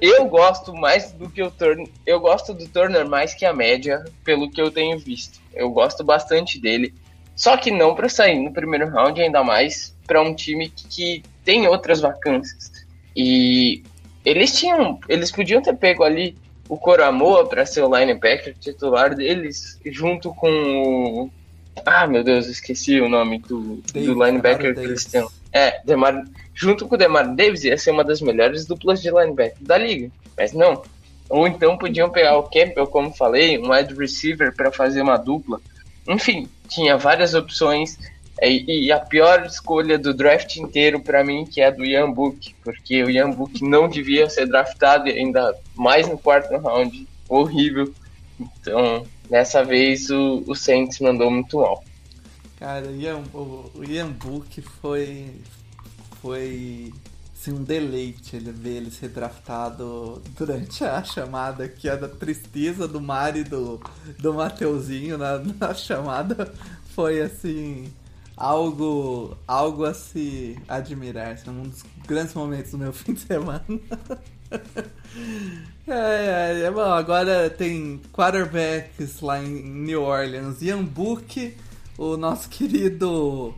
Eu 0.00 0.26
gosto 0.26 0.72
mais 0.72 1.10
do 1.10 1.28
que 1.28 1.42
o 1.42 1.50
Turner. 1.50 1.88
Eu 2.06 2.20
gosto 2.20 2.54
do 2.54 2.68
Turner 2.68 3.04
mais 3.04 3.34
que 3.34 3.44
a 3.44 3.52
média, 3.52 4.04
pelo 4.22 4.48
que 4.48 4.62
eu 4.62 4.70
tenho 4.70 4.96
visto. 4.96 5.40
Eu 5.52 5.70
gosto 5.70 6.04
bastante 6.04 6.60
dele. 6.60 6.94
Só 7.34 7.56
que 7.56 7.72
não 7.72 7.96
para 7.96 8.08
sair 8.08 8.38
no 8.38 8.52
primeiro 8.52 8.88
round, 8.88 9.20
ainda 9.20 9.42
mais 9.42 9.92
para 10.06 10.22
um 10.22 10.32
time 10.32 10.68
que 10.68 11.24
tem 11.44 11.66
outras 11.66 12.00
vacâncias. 12.00 12.77
E 13.20 13.82
eles 14.24 14.56
tinham, 14.56 15.00
eles 15.08 15.32
podiam 15.32 15.60
ter 15.60 15.76
pego 15.76 16.04
ali 16.04 16.36
o 16.68 16.76
Coramoa 16.76 17.48
para 17.48 17.66
ser 17.66 17.82
o 17.82 17.92
linebacker 17.92 18.54
titular 18.60 19.12
deles, 19.12 19.76
junto 19.86 20.32
com 20.32 20.48
o. 20.48 21.30
Ah, 21.84 22.06
meu 22.06 22.22
Deus, 22.22 22.46
esqueci 22.46 23.00
o 23.00 23.08
nome 23.08 23.40
do, 23.40 23.82
do 23.92 24.24
linebacker 24.24 24.72
que 24.72 24.80
eles 24.80 25.04
têm. 25.04 25.26
É, 25.52 25.80
Demar, 25.84 26.22
junto 26.54 26.86
com 26.86 26.94
o 26.94 26.98
Demar 26.98 27.34
Davis 27.34 27.64
ia 27.64 27.76
ser 27.76 27.90
uma 27.90 28.04
das 28.04 28.20
melhores 28.20 28.66
duplas 28.66 29.02
de 29.02 29.10
linebacker 29.10 29.58
da 29.62 29.76
liga, 29.76 30.12
mas 30.36 30.52
não. 30.52 30.80
Ou 31.28 31.48
então 31.48 31.76
podiam 31.76 32.08
pegar 32.08 32.38
o 32.38 32.44
Campbell, 32.44 32.86
como 32.86 33.12
falei, 33.12 33.58
um 33.58 33.72
wide 33.72 33.94
receiver 33.94 34.54
para 34.54 34.70
fazer 34.70 35.02
uma 35.02 35.16
dupla. 35.16 35.60
Enfim, 36.06 36.48
tinha 36.68 36.96
várias 36.96 37.34
opções 37.34 37.98
e, 38.42 38.86
e, 38.86 38.92
a 38.92 39.00
pior 39.00 39.44
escolha 39.46 39.98
do 39.98 40.14
draft 40.14 40.56
inteiro 40.56 41.00
para 41.00 41.24
mim, 41.24 41.44
que 41.44 41.60
é 41.60 41.72
do 41.72 41.84
Ian 41.84 42.12
Book, 42.12 42.54
porque 42.62 43.02
o 43.02 43.10
Ian 43.10 43.30
Book 43.30 43.64
não 43.64 43.88
devia 43.88 44.30
ser 44.30 44.46
draftado 44.46 45.08
ainda 45.08 45.56
mais 45.74 46.06
no 46.08 46.16
quarto 46.16 46.56
round. 46.56 47.06
Horrível. 47.28 47.92
Então, 48.38 49.04
dessa 49.28 49.64
vez 49.64 50.08
o, 50.10 50.44
o 50.46 50.54
Saints 50.54 51.00
mandou 51.00 51.30
muito 51.30 51.58
mal. 51.58 51.82
Cara, 52.58 52.90
Ian, 52.90 53.22
o, 53.34 53.70
o 53.74 53.84
Ian 53.84 54.10
Book 54.10 54.60
foi. 54.60 55.30
Foi. 56.20 56.92
Assim, 57.34 57.52
um 57.52 57.62
deleite 57.62 58.34
ele 58.34 58.50
ver 58.50 58.78
ele 58.78 58.90
ser 58.90 59.10
draftado 59.10 60.20
durante 60.36 60.82
a 60.84 61.04
chamada, 61.04 61.68
que 61.68 61.88
é 61.88 61.96
da 61.96 62.08
tristeza 62.08 62.88
do 62.88 63.00
Mari 63.00 63.40
e 63.40 63.44
do, 63.44 63.80
do 64.18 64.34
Mateuzinho 64.34 65.16
na, 65.16 65.38
na 65.38 65.72
chamada. 65.72 66.52
Foi 66.94 67.20
assim. 67.20 67.92
Algo, 68.38 69.36
algo 69.48 69.84
a 69.84 69.92
se 69.92 70.56
admirar. 70.68 71.34
Esse 71.34 71.48
é 71.48 71.50
um 71.50 71.64
dos 71.64 71.82
grandes 72.06 72.34
momentos 72.34 72.70
do 72.70 72.78
meu 72.78 72.92
fim 72.94 73.12
de 73.12 73.20
semana. 73.20 73.64
É, 75.86 76.64
é, 76.64 76.70
bom, 76.70 76.82
agora 76.82 77.48
tem 77.48 77.98
quarterbacks 78.12 79.20
lá 79.20 79.42
em 79.42 79.62
New 79.62 80.02
Orleans. 80.02 80.60
Ian 80.60 80.84
Book, 80.84 81.56
o 81.96 82.16
nosso 82.16 82.48
querido. 82.50 83.54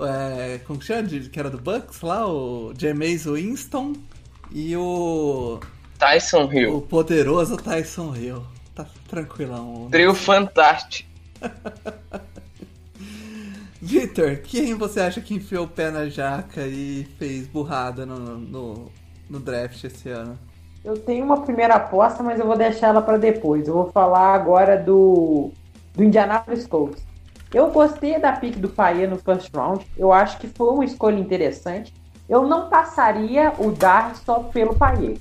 É, 0.00 0.58
como 0.66 0.80
que 0.80 0.86
chama? 0.86 1.08
Que 1.08 1.38
era 1.38 1.48
do 1.48 1.58
Bucks 1.58 2.00
lá, 2.02 2.26
o 2.26 2.74
Jameis 2.76 3.26
Winston 3.26 3.94
e 4.50 4.76
o. 4.76 5.60
Tyson 5.98 6.52
Hill. 6.52 6.76
O 6.76 6.82
poderoso 6.82 7.56
Tyson 7.56 8.14
Hill. 8.14 8.44
Tá 8.74 8.84
tranquilão. 9.08 9.88
Trio 9.90 10.14
fantástico. 10.14 11.08
Victor, 13.80 14.38
quem 14.38 14.74
você 14.74 15.00
acha 15.00 15.20
que 15.20 15.34
enfiou 15.34 15.64
o 15.64 15.68
pé 15.68 15.90
na 15.90 16.08
jaca 16.08 16.62
e 16.66 17.04
fez 17.18 17.46
burrada 17.46 18.04
no, 18.04 18.18
no, 18.18 18.86
no 19.30 19.38
draft 19.38 19.84
esse 19.84 20.08
ano? 20.08 20.36
Eu 20.84 20.98
tenho 20.98 21.24
uma 21.24 21.42
primeira 21.42 21.74
aposta, 21.74 22.22
mas 22.22 22.40
eu 22.40 22.46
vou 22.46 22.56
deixar 22.56 22.88
ela 22.88 23.02
para 23.02 23.18
depois. 23.18 23.68
Eu 23.68 23.74
vou 23.74 23.90
falar 23.90 24.34
agora 24.34 24.76
do, 24.76 25.52
do 25.94 26.02
Indianapolis 26.04 26.66
Colts. 26.66 27.06
Eu 27.52 27.70
gostei 27.70 28.18
da 28.18 28.32
pick 28.32 28.56
do 28.56 28.68
Paia 28.68 29.08
no 29.08 29.16
first 29.16 29.50
round. 29.54 29.86
Eu 29.96 30.12
acho 30.12 30.38
que 30.38 30.48
foi 30.48 30.68
uma 30.68 30.84
escolha 30.84 31.18
interessante. 31.18 31.94
Eu 32.28 32.46
não 32.46 32.68
passaria 32.68 33.52
o 33.58 33.70
Dar 33.70 34.14
só 34.16 34.40
pelo 34.40 34.74
Paia. 34.74 35.16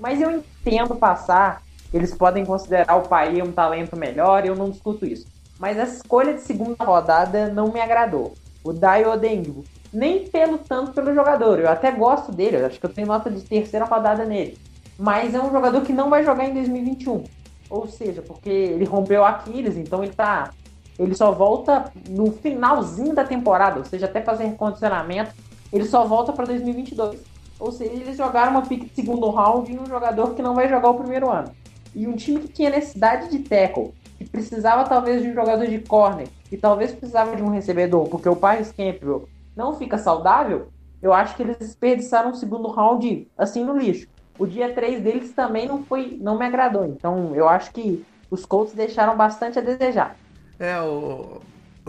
Mas 0.00 0.20
eu 0.20 0.30
entendo 0.30 0.96
passar. 0.96 1.62
Eles 1.92 2.14
podem 2.14 2.44
considerar 2.44 2.96
o 2.96 3.08
Paia 3.08 3.44
um 3.44 3.52
talento 3.52 3.96
melhor. 3.96 4.44
Eu 4.44 4.56
não 4.56 4.70
discuto 4.70 5.06
isso. 5.06 5.26
Mas 5.58 5.78
a 5.78 5.84
escolha 5.84 6.34
de 6.34 6.42
segunda 6.42 6.84
rodada 6.84 7.48
não 7.48 7.72
me 7.72 7.80
agradou. 7.80 8.34
O 8.62 8.72
Dai 8.72 9.04
Odengo. 9.04 9.64
Nem 9.92 10.28
pelo 10.28 10.58
tanto 10.58 10.92
pelo 10.92 11.14
jogador. 11.14 11.58
Eu 11.58 11.68
até 11.68 11.90
gosto 11.90 12.30
dele. 12.30 12.58
Eu 12.58 12.66
acho 12.66 12.78
que 12.78 12.86
eu 12.86 12.92
tenho 12.92 13.06
nota 13.06 13.30
de 13.30 13.42
terceira 13.42 13.84
rodada 13.84 14.24
nele. 14.24 14.58
Mas 14.98 15.34
é 15.34 15.40
um 15.40 15.50
jogador 15.50 15.80
que 15.82 15.92
não 15.92 16.10
vai 16.10 16.24
jogar 16.24 16.44
em 16.44 16.54
2021. 16.54 17.24
Ou 17.70 17.86
seja, 17.86 18.22
porque 18.22 18.48
ele 18.48 18.84
rompeu 18.84 19.24
Aquiles, 19.24 19.76
então 19.76 20.02
ele 20.02 20.12
tá 20.12 20.50
ele 20.98 21.14
só 21.14 21.30
volta 21.30 21.92
no 22.08 22.32
finalzinho 22.32 23.14
da 23.14 23.24
temporada, 23.24 23.78
ou 23.78 23.84
seja, 23.84 24.06
até 24.06 24.20
fazer 24.20 24.52
condicionamento, 24.54 25.32
ele 25.72 25.84
só 25.84 26.04
volta 26.04 26.32
para 26.32 26.46
2022. 26.46 27.20
Ou 27.60 27.70
seja, 27.70 27.92
eles 27.92 28.16
jogaram 28.16 28.52
uma 28.52 28.62
pick 28.62 28.84
de 28.84 28.94
segundo 28.94 29.28
round 29.30 29.70
em 29.70 29.78
um 29.78 29.86
jogador 29.86 30.34
que 30.34 30.42
não 30.42 30.54
vai 30.54 30.68
jogar 30.68 30.90
o 30.90 30.94
primeiro 30.94 31.30
ano. 31.30 31.52
E 31.94 32.06
um 32.06 32.16
time 32.16 32.40
que 32.40 32.48
tinha 32.48 32.70
necessidade 32.70 33.30
de 33.30 33.38
tackle, 33.40 33.92
que 34.18 34.28
precisava 34.28 34.84
talvez 34.84 35.22
de 35.22 35.28
um 35.28 35.34
jogador 35.34 35.66
de 35.66 35.78
corner, 35.78 36.28
e 36.50 36.56
talvez 36.56 36.90
precisava 36.92 37.36
de 37.36 37.42
um 37.42 37.50
recebedor, 37.50 38.08
porque 38.08 38.28
o 38.28 38.36
Paris 38.36 38.72
Campbell 38.72 39.28
não 39.56 39.74
fica 39.76 39.96
saudável, 39.96 40.68
eu 41.00 41.12
acho 41.12 41.36
que 41.36 41.42
eles 41.42 41.56
desperdiçaram 41.58 42.30
o 42.30 42.34
segundo 42.34 42.68
round 42.68 43.28
assim 43.38 43.64
no 43.64 43.78
lixo. 43.78 44.08
O 44.38 44.46
dia 44.46 44.72
3 44.72 45.02
deles 45.02 45.32
também 45.32 45.66
não 45.66 45.84
foi, 45.84 46.16
não 46.20 46.38
me 46.38 46.44
agradou. 46.44 46.84
Então, 46.84 47.34
eu 47.34 47.48
acho 47.48 47.72
que 47.72 48.04
os 48.30 48.44
Colts 48.44 48.74
deixaram 48.74 49.16
bastante 49.16 49.58
a 49.58 49.62
desejar. 49.62 50.16
É, 50.58 50.80
o, 50.80 51.40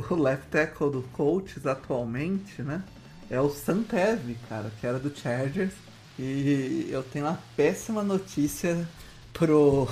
o 0.10 0.16
left 0.16 0.48
tackle 0.50 0.90
do 0.90 1.04
Colts 1.14 1.66
atualmente, 1.66 2.62
né? 2.62 2.84
É 3.30 3.40
o 3.40 3.50
Santev, 3.50 4.36
cara, 4.48 4.72
que 4.80 4.86
era 4.86 4.98
do 4.98 5.16
Chargers. 5.16 5.74
E 6.18 6.90
eu 6.92 7.04
tenho 7.04 7.26
uma 7.26 7.40
péssima 7.56 8.04
notícia 8.04 8.88
pro, 9.32 9.88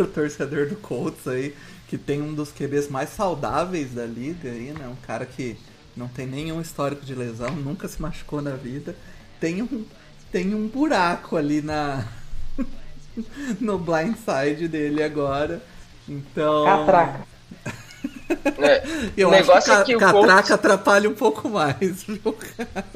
pro 0.00 0.06
torcedor 0.06 0.66
do 0.66 0.76
Colts 0.76 1.26
aí, 1.28 1.54
que 1.86 1.98
tem 1.98 2.22
um 2.22 2.32
dos 2.32 2.50
QBs 2.50 2.88
mais 2.88 3.10
saudáveis 3.10 3.92
da 3.92 4.06
liga 4.06 4.48
aí, 4.50 4.72
né? 4.72 4.88
Um 4.88 5.06
cara 5.06 5.26
que 5.26 5.56
não 5.94 6.08
tem 6.08 6.26
nenhum 6.26 6.60
histórico 6.60 7.04
de 7.04 7.14
lesão, 7.14 7.50
nunca 7.50 7.86
se 7.86 8.00
machucou 8.00 8.40
na 8.40 8.52
vida. 8.52 8.96
Tem 9.38 9.62
um, 9.62 9.84
tem 10.32 10.54
um 10.54 10.66
buraco 10.68 11.36
ali 11.36 11.60
na 11.60 12.06
no 13.60 13.78
blind 13.78 14.16
side 14.16 14.68
dele 14.68 15.02
agora. 15.02 15.60
Então. 16.08 16.64
Catraca. 16.64 17.26
É, 18.58 18.82
Eu 19.16 19.28
o 19.28 19.32
acho 19.32 19.40
negócio 19.40 19.74
que, 19.74 19.80
é 19.80 19.84
que 19.84 19.96
o 19.96 19.98
catraca 19.98 20.26
Colts, 20.26 20.50
atrapalha 20.50 21.10
um 21.10 21.14
pouco 21.14 21.48
mais, 21.48 22.04
viu, 22.04 22.32
cara? 22.32 22.86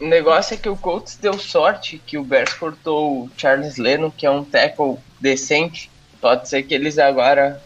o 0.00 0.06
negócio 0.06 0.54
é 0.54 0.56
que 0.56 0.68
o 0.68 0.76
Colts 0.76 1.16
deu 1.16 1.36
sorte 1.38 2.00
que 2.06 2.16
o 2.16 2.22
Bears 2.22 2.52
cortou 2.52 3.24
o 3.24 3.30
Charles 3.36 3.78
Leno, 3.78 4.12
que 4.12 4.26
é 4.26 4.30
um 4.30 4.44
tackle 4.44 4.98
decente. 5.20 5.90
Pode 6.20 6.48
ser 6.48 6.62
que 6.62 6.74
eles 6.74 6.98
agora 6.98 7.62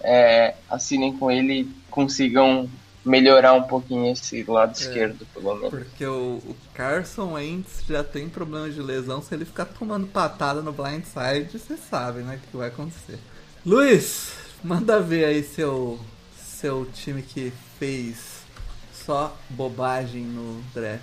é, 0.00 0.54
assinem 0.68 1.16
com 1.16 1.30
ele 1.30 1.60
e 1.60 1.64
consigam 1.90 2.68
melhorar 3.04 3.54
um 3.54 3.62
pouquinho 3.62 4.12
esse 4.12 4.42
lado 4.44 4.74
esquerdo, 4.74 5.26
pelo 5.32 5.54
menos. 5.54 5.70
Porque 5.70 6.04
o, 6.04 6.42
o 6.44 6.56
Carson 6.74 7.32
Wentz 7.32 7.82
já 7.88 8.04
tem 8.04 8.28
problema 8.28 8.68
de 8.68 8.80
lesão. 8.80 9.22
Se 9.22 9.34
ele 9.34 9.44
ficar 9.44 9.64
tomando 9.64 10.06
patada 10.06 10.60
no 10.60 10.72
blindside, 10.72 11.58
você 11.58 11.76
sabe, 11.76 12.20
né, 12.20 12.36
o 12.36 12.50
que 12.50 12.56
vai 12.56 12.68
acontecer. 12.68 13.18
Luiz, 13.64 14.32
manda 14.62 15.00
ver 15.00 15.24
aí 15.24 15.42
seu, 15.42 15.98
seu 16.36 16.86
time 16.92 17.22
que 17.22 17.52
fez 17.78 18.42
só 18.92 19.34
bobagem 19.50 20.22
no 20.22 20.62
draft. 20.74 21.02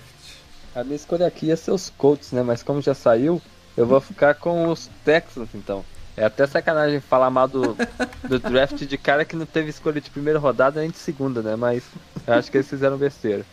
A 0.74 0.84
minha 0.84 0.96
escolha 0.96 1.26
aqui 1.26 1.46
ia 1.46 1.56
ser 1.56 1.70
os 1.72 1.90
Colts, 1.90 2.32
né? 2.32 2.42
Mas 2.42 2.62
como 2.62 2.82
já 2.82 2.94
saiu, 2.94 3.40
eu 3.76 3.86
vou 3.86 4.00
ficar 4.00 4.34
com 4.34 4.68
os 4.68 4.90
Texans, 5.04 5.48
então. 5.54 5.84
É 6.16 6.24
até 6.24 6.46
sacanagem 6.46 7.00
falar 7.00 7.30
mal 7.30 7.46
do, 7.46 7.76
do 8.24 8.38
draft 8.38 8.84
de 8.84 8.96
cara 8.96 9.24
que 9.24 9.36
não 9.36 9.44
teve 9.44 9.68
escolha 9.68 10.00
de 10.00 10.10
primeira 10.10 10.38
rodada 10.38 10.80
nem 10.80 10.90
de 10.90 10.96
segunda, 10.96 11.42
né? 11.42 11.56
Mas 11.56 11.84
eu 12.26 12.34
acho 12.34 12.50
que 12.50 12.56
eles 12.56 12.68
fizeram 12.68 12.96
besteira. 12.96 13.44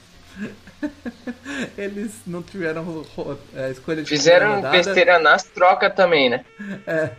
Eles 1.77 2.11
não 2.25 2.41
tiveram 2.41 3.05
é, 3.53 3.71
escolha 3.71 4.01
de 4.01 4.09
Fizeram 4.09 4.47
primeira 4.47 4.67
rodada. 4.69 4.77
besteira 4.77 5.19
nas 5.19 5.43
trocas 5.43 5.93
também, 5.93 6.29
né? 6.29 6.45
É, 6.87 7.11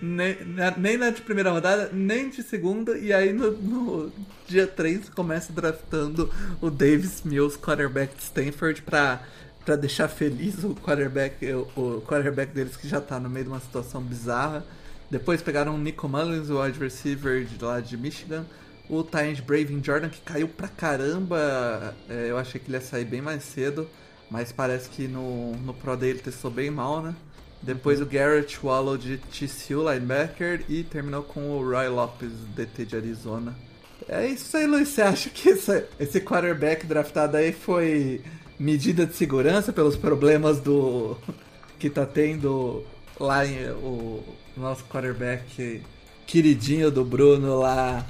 nem, 0.00 0.44
na, 0.44 0.70
nem 0.76 0.96
na 0.96 1.10
de 1.10 1.22
primeira 1.22 1.50
rodada, 1.50 1.90
nem 1.92 2.30
de 2.30 2.42
segunda, 2.42 2.96
e 2.96 3.12
aí 3.12 3.32
no, 3.32 3.50
no 3.52 4.12
dia 4.46 4.66
3 4.66 5.08
começa 5.10 5.52
draftando 5.52 6.30
o 6.60 6.70
Davis 6.70 7.22
Mills, 7.24 7.58
quarterback 7.58 8.14
de 8.14 8.22
Stanford, 8.22 8.82
pra, 8.82 9.20
pra 9.64 9.74
deixar 9.74 10.08
feliz 10.08 10.62
o 10.62 10.74
quarterback, 10.74 11.44
o, 11.52 11.68
o 11.76 12.02
quarterback 12.02 12.52
deles 12.52 12.76
que 12.76 12.88
já 12.88 13.00
tá 13.00 13.18
no 13.18 13.28
meio 13.28 13.46
de 13.46 13.50
uma 13.50 13.60
situação 13.60 14.00
bizarra. 14.00 14.64
Depois 15.12 15.42
pegaram 15.42 15.74
o 15.74 15.78
Nico 15.78 16.08
Mullins, 16.08 16.48
o 16.48 16.58
wide 16.58 16.78
receiver 16.78 17.44
de 17.44 17.62
lá 17.62 17.80
de 17.80 17.98
Michigan. 17.98 18.46
O 18.88 19.02
Tyent 19.02 19.42
Braving 19.42 19.84
Jordan, 19.84 20.08
que 20.08 20.22
caiu 20.22 20.48
pra 20.48 20.68
caramba. 20.68 21.94
É, 22.08 22.30
eu 22.30 22.38
achei 22.38 22.58
que 22.58 22.70
ele 22.70 22.78
ia 22.78 22.80
sair 22.80 23.04
bem 23.04 23.20
mais 23.20 23.44
cedo. 23.44 23.86
Mas 24.30 24.52
parece 24.52 24.88
que 24.88 25.06
no, 25.06 25.52
no 25.56 25.74
Pro 25.74 25.98
Day 25.98 26.08
ele 26.08 26.20
testou 26.20 26.50
bem 26.50 26.70
mal, 26.70 27.02
né? 27.02 27.14
Depois 27.60 28.00
o 28.00 28.06
Garrett 28.06 28.58
Wallow 28.64 28.96
de 28.96 29.18
TCU, 29.18 29.86
linebacker. 29.86 30.64
E 30.66 30.82
terminou 30.82 31.22
com 31.22 31.58
o 31.58 31.62
Roy 31.62 31.90
Lopes, 31.90 32.32
DT 32.56 32.86
de 32.86 32.96
Arizona. 32.96 33.54
É 34.08 34.26
isso 34.26 34.56
aí, 34.56 34.66
Luiz. 34.66 34.88
Você 34.88 35.02
acha 35.02 35.28
que 35.28 35.50
esse, 35.50 35.84
esse 36.00 36.22
quarterback 36.22 36.86
draftado 36.86 37.36
aí 37.36 37.52
foi 37.52 38.22
medida 38.58 39.04
de 39.04 39.14
segurança 39.14 39.74
pelos 39.74 39.94
problemas 39.94 40.58
do 40.58 41.18
que 41.78 41.90
tá 41.90 42.06
tendo 42.06 42.82
lá 43.20 43.44
em, 43.44 43.68
o 43.72 44.24
nosso 44.56 44.84
quarterback 44.84 45.82
queridinho 46.26 46.90
do 46.90 47.04
Bruno 47.04 47.58
lá? 47.58 48.04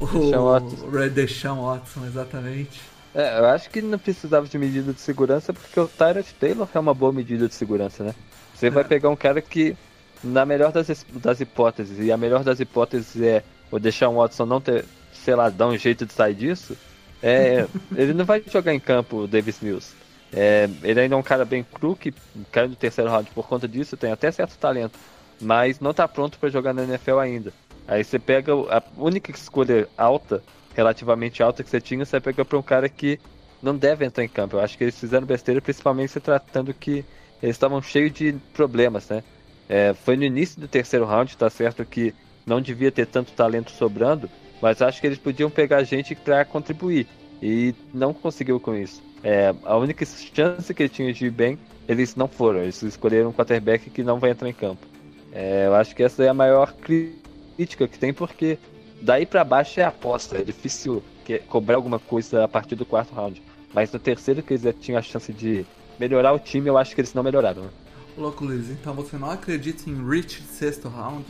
Deshaun 0.00 0.42
O 0.42 0.52
Watson. 0.52 0.90
Red 0.90 1.10
Deshaun 1.10 1.62
Watson, 1.62 2.06
exatamente. 2.06 2.80
É, 3.14 3.38
eu 3.38 3.46
acho 3.46 3.68
que 3.70 3.82
não 3.82 3.98
precisava 3.98 4.46
de 4.46 4.56
medida 4.56 4.92
de 4.92 5.00
segurança 5.00 5.52
porque 5.52 5.78
o 5.78 5.88
Tyrant 5.88 6.26
Taylor 6.38 6.68
é 6.72 6.78
uma 6.78 6.94
boa 6.94 7.12
medida 7.12 7.48
de 7.48 7.54
segurança, 7.54 8.04
né? 8.04 8.14
Você 8.54 8.70
vai 8.70 8.84
pegar 8.84 9.08
um 9.08 9.16
cara 9.16 9.40
que, 9.40 9.76
na 10.22 10.44
melhor 10.44 10.70
das, 10.70 11.04
das 11.14 11.40
hipóteses, 11.40 11.98
e 11.98 12.12
a 12.12 12.16
melhor 12.16 12.44
das 12.44 12.60
hipóteses 12.60 13.20
é 13.20 13.42
o 13.70 13.78
deixar 13.78 14.08
um 14.08 14.16
Watson 14.16 14.46
não 14.46 14.60
ter, 14.60 14.84
sei 15.12 15.34
lá, 15.34 15.48
dar 15.48 15.66
um 15.66 15.76
jeito 15.76 16.04
de 16.06 16.12
sair 16.12 16.34
disso, 16.34 16.76
é, 17.22 17.66
ele 17.96 18.12
não 18.12 18.24
vai 18.24 18.42
jogar 18.50 18.74
em 18.74 18.80
campo 18.80 19.22
o 19.22 19.26
Davis 19.26 19.60
Mills. 19.60 19.94
É, 20.32 20.68
ele 20.82 21.00
ainda 21.00 21.14
é 21.14 21.18
um 21.18 21.22
cara 21.22 21.44
bem 21.44 21.64
cru, 21.64 21.96
que 21.96 22.12
caiu 22.52 22.68
no 22.68 22.76
terceiro 22.76 23.10
round 23.10 23.30
por 23.30 23.46
conta 23.48 23.66
disso, 23.66 23.96
tem 23.96 24.12
até 24.12 24.30
certo 24.30 24.56
talento, 24.58 24.98
mas 25.40 25.80
não 25.80 25.92
tá 25.92 26.06
pronto 26.06 26.38
para 26.38 26.48
jogar 26.48 26.72
na 26.72 26.84
NFL 26.84 27.18
ainda. 27.18 27.52
Aí 27.88 28.04
você 28.04 28.18
pega 28.18 28.52
a 28.52 28.82
única 28.96 29.32
escolha 29.32 29.88
alta, 29.98 30.42
relativamente 30.74 31.42
alta 31.42 31.64
que 31.64 31.70
você 31.70 31.80
tinha, 31.80 32.04
você 32.04 32.20
pega 32.20 32.44
pra 32.44 32.58
um 32.58 32.62
cara 32.62 32.88
que 32.88 33.18
não 33.60 33.76
deve 33.76 34.04
entrar 34.04 34.24
em 34.24 34.28
campo. 34.28 34.56
Eu 34.56 34.60
acho 34.60 34.78
que 34.78 34.84
eles 34.84 34.98
fizeram 34.98 35.26
besteira, 35.26 35.60
principalmente 35.60 36.12
se 36.12 36.20
tratando 36.20 36.72
que 36.72 37.04
eles 37.42 37.56
estavam 37.56 37.82
cheios 37.82 38.12
de 38.12 38.32
problemas, 38.52 39.08
né? 39.08 39.22
É, 39.68 39.94
foi 39.94 40.16
no 40.16 40.24
início 40.24 40.60
do 40.60 40.68
terceiro 40.68 41.04
round, 41.04 41.36
tá 41.36 41.50
certo 41.50 41.84
que 41.84 42.14
não 42.46 42.60
devia 42.60 42.90
ter 42.90 43.06
tanto 43.06 43.32
talento 43.32 43.70
sobrando, 43.70 44.28
mas 44.60 44.82
acho 44.82 45.00
que 45.00 45.06
eles 45.06 45.18
podiam 45.18 45.50
pegar 45.50 45.82
gente 45.84 46.14
para 46.14 46.44
contribuir 46.44 47.06
e 47.42 47.74
não 47.92 48.12
conseguiu 48.12 48.58
com 48.60 48.74
isso. 48.74 49.02
É, 49.22 49.54
a 49.64 49.76
única 49.76 50.04
chance 50.04 50.72
que 50.72 50.82
ele 50.82 50.88
tinha 50.88 51.12
de 51.12 51.26
ir 51.26 51.30
bem, 51.30 51.58
eles 51.88 52.16
não 52.16 52.28
foram. 52.28 52.60
Eles 52.60 52.82
escolheram 52.82 53.30
um 53.30 53.32
quarterback 53.32 53.90
que 53.90 54.02
não 54.02 54.18
vai 54.18 54.30
entrar 54.30 54.48
em 54.48 54.52
campo. 54.52 54.86
É, 55.32 55.66
eu 55.66 55.74
acho 55.74 55.94
que 55.94 56.02
essa 56.02 56.24
é 56.24 56.28
a 56.28 56.34
maior 56.34 56.72
crítica 56.72 57.86
que 57.86 57.98
tem, 57.98 58.12
porque 58.12 58.58
daí 59.00 59.26
para 59.26 59.44
baixo 59.44 59.80
é 59.80 59.84
aposta. 59.84 60.38
É 60.38 60.42
difícil 60.42 61.02
cobrar 61.48 61.76
alguma 61.76 61.98
coisa 61.98 62.44
a 62.44 62.48
partir 62.48 62.74
do 62.74 62.84
quarto 62.84 63.14
round. 63.14 63.42
Mas 63.72 63.92
no 63.92 63.98
terceiro, 63.98 64.42
que 64.42 64.54
eles 64.54 64.62
já 64.62 64.72
tinham 64.72 64.98
a 64.98 65.02
chance 65.02 65.32
de 65.32 65.64
melhorar 65.98 66.32
o 66.32 66.38
time, 66.38 66.68
eu 66.68 66.76
acho 66.76 66.94
que 66.94 67.00
eles 67.00 67.14
não 67.14 67.22
melhoraram. 67.22 67.62
Né? 67.62 67.70
Louco, 68.16 68.44
Luiz, 68.44 68.68
então 68.70 68.94
você 68.94 69.16
não 69.16 69.30
acredita 69.30 69.88
em 69.88 70.08
Rich 70.08 70.42
sexto 70.42 70.88
round? 70.88 71.26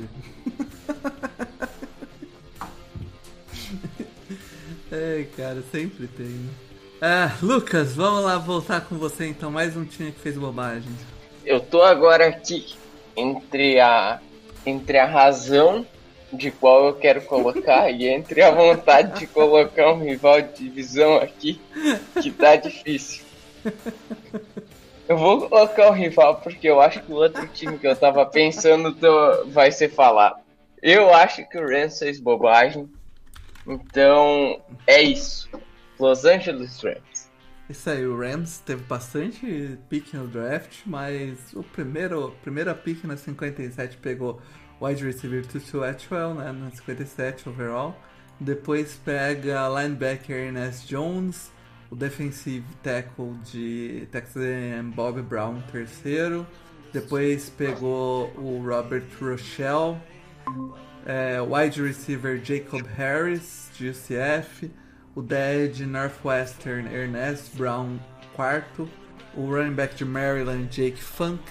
Ei, 4.90 5.24
cara, 5.36 5.62
sempre 5.70 6.06
tem. 6.06 6.26
Né? 6.26 6.69
Ah, 7.02 7.34
Lucas, 7.40 7.94
vamos 7.94 8.24
lá 8.24 8.36
voltar 8.36 8.82
com 8.82 8.98
você 8.98 9.26
então. 9.26 9.50
Mais 9.50 9.74
um 9.74 9.86
time 9.86 10.12
que 10.12 10.20
fez 10.20 10.36
bobagem. 10.36 10.92
Eu 11.46 11.58
tô 11.58 11.82
agora 11.82 12.26
aqui 12.26 12.74
entre 13.16 13.80
a 13.80 14.20
entre 14.66 14.98
a 14.98 15.06
razão 15.06 15.86
de 16.30 16.50
qual 16.50 16.84
eu 16.84 16.92
quero 16.92 17.22
colocar 17.22 17.90
e 17.90 18.06
entre 18.06 18.42
a 18.42 18.50
vontade 18.50 19.18
de 19.18 19.26
colocar 19.26 19.94
um 19.94 20.04
rival 20.04 20.42
de 20.42 20.64
divisão 20.64 21.16
aqui 21.16 21.58
que 22.20 22.30
tá 22.30 22.56
difícil. 22.56 23.24
Eu 25.08 25.16
vou 25.16 25.48
colocar 25.48 25.88
o 25.88 25.94
rival 25.94 26.36
porque 26.36 26.68
eu 26.68 26.82
acho 26.82 27.00
que 27.02 27.10
o 27.10 27.16
outro 27.16 27.48
time 27.48 27.78
que 27.78 27.86
eu 27.86 27.96
tava 27.96 28.26
pensando 28.26 28.94
vai 29.46 29.72
ser 29.72 29.88
falado. 29.88 30.36
Eu 30.82 31.12
acho 31.14 31.48
que 31.48 31.56
o 31.56 31.66
Rams 31.66 31.98
fez 31.98 32.20
bobagem. 32.20 32.88
Então, 33.66 34.60
é 34.86 35.02
isso. 35.02 35.48
Los 36.00 36.24
Angeles 36.24 36.80
Rams. 36.82 37.30
Isso 37.68 37.88
aí, 37.88 38.04
o 38.04 38.18
Rams 38.18 38.58
teve 38.58 38.82
bastante 38.82 39.78
pick 39.88 40.12
no 40.14 40.26
draft, 40.26 40.80
mas 40.86 41.52
o 41.54 41.62
primeiro, 41.62 42.34
primeira 42.42 42.74
pick 42.74 43.04
na 43.04 43.16
57 43.16 43.98
pegou 43.98 44.40
wide 44.80 45.04
receiver 45.04 45.46
Tutu 45.46 45.84
Atwell, 45.84 46.34
né, 46.34 46.50
na 46.50 46.70
57 46.70 47.48
overall. 47.48 47.96
Depois 48.40 48.98
pega 49.04 49.68
linebacker 49.68 50.46
Ernest 50.46 50.88
Jones, 50.88 51.52
o 51.90 51.94
defensive 51.94 52.64
tackle 52.82 53.34
de 53.44 54.08
Texas 54.10 54.42
A&M 54.42 54.90
Bob 54.90 55.20
Brown, 55.22 55.60
terceiro. 55.70 56.46
Depois 56.92 57.50
pegou 57.50 58.32
o 58.36 58.60
Robert 58.66 59.06
Rochelle, 59.20 59.96
é, 61.06 61.40
wide 61.40 61.80
receiver 61.80 62.42
Jacob 62.42 62.84
Harris, 62.96 63.70
de 63.76 63.90
UCF. 63.90 64.70
O 65.14 65.22
dead 65.22 65.80
Northwestern 65.80 66.86
Ernest 66.86 67.56
Brown, 67.56 67.98
quarto. 68.34 68.88
O 69.36 69.46
running 69.46 69.74
back 69.74 69.96
de 69.96 70.04
Maryland 70.04 70.68
Jake 70.70 71.02
Funk. 71.02 71.42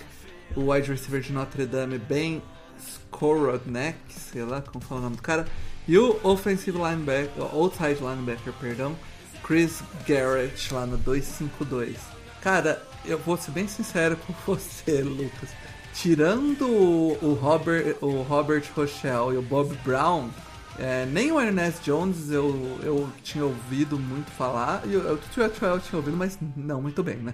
O 0.55 0.71
wide 0.71 0.89
receiver 0.89 1.21
de 1.21 1.33
Notre 1.33 1.65
Dame 1.65 1.97
Ben 1.97 2.41
Skorodnek, 2.79 3.97
sei 4.09 4.43
lá 4.43 4.61
como 4.61 4.83
fala 4.83 5.01
o 5.01 5.03
nome 5.03 5.17
do 5.17 5.21
cara. 5.21 5.45
E 5.87 5.97
o 5.97 6.19
offensive 6.23 6.77
linebacker, 6.77 7.43
outside 7.53 7.99
linebacker, 7.99 8.53
perdão, 8.53 8.95
Chris 9.43 9.81
Garrett 10.07 10.73
lá 10.73 10.85
no 10.85 10.97
252. 10.97 11.97
Cara, 12.41 12.81
eu 13.05 13.17
vou 13.17 13.35
ser 13.37 13.51
bem 13.51 13.67
sincero 13.67 14.15
com 14.17 14.33
você, 14.45 15.01
Lucas. 15.01 15.49
Tirando 15.93 16.65
o 16.65 17.37
Robert, 17.41 17.97
o 18.01 18.21
Robert 18.21 18.63
Rochelle 18.75 19.33
e 19.33 19.37
o 19.37 19.41
Bob 19.41 19.75
Brown, 19.83 20.29
é, 20.79 21.05
nem 21.05 21.31
o 21.31 21.39
Ernest 21.39 21.83
Jones 21.83 22.31
eu, 22.31 22.79
eu 22.83 23.09
tinha 23.23 23.43
ouvido 23.43 23.97
muito 23.99 24.31
falar, 24.31 24.81
e 24.85 24.95
o 24.95 25.17
Tutu 25.17 25.41
eu 25.41 25.79
tinha 25.79 25.97
ouvido, 25.97 26.17
mas 26.17 26.37
não 26.55 26.81
muito 26.81 27.03
bem, 27.03 27.17
né? 27.17 27.33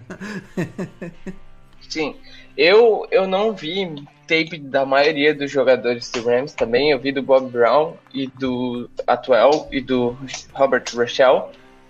Sim, 1.87 2.15
eu, 2.57 3.07
eu 3.11 3.27
não 3.27 3.53
vi 3.53 4.03
tape 4.27 4.57
da 4.57 4.85
maioria 4.85 5.33
dos 5.33 5.51
jogadores 5.51 6.09
do 6.11 6.23
Rams 6.23 6.53
também, 6.53 6.91
eu 6.91 6.99
vi 6.99 7.11
do 7.11 7.21
Bob 7.21 7.49
Brown 7.51 7.93
e 8.13 8.27
do 8.27 8.89
Atuel 9.05 9.67
e 9.71 9.81
do 9.81 10.17
Robert 10.53 10.83
Rochelle. 10.93 11.43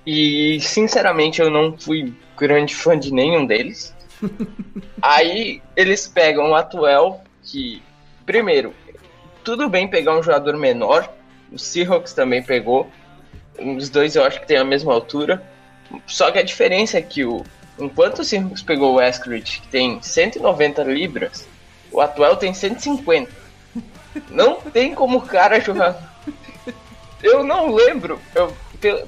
E 0.06 0.60
sinceramente 0.62 1.42
eu 1.42 1.50
não 1.50 1.78
fui 1.78 2.14
grande 2.38 2.76
fã 2.76 2.98
de 2.98 3.12
nenhum 3.12 3.46
deles. 3.46 3.96
Aí 5.02 5.62
eles 5.76 6.08
pegam 6.08 6.52
o 6.52 6.56
Atuel, 6.56 7.22
que, 7.42 7.82
primeiro, 8.26 8.74
tudo 9.44 9.70
bem 9.70 9.88
pegar 9.88 10.18
um 10.18 10.24
jogador 10.24 10.58
menor, 10.58 11.10
o 11.56 11.60
Seahawks 11.60 12.14
também 12.14 12.44
pegou. 12.44 12.92
Os 13.58 13.90
dois 13.90 14.16
eu 14.16 14.24
acho 14.24 14.42
que 14.42 14.48
tem 14.48 14.58
a 14.58 14.66
mesma 14.66 14.94
altura. 14.94 15.42
Só 16.06 16.30
que 16.32 16.38
a 16.38 16.44
diferença 16.44 16.98
é 16.98 17.02
que 17.02 17.24
o, 17.24 17.44
enquanto 17.80 18.20
o 18.20 18.26
Seahawks 18.26 18.62
pegou 18.62 18.96
o 18.96 19.02
Eskridge, 19.02 19.62
que 19.62 19.68
tem 19.70 20.02
190 20.02 20.84
libras, 20.84 21.48
o 21.92 22.02
Atuel 22.02 22.36
tem 22.36 22.54
150. 22.54 23.32
Não 24.30 24.56
tem 24.62 24.94
como 24.94 25.20
o 25.20 25.22
cara 25.22 25.60
jogar. 25.60 26.20
Eu 27.24 27.44
não 27.44 27.74
lembro. 27.74 28.20
Eu, 28.36 28.54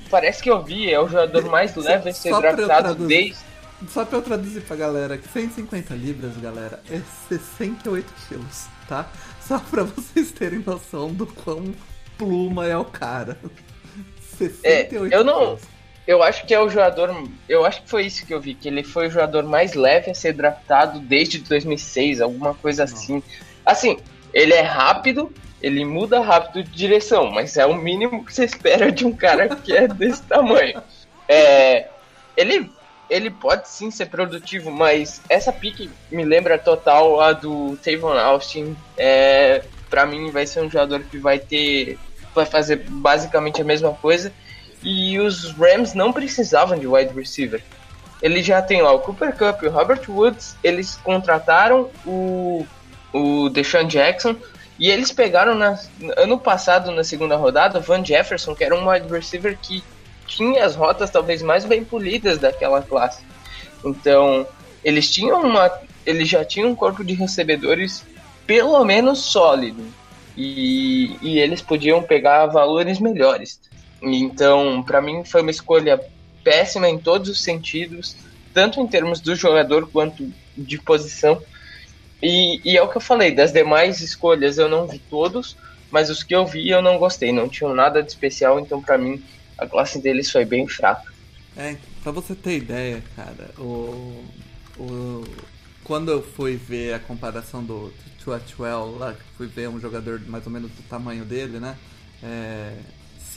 parece 0.09 0.41
que 0.41 0.49
eu 0.49 0.63
vi, 0.63 0.91
é 0.91 0.99
o 0.99 1.07
jogador 1.07 1.45
mais 1.45 1.75
leve 1.75 2.09
a 2.09 2.13
ser 2.13 2.33
draftado 2.39 2.95
desde. 2.95 3.45
Só 3.89 4.03
pra 4.05 4.17
eu 4.17 4.21
traduzir 4.23 4.61
pra 4.61 4.75
galera, 4.75 5.17
que 5.17 5.27
150 5.27 5.93
libras, 5.93 6.35
galera, 6.37 6.81
é 6.89 6.99
68 7.29 8.11
quilos, 8.27 8.65
tá? 8.87 9.07
Só 9.39 9.59
pra 9.59 9.83
vocês 9.85 10.31
terem 10.31 10.59
noção 10.59 11.13
do 11.13 11.27
quão 11.27 11.75
pluma 12.17 12.67
é 12.67 12.77
o 12.77 12.85
cara. 12.85 13.37
68 14.37 15.13
é, 15.13 15.17
eu 15.17 15.23
não. 15.23 15.57
Eu 16.05 16.23
acho 16.23 16.45
que 16.45 16.53
é 16.53 16.59
o 16.59 16.69
jogador. 16.69 17.13
Eu 17.49 17.65
acho 17.65 17.81
que 17.83 17.89
foi 17.89 18.05
isso 18.05 18.25
que 18.25 18.33
eu 18.33 18.39
vi, 18.39 18.53
que 18.53 18.69
ele 18.69 18.83
foi 18.83 19.07
o 19.07 19.11
jogador 19.11 19.43
mais 19.43 19.73
leve 19.73 20.09
a 20.09 20.15
ser 20.15 20.33
draftado 20.33 20.99
desde 20.99 21.39
2006, 21.39 22.21
alguma 22.21 22.53
coisa 22.53 22.85
assim. 22.85 23.21
Assim, 23.65 23.97
ele 24.33 24.53
é 24.53 24.61
rápido, 24.61 25.33
ele 25.61 25.83
muda 25.83 26.21
rápido 26.21 26.63
de 26.63 26.71
direção, 26.71 27.29
mas 27.29 27.57
é 27.57 27.65
o 27.65 27.75
mínimo 27.75 28.23
que 28.23 28.33
você 28.33 28.45
espera 28.45 28.89
de 28.89 29.05
um 29.05 29.13
cara 29.13 29.49
que 29.53 29.75
é 29.75 29.85
desse 29.85 30.23
tamanho. 30.23 30.81
É, 31.27 31.87
ele, 32.37 32.71
ele 33.09 33.29
pode 33.29 33.67
sim 33.67 33.91
ser 33.91 34.05
produtivo, 34.05 34.71
mas 34.71 35.21
essa 35.27 35.51
pique 35.51 35.89
me 36.09 36.23
lembra 36.23 36.57
total 36.57 37.19
a 37.19 37.33
do 37.33 37.77
Tavon 37.83 38.17
Austin. 38.17 38.77
É, 38.95 39.61
para 39.89 40.05
mim 40.05 40.31
vai 40.31 40.45
ser 40.45 40.61
um 40.61 40.69
jogador 40.69 41.03
que 41.03 41.17
vai 41.17 41.39
ter 41.39 41.97
vai 42.37 42.45
fazer 42.45 42.85
basicamente 42.87 43.61
a 43.61 43.65
mesma 43.65 43.91
coisa 43.93 44.31
e 44.83 45.19
os 45.19 45.51
Rams 45.51 45.93
não 45.93 46.13
precisavam 46.13 46.77
de 46.77 46.87
wide 46.87 47.13
receiver. 47.13 47.61
Ele 48.21 48.41
já 48.41 48.61
tem 48.61 48.81
lá 48.81 48.91
o 48.93 48.99
Cooper 48.99 49.35
Cup 49.35 49.63
e 49.63 49.67
o 49.67 49.71
Robert 49.71 50.01
Woods, 50.07 50.55
eles 50.63 50.95
contrataram 51.03 51.89
o 52.05 52.65
o 53.13 53.49
Deshaun 53.49 53.87
Jackson, 53.87 54.35
e 54.79 54.89
eles 54.89 55.11
pegaram 55.11 55.55
na, 55.55 55.79
ano 56.17 56.37
passado, 56.37 56.91
na 56.91 57.03
segunda 57.03 57.35
rodada, 57.35 57.79
o 57.79 57.81
Van 57.81 58.03
Jefferson, 58.03 58.53
que 58.53 58.63
era 58.63 58.75
um 58.75 58.89
wide 58.89 59.07
receiver 59.07 59.57
que 59.59 59.83
tinha 60.27 60.63
as 60.63 60.75
rotas 60.75 61.09
talvez 61.09 61.41
mais 61.41 61.65
bem 61.65 61.83
polidas 61.83 62.37
daquela 62.37 62.81
classe. 62.81 63.23
Então, 63.83 64.45
eles 64.83 65.09
tinham 65.09 65.41
uma. 65.41 65.71
Eles 66.05 66.29
já 66.29 66.45
tinham 66.45 66.69
um 66.69 66.75
corpo 66.75 67.03
de 67.03 67.13
recebedores 67.13 68.05
pelo 68.45 68.83
menos 68.85 69.19
sólido. 69.19 69.83
E, 70.37 71.17
e 71.21 71.39
eles 71.39 71.61
podiam 71.61 72.03
pegar 72.03 72.45
valores 72.45 72.99
melhores. 72.99 73.59
Então, 74.01 74.83
para 74.83 75.01
mim, 75.01 75.25
foi 75.25 75.41
uma 75.41 75.51
escolha 75.51 75.99
péssima 76.43 76.87
em 76.87 76.99
todos 76.99 77.29
os 77.29 77.43
sentidos, 77.43 78.15
tanto 78.53 78.79
em 78.79 78.87
termos 78.87 79.19
do 79.19 79.35
jogador 79.35 79.89
quanto 79.89 80.31
de 80.55 80.77
posição. 80.77 81.41
E, 82.21 82.61
e 82.63 82.77
é 82.77 82.81
o 82.81 82.87
que 82.87 82.97
eu 82.97 83.01
falei, 83.01 83.31
das 83.31 83.51
demais 83.51 84.01
escolhas 84.01 84.57
eu 84.57 84.69
não 84.69 84.87
vi 84.87 84.99
todos, 84.99 85.57
mas 85.91 86.09
os 86.09 86.23
que 86.23 86.35
eu 86.35 86.45
vi 86.45 86.69
eu 86.69 86.81
não 86.81 86.97
gostei, 86.97 87.31
não 87.31 87.49
tinham 87.49 87.73
nada 87.73 88.01
de 88.01 88.09
especial, 88.09 88.59
então 88.59 88.81
para 88.81 88.97
mim 88.97 89.23
a 89.57 89.67
classe 89.67 89.99
deles 89.99 90.31
foi 90.31 90.45
bem 90.45 90.67
fraca. 90.67 91.11
É, 91.55 91.75
pra 92.03 92.11
você 92.11 92.35
ter 92.35 92.57
ideia, 92.57 93.03
cara, 93.15 93.49
o, 93.57 94.23
o, 94.79 95.23
quando 95.83 96.11
eu 96.11 96.21
fui 96.21 96.55
ver 96.55 96.93
a 96.93 96.99
comparação 96.99 97.63
do 97.63 97.93
Tuatuel 98.27 98.97
lá, 98.99 99.13
que 99.13 99.23
fui 99.37 99.47
ver 99.47 99.69
um 99.69 99.79
jogador 99.79 100.21
mais 100.27 100.45
ou 100.45 100.51
menos 100.51 100.69
do 100.71 100.83
tamanho 100.89 101.23
dele, 101.23 101.59
né? 101.59 101.77
É, 102.21 102.73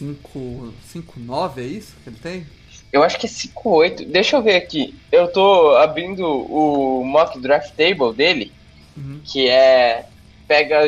5'9 0.01 1.59
é 1.59 1.63
isso 1.63 1.95
que 2.03 2.11
ele 2.11 2.19
tem? 2.21 2.47
Eu 2.93 3.05
acho 3.05 3.19
que 3.19 3.27
é 3.27 3.29
5'8. 3.29 4.11
Deixa 4.11 4.37
eu 4.37 4.43
ver 4.43 4.57
aqui. 4.57 4.99
Eu 5.13 5.29
tô 5.29 5.77
abrindo 5.77 6.27
o 6.27 7.05
mock 7.05 7.39
draft 7.39 7.73
table 7.77 8.13
dele 8.13 8.53
uhum. 8.97 9.21
que 9.25 9.49
é 9.49 10.07
pega 10.49 10.81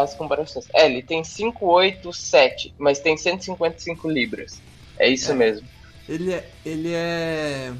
as 0.00 0.14
comparações. 0.14 0.68
É, 0.72 0.86
ele 0.86 1.02
tem 1.02 1.24
587, 1.24 2.72
mas 2.78 3.00
tem 3.00 3.16
155 3.16 4.08
libras. 4.08 4.62
É 4.96 5.08
isso 5.08 5.32
é. 5.32 5.34
mesmo. 5.34 5.66
Ele 6.08 6.32
é, 6.32 6.48
ele 6.64 6.92
é 6.92 7.72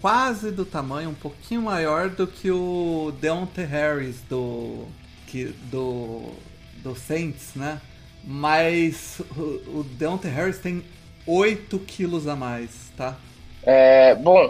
quase 0.00 0.52
do 0.52 0.64
tamanho, 0.64 1.10
um 1.10 1.14
pouquinho 1.14 1.62
maior 1.62 2.08
do 2.08 2.26
que 2.26 2.50
o 2.50 3.12
Deontay 3.20 3.64
Harris 3.64 4.20
do, 4.28 4.86
que, 5.28 5.54
do, 5.70 6.32
do 6.82 6.96
Saints, 6.96 7.54
né? 7.54 7.80
Mas 8.24 9.20
o, 9.36 9.78
o 9.80 9.86
Deontay 9.98 10.30
Harris 10.30 10.58
tem 10.58 10.82
8 11.26 11.78
quilos 11.80 12.26
a 12.26 12.34
mais, 12.34 12.90
tá? 12.96 13.16
É, 13.62 14.14
bom, 14.14 14.46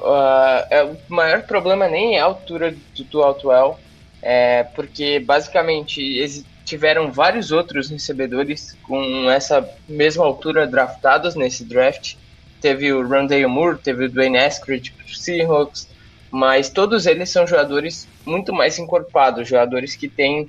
uh, 0.00 0.66
é, 0.70 0.84
o 0.84 0.96
maior 1.08 1.42
problema 1.42 1.88
nem 1.88 2.16
é 2.16 2.20
a 2.20 2.24
altura 2.24 2.74
do, 2.96 3.04
do 3.04 3.22
Altwell, 3.22 3.78
é, 4.20 4.64
porque 4.74 5.20
basicamente 5.20 6.02
eles 6.02 6.44
tiveram 6.64 7.12
vários 7.12 7.52
outros 7.52 7.88
recebedores 7.88 8.76
com 8.82 9.30
essa 9.30 9.66
mesma 9.88 10.24
altura 10.24 10.66
draftados 10.66 11.34
nesse 11.34 11.64
draft. 11.64 12.16
Teve 12.60 12.92
o 12.92 13.06
Rondale 13.06 13.46
Moore, 13.46 13.78
teve 13.78 14.04
o 14.04 14.10
Dwayne 14.10 14.36
Eskridge 14.36 14.90
pro 14.90 15.14
Seahawks, 15.14 15.88
mas 16.30 16.68
todos 16.68 17.06
eles 17.06 17.30
são 17.30 17.46
jogadores 17.46 18.08
muito 18.24 18.52
mais 18.52 18.78
encorpados, 18.78 19.48
jogadores 19.48 19.94
que 19.94 20.08
têm 20.08 20.48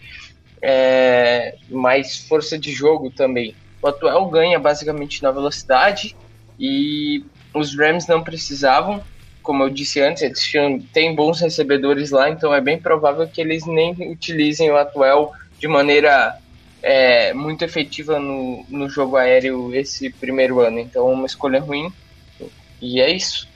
é, 0.61 1.55
mais 1.69 2.17
força 2.17 2.57
de 2.57 2.71
jogo 2.71 3.09
também. 3.09 3.55
O 3.81 3.87
atual 3.87 4.29
ganha 4.29 4.59
basicamente 4.59 5.23
na 5.23 5.31
velocidade 5.31 6.15
e 6.59 7.23
os 7.53 7.77
Rams 7.77 8.07
não 8.07 8.21
precisavam, 8.23 9.01
como 9.41 9.63
eu 9.63 9.69
disse 9.69 10.01
antes, 10.01 10.21
eles 10.21 10.41
tinham, 10.41 10.79
têm 10.79 11.15
bons 11.15 11.39
recebedores 11.39 12.11
lá, 12.11 12.29
então 12.29 12.53
é 12.53 12.59
bem 12.59 12.77
provável 12.77 13.27
que 13.27 13.41
eles 13.41 13.65
nem 13.65 13.93
utilizem 14.11 14.69
o 14.69 14.77
atual 14.77 15.33
de 15.57 15.67
maneira 15.67 16.37
é, 16.81 17.33
muito 17.33 17.63
efetiva 17.63 18.19
no, 18.19 18.65
no 18.69 18.89
jogo 18.89 19.17
aéreo 19.17 19.73
esse 19.73 20.09
primeiro 20.09 20.59
ano. 20.59 20.79
Então, 20.79 21.11
uma 21.11 21.25
escolha 21.25 21.59
ruim. 21.59 21.91
E 22.81 23.01
é 23.01 23.11
isso. 23.11 23.47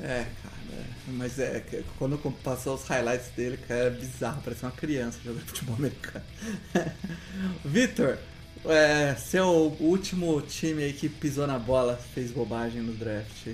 É, 0.00 0.24
mas 1.16 1.38
é, 1.38 1.62
quando 1.98 2.18
passou 2.44 2.74
os 2.74 2.86
highlights 2.86 3.28
dele, 3.30 3.56
cara, 3.56 3.86
é 3.86 3.90
bizarro, 3.90 4.40
parece 4.44 4.64
uma 4.64 4.72
criança 4.72 5.18
jogando 5.24 5.44
futebol 5.46 5.76
americano. 5.76 6.24
Vitor, 7.64 8.18
é, 8.66 9.14
seu 9.14 9.74
último 9.80 10.40
time 10.42 10.84
aí 10.84 10.92
que 10.92 11.08
pisou 11.08 11.46
na 11.46 11.58
bola, 11.58 11.96
fez 11.96 12.30
bobagem 12.30 12.82
no 12.82 12.92
draft. 12.92 13.48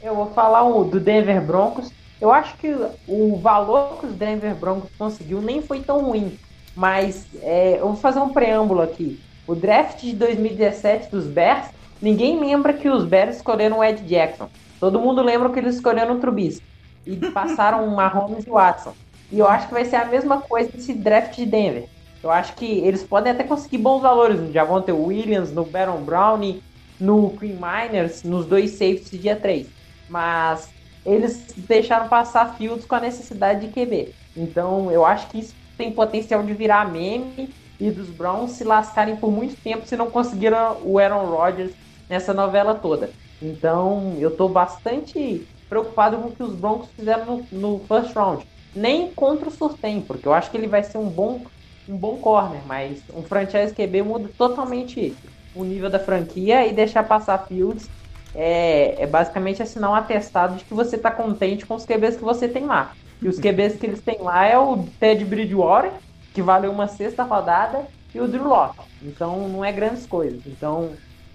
Eu 0.00 0.14
vou 0.14 0.32
falar 0.32 0.64
o 0.64 0.84
do 0.84 1.00
Denver 1.00 1.40
Broncos. 1.42 1.90
Eu 2.20 2.32
acho 2.32 2.56
que 2.56 2.74
o 3.06 3.36
valor 3.36 3.98
que 4.00 4.06
os 4.06 4.14
Denver 4.14 4.54
Broncos 4.54 4.90
conseguiu 4.96 5.40
nem 5.40 5.62
foi 5.62 5.80
tão 5.80 6.04
ruim. 6.04 6.38
Mas 6.74 7.26
é, 7.42 7.78
eu 7.80 7.86
vou 7.86 7.96
fazer 7.96 8.20
um 8.20 8.32
preâmbulo 8.32 8.82
aqui. 8.82 9.20
O 9.46 9.54
draft 9.54 10.00
de 10.00 10.12
2017 10.12 11.10
dos 11.10 11.26
Bears, 11.26 11.68
ninguém 12.00 12.38
lembra 12.38 12.72
que 12.72 12.88
os 12.88 13.04
Bears 13.04 13.36
escolheram 13.36 13.78
o 13.78 13.84
Ed 13.84 14.02
Jackson. 14.02 14.48
Todo 14.78 15.00
mundo 15.00 15.22
lembra 15.22 15.50
que 15.50 15.58
eles 15.58 15.76
escolheram 15.76 16.16
o 16.16 16.20
Trubisky 16.20 16.62
e 17.08 17.30
passaram 17.30 17.86
Mahomes 17.88 18.46
e 18.46 18.50
Watson. 18.50 18.92
E 19.32 19.38
eu 19.38 19.48
acho 19.48 19.68
que 19.68 19.74
vai 19.74 19.84
ser 19.84 19.96
a 19.96 20.04
mesma 20.04 20.40
coisa 20.42 20.70
nesse 20.72 20.92
draft 20.92 21.34
de 21.34 21.46
Denver. 21.46 21.88
Eu 22.22 22.30
acho 22.30 22.54
que 22.54 22.66
eles 22.66 23.02
podem 23.02 23.32
até 23.32 23.44
conseguir 23.44 23.78
bons 23.78 24.00
valores 24.00 24.40
no 24.40 24.52
Javonte 24.52 24.92
Williams, 24.92 25.52
no 25.52 25.64
Baron 25.64 26.02
Brown, 26.02 26.60
no 27.00 27.30
Queen 27.30 27.56
Miners, 27.56 28.22
nos 28.24 28.44
dois 28.44 28.72
safeties 28.72 29.20
dia 29.20 29.36
3. 29.36 29.68
Mas 30.08 30.68
eles 31.06 31.54
deixaram 31.56 32.08
passar 32.08 32.56
Fields 32.56 32.84
com 32.84 32.94
a 32.94 33.00
necessidade 33.00 33.66
de 33.66 33.72
QB. 33.72 34.12
Então 34.36 34.90
eu 34.90 35.04
acho 35.04 35.28
que 35.28 35.38
isso 35.38 35.54
tem 35.76 35.92
potencial 35.92 36.42
de 36.42 36.52
virar 36.52 36.90
meme 36.90 37.50
e 37.80 37.90
dos 37.90 38.08
Browns 38.08 38.52
se 38.52 38.64
lascarem 38.64 39.16
por 39.16 39.30
muito 39.30 39.56
tempo 39.62 39.86
se 39.86 39.96
não 39.96 40.10
conseguiram 40.10 40.78
o 40.82 40.98
Aaron 40.98 41.26
Rodgers 41.26 41.72
nessa 42.08 42.34
novela 42.34 42.74
toda. 42.74 43.10
Então 43.40 44.16
eu 44.18 44.32
tô 44.32 44.48
bastante 44.48 45.46
preocupado 45.68 46.18
com 46.18 46.28
o 46.28 46.32
que 46.32 46.42
os 46.42 46.54
Broncos 46.54 46.88
fizeram 46.96 47.44
no, 47.50 47.60
no 47.60 47.78
first 47.86 48.14
round. 48.14 48.46
Nem 48.74 49.10
contra 49.12 49.48
o 49.48 49.52
Surtain, 49.52 50.00
porque 50.00 50.26
eu 50.26 50.32
acho 50.32 50.50
que 50.50 50.56
ele 50.56 50.66
vai 50.66 50.82
ser 50.82 50.98
um 50.98 51.08
bom, 51.08 51.42
um 51.88 51.96
bom 51.96 52.16
corner, 52.18 52.60
mas 52.66 53.02
um 53.14 53.22
franchise 53.22 53.74
QB 53.74 54.02
muda 54.02 54.30
totalmente 54.36 55.16
o 55.54 55.64
nível 55.64 55.90
da 55.90 55.98
franquia 55.98 56.66
e 56.66 56.72
deixar 56.72 57.02
passar 57.02 57.46
Fields 57.46 57.88
é, 58.34 59.02
é 59.02 59.06
basicamente 59.06 59.62
assinar 59.62 59.90
um 59.90 59.94
atestado 59.94 60.56
de 60.56 60.64
que 60.64 60.74
você 60.74 60.96
está 60.96 61.10
contente 61.10 61.66
com 61.66 61.74
os 61.74 61.84
QBs 61.84 62.16
que 62.16 62.24
você 62.24 62.46
tem 62.48 62.66
lá. 62.66 62.92
E 63.20 63.28
os 63.28 63.38
QBs 63.38 63.76
que 63.76 63.86
eles 63.86 64.00
têm 64.00 64.20
lá 64.20 64.46
é 64.46 64.56
o 64.56 64.84
Ted 65.00 65.24
Bridgewater, 65.24 65.92
que 66.32 66.42
valeu 66.42 66.70
uma 66.70 66.86
sexta 66.86 67.24
rodada, 67.24 67.86
e 68.14 68.20
o 68.20 68.28
Drew 68.28 68.46
Locke. 68.46 68.80
Então 69.02 69.48
não 69.48 69.64
é 69.64 69.72
grandes 69.72 70.06
coisas. 70.06 70.40
Então 70.46 70.90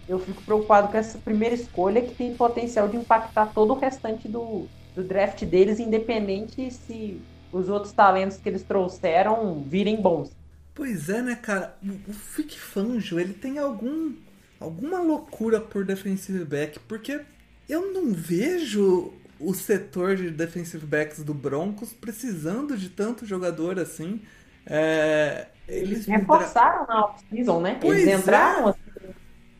eu 0.07 0.19
fico 0.19 0.41
preocupado 0.43 0.89
com 0.89 0.97
essa 0.97 1.17
primeira 1.17 1.55
escolha 1.55 2.01
que 2.01 2.15
tem 2.15 2.35
potencial 2.35 2.87
de 2.87 2.97
impactar 2.97 3.47
todo 3.53 3.73
o 3.73 3.79
restante 3.79 4.27
do, 4.27 4.67
do 4.95 5.03
draft 5.03 5.43
deles, 5.45 5.79
independente 5.79 6.71
se 6.71 7.21
os 7.51 7.69
outros 7.69 7.93
talentos 7.93 8.37
que 8.37 8.49
eles 8.49 8.63
trouxeram 8.63 9.63
virem 9.63 10.01
bons. 10.01 10.31
Pois 10.73 11.07
é, 11.09 11.21
né, 11.21 11.35
cara? 11.35 11.77
O, 11.83 12.11
o 12.11 12.13
Fick 12.13 12.59
Fanjo, 12.59 13.19
ele 13.19 13.33
tem 13.33 13.59
algum 13.59 14.13
alguma 14.59 14.99
loucura 14.99 15.59
por 15.59 15.85
defensive 15.85 16.45
back, 16.45 16.79
porque 16.79 17.21
eu 17.67 17.91
não 17.91 18.13
vejo 18.13 19.13
o 19.39 19.53
setor 19.53 20.15
de 20.15 20.31
defensive 20.31 20.85
backs 20.85 21.21
do 21.21 21.33
Broncos 21.33 21.91
precisando 21.91 22.77
de 22.77 22.89
tanto 22.89 23.25
jogador 23.25 23.77
assim. 23.77 24.21
É, 24.65 25.47
eles 25.67 26.05
reforçaram 26.05 26.87
na 26.87 27.05
off-season, 27.05 27.61
né? 27.61 27.77
Pois 27.79 28.01
eles 28.01 28.19
entraram 28.21 28.69
é. 28.69 28.75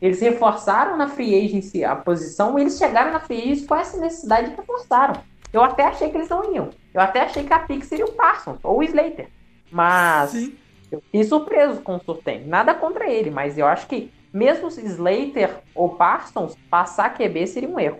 Eles 0.04 0.20
reforçaram 0.20 0.98
na 0.98 1.08
free 1.08 1.34
agency 1.34 1.82
a 1.82 1.96
posição 1.96 2.58
e 2.58 2.62
eles 2.62 2.76
chegaram 2.76 3.10
na 3.10 3.20
free 3.20 3.40
agency 3.40 3.66
com 3.66 3.74
essa 3.74 3.96
necessidade 3.96 4.50
e 4.50 4.54
reforçaram. 4.54 5.14
Eu 5.50 5.62
até 5.64 5.84
achei 5.84 6.10
que 6.10 6.18
eles 6.18 6.28
não 6.28 6.54
iam. 6.54 6.68
Eu 6.92 7.00
até 7.00 7.22
achei 7.22 7.42
que 7.42 7.52
a 7.54 7.60
pick 7.60 7.82
seria 7.82 8.04
o 8.04 8.12
Parsons 8.12 8.58
ou 8.62 8.80
o 8.80 8.82
Slater. 8.82 9.30
Mas 9.70 10.32
Sim. 10.32 10.54
eu 10.92 11.00
fiquei 11.00 11.24
surpreso 11.24 11.80
com 11.80 11.96
o 11.96 12.00
Surtain. 12.04 12.44
Nada 12.44 12.74
contra 12.74 13.10
ele, 13.10 13.30
mas 13.30 13.56
eu 13.56 13.66
acho 13.66 13.86
que 13.86 14.12
mesmo 14.30 14.68
Slater 14.68 15.62
ou 15.74 15.96
Parsons, 15.96 16.54
passar 16.68 17.14
QB 17.16 17.46
seria 17.46 17.68
um 17.70 17.80
erro. 17.80 17.98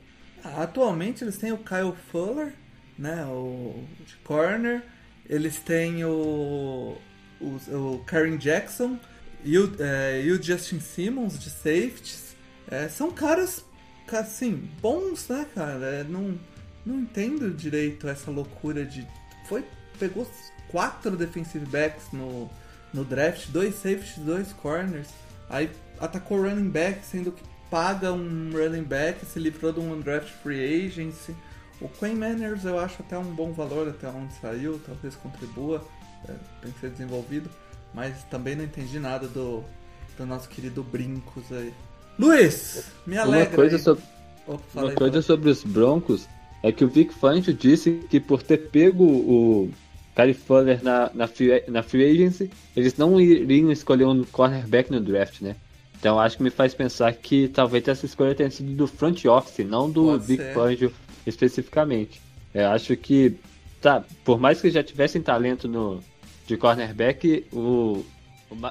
Atualmente 0.58 1.24
eles 1.24 1.38
têm 1.38 1.52
o 1.52 1.58
Kyle 1.58 1.94
Fuller, 2.10 2.52
né, 2.98 3.24
o 3.24 3.82
de 4.00 4.16
corner. 4.16 4.82
Eles 5.26 5.58
têm 5.58 6.04
o, 6.04 6.98
o, 7.40 7.46
o 7.72 8.04
Karen 8.04 8.36
Jackson, 8.36 8.98
e 9.44 9.58
o, 9.58 9.72
é, 9.78 10.22
e 10.24 10.32
o 10.32 10.42
Justin 10.42 10.80
Simmons 10.80 11.38
de 11.38 11.50
safeties 11.50 12.34
é, 12.66 12.88
são 12.88 13.10
caras, 13.10 13.64
assim, 14.10 14.68
bons, 14.80 15.28
né, 15.28 15.46
cara? 15.54 15.84
É, 15.84 16.04
não, 16.04 16.38
não 16.84 17.00
entendo 17.00 17.50
direito 17.50 18.08
essa 18.08 18.30
loucura 18.30 18.84
de. 18.84 19.06
Foi. 19.48 19.64
Pegou 19.98 20.26
quatro 20.68 21.16
defensive 21.16 21.64
backs 21.66 22.06
no, 22.12 22.50
no 22.92 23.04
draft, 23.04 23.48
dois 23.50 23.74
safeties, 23.74 24.16
dois 24.18 24.52
corners. 24.54 25.08
Aí 25.48 25.70
atacou 26.00 26.42
running 26.42 26.70
back, 26.70 27.04
sendo 27.04 27.30
que 27.30 27.42
paga 27.70 28.12
um 28.12 28.50
running 28.52 28.82
back, 28.82 29.24
se 29.26 29.38
livrou 29.38 29.72
de 29.72 29.80
um 29.80 30.00
draft 30.00 30.30
free 30.42 30.86
agency. 30.86 31.34
O 31.80 31.88
Quay 31.88 32.14
Manners 32.14 32.64
eu 32.64 32.78
acho 32.78 33.02
até 33.02 33.18
um 33.18 33.34
bom 33.34 33.52
valor 33.52 33.88
até 33.88 34.08
onde 34.08 34.32
saiu, 34.34 34.80
talvez 34.86 35.14
contribua, 35.16 35.86
é, 36.28 36.32
tem 36.62 36.72
que 36.72 36.80
ser 36.80 36.90
desenvolvido. 36.90 37.50
Mas 37.94 38.24
também 38.24 38.56
não 38.56 38.64
entendi 38.64 38.98
nada 38.98 39.28
do, 39.28 39.62
do 40.18 40.26
nosso 40.26 40.48
querido 40.48 40.82
Brincos 40.82 41.44
aí. 41.52 41.72
Luiz, 42.18 42.86
me 43.06 43.16
alegra. 43.16 43.48
Uma 43.48 43.56
coisa, 43.56 43.78
sobre, 43.78 44.04
Opa, 44.46 44.62
uma 44.74 44.92
coisa 44.92 45.22
sobre 45.22 45.50
os 45.50 45.62
Broncos 45.62 46.28
é 46.62 46.72
que 46.72 46.84
o 46.84 46.88
Vic 46.88 47.14
Fangio 47.14 47.52
disse 47.52 48.04
que 48.08 48.18
por 48.18 48.42
ter 48.42 48.68
pego 48.70 49.04
o 49.04 49.70
Cary 50.14 50.34
Fuller 50.34 50.82
na, 50.82 51.10
na, 51.14 51.26
free, 51.26 51.62
na 51.68 51.82
free 51.82 52.04
agency, 52.04 52.50
eles 52.76 52.96
não 52.96 53.20
iriam 53.20 53.70
escolher 53.70 54.06
um 54.06 54.24
cornerback 54.24 54.90
no 54.90 55.00
draft, 55.00 55.40
né? 55.40 55.56
Então 55.98 56.20
acho 56.20 56.36
que 56.36 56.42
me 56.42 56.50
faz 56.50 56.74
pensar 56.74 57.12
que 57.12 57.48
talvez 57.48 57.86
essa 57.88 58.06
escolha 58.06 58.34
tenha 58.34 58.50
sido 58.50 58.72
do 58.74 58.86
front 58.86 59.24
office, 59.24 59.66
não 59.66 59.90
do 59.90 60.04
Pode 60.04 60.26
Vic 60.26 60.42
ser. 60.42 60.54
Fangio 60.54 60.92
especificamente. 61.26 62.20
Eu 62.52 62.68
acho 62.68 62.96
que, 62.96 63.34
tá, 63.80 64.04
por 64.24 64.38
mais 64.38 64.60
que 64.60 64.70
já 64.70 64.82
tivessem 64.82 65.20
talento 65.20 65.66
no, 65.66 66.02
de 66.46 66.56
cornerback, 66.56 67.46
o, 67.52 68.04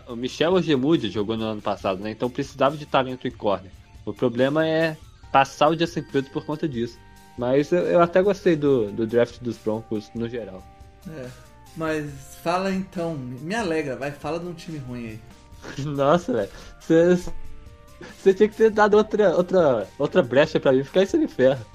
o 0.08 0.16
Michel 0.16 0.54
Ogemude 0.54 1.10
jogou 1.10 1.36
no 1.36 1.46
ano 1.46 1.62
passado, 1.62 2.02
né? 2.02 2.12
Então 2.12 2.30
precisava 2.30 2.78
de 2.78 2.86
talento 2.86 3.28
em 3.28 3.32
corner. 3.32 3.72
O 4.06 4.14
problema 4.14 4.68
é 4.68 4.98
passar 5.32 5.70
o 5.70 5.78
Justin 5.78 6.04
Fields 6.04 6.32
por 6.32 6.46
conta 6.46 6.68
disso. 6.68 6.98
Mas 7.38 7.72
eu, 7.72 7.80
eu, 7.80 8.02
até 8.02 8.22
gostei 8.22 8.56
do, 8.56 8.92
do 8.92 9.08
draft 9.08 9.40
dos 9.40 9.58
Broncos 9.58 10.12
no 10.14 10.30
geral. 10.30 10.64
É, 11.10 11.28
mas 11.76 12.12
fala 12.44 12.72
então, 12.72 13.16
me 13.16 13.56
alegra, 13.56 13.96
vai, 13.96 14.12
fala 14.12 14.40
de 14.40 14.46
um 14.46 14.54
time 14.54 14.78
ruim 14.78 15.08
aí. 15.08 15.20
Nossa, 15.84 16.34
velho. 16.34 16.50
Você 16.80 18.34
tinha 18.34 18.50
que 18.50 18.56
ter 18.56 18.70
dado 18.70 18.96
outra, 18.96 19.36
outra, 19.36 19.88
outra 19.98 20.22
brecha 20.22 20.60
pra 20.60 20.74
mim, 20.74 20.84
ficar 20.84 21.04
isso 21.04 21.18
de 21.18 21.28
ferro. 21.28 21.66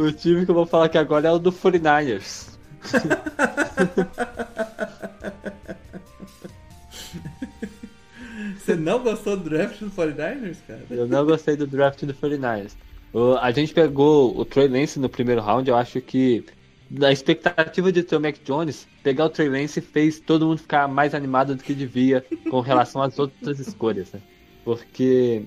O 0.00 0.10
time 0.10 0.46
que 0.46 0.50
eu 0.50 0.54
vou 0.54 0.64
falar 0.64 0.86
aqui 0.86 0.96
agora 0.96 1.28
é 1.28 1.30
o 1.30 1.38
do 1.38 1.52
49ers. 1.52 2.58
Você 8.56 8.74
não 8.76 9.02
gostou 9.02 9.36
do 9.36 9.50
draft 9.50 9.78
do 9.80 9.90
49ers, 9.90 10.56
cara? 10.66 10.80
Eu 10.90 11.06
não 11.06 11.26
gostei 11.26 11.54
do 11.54 11.66
draft 11.66 12.02
do 12.02 12.14
49ers. 12.14 12.72
O, 13.12 13.34
a 13.34 13.50
gente 13.50 13.74
pegou 13.74 14.34
o 14.38 14.44
Trey 14.44 14.68
Lance 14.68 14.98
no 14.98 15.10
primeiro 15.10 15.42
round, 15.42 15.68
eu 15.68 15.76
acho 15.76 16.00
que 16.00 16.46
da 16.88 17.12
expectativa 17.12 17.92
de 17.92 18.02
ter 18.02 18.16
o 18.16 18.20
Mac 18.20 18.36
Jones, 18.42 18.88
pegar 19.02 19.26
o 19.26 19.28
Trey 19.28 19.50
Lance 19.50 19.82
fez 19.82 20.18
todo 20.18 20.46
mundo 20.46 20.58
ficar 20.58 20.88
mais 20.88 21.14
animado 21.14 21.54
do 21.54 21.62
que 21.62 21.74
devia 21.74 22.24
com 22.48 22.60
relação 22.60 23.02
às 23.02 23.18
outras 23.18 23.58
escolhas, 23.58 24.10
né? 24.12 24.20
Porque 24.64 25.42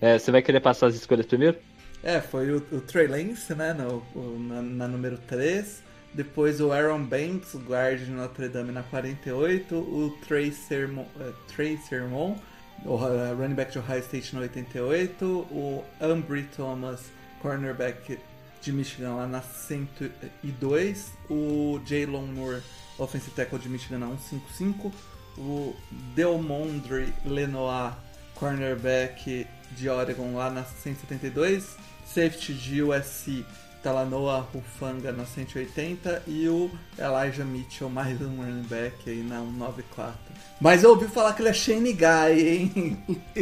é, 0.00 0.18
você 0.18 0.30
vai 0.30 0.40
querer 0.40 0.60
passar 0.60 0.86
as 0.86 0.94
escolhas 0.94 1.26
primeiro? 1.26 1.58
É, 2.02 2.20
foi 2.20 2.50
o, 2.52 2.56
o 2.72 2.80
Trey 2.80 3.06
Lance, 3.06 3.54
né, 3.54 3.72
no, 3.72 4.02
o, 4.14 4.38
na, 4.38 4.62
na, 4.62 4.88
número 4.88 5.18
3. 5.18 5.82
Depois 6.14 6.60
o 6.60 6.72
Aaron 6.72 7.04
Banks, 7.04 7.54
o 7.54 7.58
guard 7.58 8.00
de 8.00 8.10
Notre 8.10 8.48
Dame 8.48 8.72
na 8.72 8.82
48. 8.82 9.74
O 9.74 10.16
Trey 10.26 10.52
Sermon, 10.52 11.02
uh, 11.16 11.32
Trey 11.48 11.76
Sermon 11.76 12.36
o 12.84 12.94
uh, 12.94 13.34
running 13.36 13.54
back 13.54 13.72
de 13.72 13.78
Ohio 13.78 14.00
State 14.00 14.34
na 14.34 14.42
88. 14.42 15.24
O 15.24 15.84
Ambry 16.00 16.44
Thomas, 16.56 17.06
cornerback 17.40 18.18
de 18.60 18.72
Michigan 18.72 19.14
lá 19.14 19.26
na 19.26 19.40
102. 19.40 21.12
O 21.30 21.80
Jalen 21.84 22.26
Moore, 22.28 22.62
offensive 22.98 23.34
tackle 23.34 23.58
de 23.58 23.68
Michigan 23.68 23.98
na 23.98 24.06
155. 24.06 24.92
O 25.36 25.74
Delmondre 26.14 27.12
Lenoir, 27.24 27.96
cornerback 28.34 29.46
de 29.72 29.88
Oregon 29.88 30.34
lá 30.34 30.50
na 30.50 30.64
172. 30.64 31.76
Safety 32.14 32.54
de 32.54 32.82
USC, 32.82 33.44
Talanoa 33.82 34.46
Rufanga 34.52 35.12
na 35.12 35.24
180. 35.24 36.22
E 36.26 36.48
o 36.48 36.70
Elijah 36.98 37.44
Mitchell, 37.44 37.90
mais 37.90 38.20
um 38.20 38.36
running 38.36 38.62
back 38.62 39.08
aí 39.08 39.22
na 39.22 39.40
194. 39.40 40.16
Mas 40.60 40.82
eu 40.82 40.90
ouvi 40.90 41.06
falar 41.06 41.34
que 41.34 41.42
ele 41.42 41.50
é 41.50 41.52
Shane 41.52 41.92
Guy, 41.92 42.48
hein? 42.48 42.98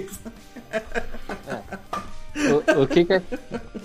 o, 2.36 2.82
o, 2.82 2.86
que 2.86 3.04
que, 3.04 3.22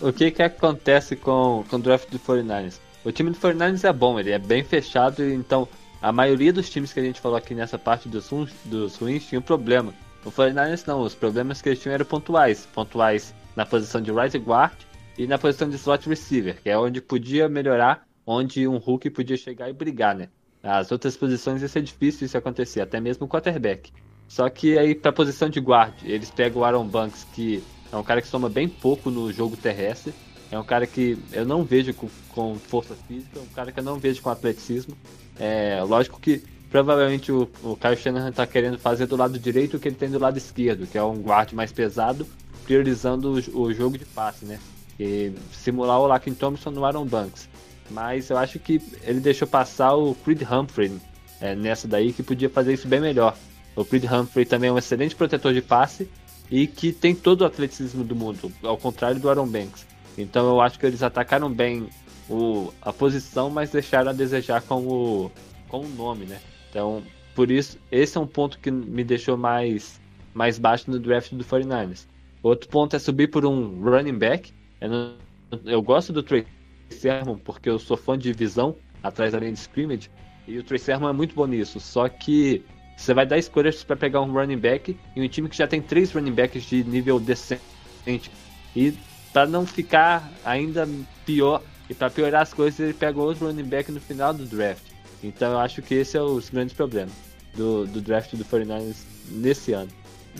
o 0.02 0.12
que 0.12 0.32
que 0.32 0.44
acontece 0.44 1.16
com, 1.16 1.64
com 1.70 1.76
o 1.76 1.80
draft 1.80 2.10
do 2.10 2.20
49ers? 2.20 2.80
O 3.06 3.12
time 3.12 3.30
do 3.30 3.38
49ers 3.38 3.88
é 3.88 3.94
bom, 3.94 4.20
ele 4.20 4.32
é 4.32 4.40
bem 4.40 4.64
fechado, 4.64 5.24
então 5.24 5.68
a 6.02 6.12
maioria 6.12 6.52
dos 6.52 6.70
times 6.70 6.92
que 6.92 7.00
a 7.00 7.04
gente 7.04 7.22
falou 7.22 7.38
aqui 7.38 7.56
nessa 7.56 7.78
parte 7.78 8.10
dos, 8.10 8.30
dos 8.66 8.96
ruins 8.98 9.26
tinha 9.26 9.40
um 9.40 9.44
problema. 9.44 9.94
O 10.26 10.32
49ers 10.32 10.84
não, 10.86 11.02
os 11.02 11.16
problemas 11.16 11.62
que 11.62 11.70
eles 11.70 11.80
tinham 11.80 11.94
eram 11.94 12.06
pontuais. 12.06 12.68
Pontuais 12.74 13.34
na 13.56 13.66
posição 13.66 14.02
de 14.02 14.12
right 14.12 14.38
guard 14.38 14.74
e 15.18 15.28
na 15.28 15.38
posição 15.38 15.70
de 15.70 15.76
slot 15.76 16.08
receiver, 16.08 16.62
que 16.62 16.70
é 16.70 16.78
onde 16.78 17.02
podia 17.02 17.50
melhorar, 17.50 18.08
onde 18.26 18.68
um 18.68 18.78
Hulk 18.78 19.10
podia 19.10 19.38
chegar 19.38 19.70
e 19.70 19.74
brigar, 19.74 20.16
né? 20.16 20.30
As 20.64 20.92
outras 20.92 21.18
posições 21.18 21.62
ia 21.62 21.68
ser 21.68 21.82
difícil 21.82 22.26
isso 22.26 22.38
acontecer, 22.38 22.82
até 22.82 23.00
mesmo 23.00 23.26
o 23.26 23.30
quarterback. 23.30 23.92
Só 24.28 24.48
que 24.50 24.78
aí 24.78 24.96
pra 24.96 25.12
posição 25.12 25.50
de 25.50 25.60
guard, 25.60 25.94
eles 26.04 26.32
pegam 26.32 26.62
o 26.62 26.66
Aaron 26.66 26.88
Banks, 26.88 27.28
que 27.34 27.62
é 27.92 27.98
um 27.98 28.04
cara 28.04 28.22
que 28.22 28.28
soma 28.28 28.48
bem 28.48 28.70
pouco 28.70 29.10
no 29.10 29.32
jogo 29.34 29.58
terrestre. 29.58 30.14
É 30.52 30.60
um 30.60 30.64
cara 30.64 30.86
que 30.86 31.18
eu 31.32 31.46
não 31.46 31.64
vejo 31.64 31.94
com, 31.94 32.10
com 32.30 32.56
força 32.56 32.96
física, 33.08 33.40
é 33.40 33.42
um 33.42 33.54
cara 33.54 33.72
que 33.72 33.80
eu 33.80 33.84
não 33.84 33.98
vejo 33.98 34.22
com 34.22 34.30
atleticismo. 34.30 34.96
É 35.40 35.82
lógico 35.84 36.20
que 36.20 36.44
provavelmente 36.70 37.32
o, 37.32 37.50
o 37.64 37.76
Kyle 37.76 37.98
Shanahan 37.98 38.32
tá 38.32 38.46
querendo 38.46 38.78
fazer 38.78 39.06
do 39.06 39.16
lado 39.16 39.38
direito 39.40 39.78
o 39.78 39.80
que 39.80 39.88
ele 39.88 39.96
tem 39.96 40.10
do 40.10 40.20
lado 40.20 40.38
esquerdo, 40.38 40.88
que 40.88 40.98
é 40.98 41.04
um 41.04 41.22
guard 41.22 41.54
mais 41.54 41.72
pesado, 41.72 42.26
priorizando 42.72 43.34
o, 43.54 43.64
o 43.64 43.74
jogo 43.74 43.98
de 43.98 44.06
passe, 44.06 44.46
né? 44.46 44.58
E 44.98 45.34
simular 45.52 46.00
o 46.00 46.08
Lakin 46.08 46.34
Thompson 46.34 46.72
no 46.72 46.86
Aaron 46.86 47.06
Banks. 47.06 47.50
Mas 47.90 48.30
eu 48.30 48.38
acho 48.38 48.60
que 48.60 48.82
ele 49.04 49.20
deixou 49.20 49.46
passar 49.46 49.94
o 49.94 50.16
Creed 50.16 50.44
Humphrey 50.44 50.94
é, 51.42 51.54
nessa 51.54 51.86
daí, 51.86 52.14
que 52.14 52.24
podia 52.24 52.50
fazer 52.50 52.72
isso 52.72 52.88
bem 52.88 53.02
melhor. 53.02 53.36
O 53.76 53.84
Creed 53.84 54.06
Humphrey 54.06 54.46
também 54.46 54.70
é 54.70 54.74
um 54.74 54.78
excelente 54.78 55.14
protetor 55.16 55.54
de 55.54 55.62
passe 55.62 56.10
e 56.50 56.66
que 56.66 56.94
tem 56.94 57.14
todo 57.14 57.42
o 57.42 57.46
atleticismo 57.46 58.06
do 58.06 58.16
mundo, 58.16 58.50
ao 58.64 58.78
contrário 58.78 59.20
do 59.20 59.30
Aaron 59.30 59.48
Banks. 59.48 59.86
Então 60.18 60.48
eu 60.48 60.62
acho 60.62 60.80
que 60.80 60.86
eles 60.86 61.04
atacaram 61.04 61.52
bem 61.52 61.90
o, 62.30 62.72
a 62.82 62.94
posição, 62.94 63.50
mas 63.50 63.72
deixaram 63.72 64.12
a 64.12 64.14
desejar 64.14 64.62
com 64.62 64.88
o, 64.88 65.32
com 65.68 65.82
o 65.82 65.90
nome, 65.90 66.26
né? 66.26 66.40
Então, 66.70 67.04
por 67.36 67.52
isso, 67.52 67.78
esse 67.92 68.18
é 68.18 68.22
um 68.22 68.28
ponto 68.28 68.60
que 68.60 68.72
me 68.72 69.04
deixou 69.04 69.36
mais, 69.36 70.00
mais 70.34 70.58
baixo 70.58 70.90
no 70.90 70.98
draft 71.00 71.34
do 71.34 71.44
49ers. 71.44 72.10
Outro 72.44 72.70
ponto 72.70 72.96
é 72.96 73.00
subir 73.00 73.30
por 73.30 73.46
um 73.46 73.82
running 73.84 74.18
back. 74.18 74.54
Eu, 74.80 74.90
não, 74.90 75.16
eu 75.66 75.82
gosto 75.82 76.12
do 76.12 76.24
Trey 76.24 76.46
Sermon 76.90 77.38
porque 77.38 77.70
eu 77.70 77.78
sou 77.78 77.96
fã 77.96 78.18
de 78.18 78.34
visão 78.34 78.76
atrás 79.04 79.34
da 79.34 79.40
linha 79.40 79.54
de 79.54 79.60
scrimmage. 79.60 80.10
E 80.48 80.58
o 80.58 80.64
Trey 80.64 80.80
Sermon 80.80 81.10
é 81.10 81.14
muito 81.14 81.36
bom 81.36 81.46
nisso. 81.46 81.80
Só 81.80 82.10
que 82.10 82.64
você 82.98 83.14
vai 83.14 83.26
dar 83.26 83.38
escolhas 83.38 83.84
para 83.84 83.96
pegar 83.96 84.22
um 84.22 84.32
running 84.32 84.58
back 84.58 84.98
em 85.16 85.24
um 85.24 85.28
time 85.28 85.50
que 85.50 85.58
já 85.58 85.68
tem 85.68 85.82
três 85.82 86.12
running 86.12 86.34
backs 86.34 86.64
de 86.64 86.84
nível 86.84 87.20
decente. 87.20 87.62
E 88.76 88.94
para 89.32 89.48
não 89.48 89.66
ficar 89.66 90.32
ainda 90.44 90.88
pior 91.26 91.62
e 91.90 91.94
para 91.94 92.10
piorar 92.10 92.42
as 92.42 92.54
coisas, 92.54 92.80
ele 92.80 92.94
pega 92.94 93.20
outro 93.20 93.48
running 93.48 93.64
back 93.64 93.92
no 93.92 94.00
final 94.00 94.34
do 94.34 94.46
draft. 94.46 94.84
Então 95.24 95.52
eu 95.52 95.60
acho 95.60 95.82
que 95.82 95.96
esse 95.96 96.18
é 96.18 96.22
os 96.22 96.50
grandes 96.50 96.74
problemas 96.74 97.14
do, 97.56 97.86
do 97.86 98.02
draft 98.02 98.34
do 98.36 98.46
49ers 98.46 99.04
nesse 99.30 99.74
ano. 99.74 99.92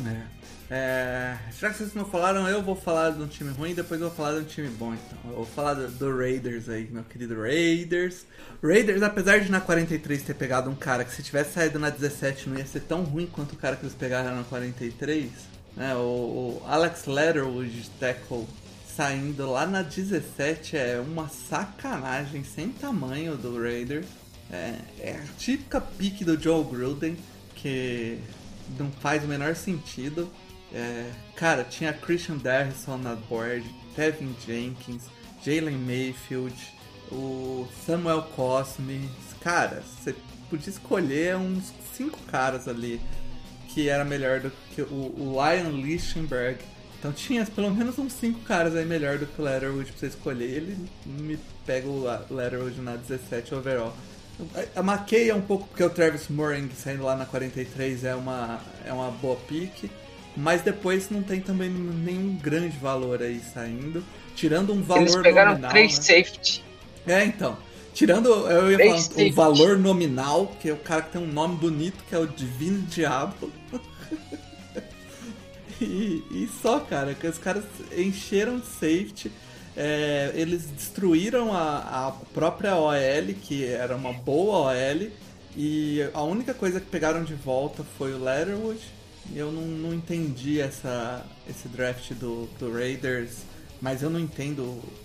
É. 0.06 0.41
É, 0.74 1.36
já 1.60 1.70
que 1.70 1.80
vocês 1.80 1.94
não 1.94 2.06
falaram, 2.06 2.48
eu 2.48 2.62
vou 2.62 2.78
falar 2.78 3.10
de 3.10 3.22
um 3.22 3.28
time 3.28 3.52
ruim, 3.52 3.74
depois 3.74 4.00
eu 4.00 4.08
vou 4.08 4.16
falar 4.16 4.40
de 4.40 4.46
um 4.46 4.48
time 4.48 4.70
bom. 4.70 4.94
Então, 4.94 5.18
eu 5.26 5.36
vou 5.36 5.46
falar 5.46 5.74
do, 5.74 5.90
do, 5.90 6.18
Raiders 6.18 6.70
aí, 6.70 6.88
meu 6.90 7.04
querido 7.04 7.42
Raiders. 7.42 8.26
Raiders, 8.64 9.02
apesar 9.02 9.42
de 9.42 9.52
na 9.52 9.60
43 9.60 10.24
ter 10.24 10.34
pegado 10.34 10.70
um 10.70 10.76
cara 10.76 11.04
que 11.04 11.14
se 11.14 11.22
tivesse 11.22 11.56
saído 11.56 11.78
na 11.78 11.90
17 11.90 12.48
não 12.48 12.58
ia 12.58 12.66
ser 12.66 12.80
tão 12.84 13.04
ruim 13.04 13.28
quanto 13.28 13.52
o 13.52 13.58
cara 13.58 13.76
que 13.76 13.84
eles 13.84 13.94
pegaram 13.94 14.34
na 14.34 14.44
43, 14.46 15.30
né? 15.76 15.94
O, 15.96 16.00
o 16.62 16.64
Alex 16.66 17.06
Letterwood, 17.06 17.90
tackle, 18.00 18.48
saindo 18.96 19.52
lá 19.52 19.66
na 19.66 19.82
17 19.82 20.78
é 20.78 21.02
uma 21.06 21.28
sacanagem 21.28 22.46
sem 22.46 22.70
tamanho 22.70 23.36
do 23.36 23.62
Raiders. 23.62 24.06
É, 24.50 24.76
é 25.02 25.12
a 25.22 25.38
típica 25.38 25.82
pique 25.82 26.24
do 26.24 26.42
Joe 26.42 26.64
Gruden, 26.64 27.18
que 27.56 28.20
não 28.80 28.90
faz 28.90 29.22
o 29.22 29.28
menor 29.28 29.54
sentido. 29.54 30.32
É, 30.74 31.12
cara, 31.36 31.64
tinha 31.64 31.92
Christian 31.92 32.38
Darrison 32.38 32.98
na 32.98 33.16
board, 33.16 33.64
Kevin 33.96 34.36
Jenkins, 34.46 35.04
Jalen 35.44 35.78
Mayfield, 35.78 36.56
o 37.12 37.68
Samuel 37.86 38.24
Cosme. 38.36 39.10
Cara, 39.42 39.82
você 39.82 40.16
podia 40.50 40.70
escolher 40.70 41.36
uns 41.36 41.74
cinco 41.96 42.18
caras 42.28 42.68
ali 42.68 43.02
que 43.70 43.90
era 43.90 44.04
melhor 44.04 44.40
do 44.40 44.52
que 44.74 44.82
o, 44.82 45.14
o 45.18 45.36
Lion 45.36 45.72
Lichtenberg. 45.72 46.60
Então 47.00 47.12
tinha 47.12 47.46
pelo 47.46 47.72
menos 47.72 47.98
uns 47.98 48.14
cinco 48.14 48.40
caras 48.42 48.76
aí 48.76 48.86
melhor 48.86 49.18
do 49.18 49.26
que 49.26 49.42
o 49.42 49.44
Letterwood 49.44 49.92
pra 49.92 50.00
você 50.00 50.08
escolher. 50.08 50.50
Ele 50.50 50.90
me 51.06 51.40
pega 51.66 51.88
o 51.88 52.04
Letterwood 52.30 52.80
na 52.82 52.96
17 52.96 53.56
overall. 53.56 53.96
A 54.76 54.80
McKay 54.80 55.30
é 55.30 55.36
um 55.36 55.42
pouco 55.42 55.68
porque 55.68 55.84
o 55.84 55.90
Travis 55.90 56.28
Moring 56.30 56.70
saindo 56.72 57.04
lá 57.04 57.16
na 57.16 57.26
43 57.26 58.04
é 58.04 58.16
uma, 58.16 58.62
é 58.86 58.94
uma 58.94 59.10
boa 59.12 59.36
pick. 59.48 59.90
Mas 60.36 60.62
depois 60.62 61.10
não 61.10 61.22
tem 61.22 61.42
também 61.42 61.70
nenhum 61.70 62.36
grande 62.36 62.78
valor 62.78 63.22
aí 63.22 63.42
saindo. 63.54 64.04
Tirando 64.36 64.74
um 64.74 64.82
valor 64.82 65.02
Eles 65.02 65.16
pegaram 65.18 65.52
nominal, 65.52 65.72
três 65.72 65.98
né? 65.98 66.04
safety. 66.04 66.64
É, 67.06 67.26
então. 67.26 67.58
Tirando, 67.94 68.30
eu 68.50 68.72
ia 68.72 68.78
falar, 68.78 69.28
o 69.28 69.34
valor 69.34 69.78
nominal, 69.78 70.56
que 70.62 70.70
é 70.70 70.74
o 70.74 70.78
cara 70.78 71.02
que 71.02 71.12
tem 71.12 71.22
um 71.22 71.28
nome 71.28 71.58
bonito, 71.58 72.02
que 72.08 72.16
é 72.16 72.18
o 72.18 72.26
Divino 72.26 72.82
Diabo. 72.84 73.52
e, 75.82 76.24
e 76.32 76.50
só, 76.62 76.80
cara, 76.80 77.14
que 77.14 77.28
os 77.28 77.38
caras 77.38 77.66
encheram 77.96 78.64
safety. 78.64 79.30
É, 79.76 80.32
eles 80.36 80.66
destruíram 80.66 81.54
a, 81.54 82.08
a 82.08 82.12
própria 82.34 82.76
OL, 82.76 83.34
que 83.42 83.66
era 83.66 83.96
uma 83.96 84.14
boa 84.14 84.72
OL, 84.72 85.10
e 85.56 86.02
a 86.14 86.24
única 86.24 86.54
coisa 86.54 86.80
que 86.80 86.88
pegaram 86.88 87.24
de 87.24 87.34
volta 87.34 87.84
foi 87.98 88.14
o 88.14 88.24
Letterwood. 88.24 88.80
Eu 89.36 89.52
não, 89.52 89.62
não 89.62 89.94
entendi 89.94 90.60
essa, 90.60 91.26
esse 91.50 91.68
draft 91.70 92.12
do, 92.14 92.48
do 92.60 92.72
Raiders, 92.74 93.44
mas 93.82 94.02
eu 94.04 94.10
não 94.10 94.20
entendo 94.20 94.62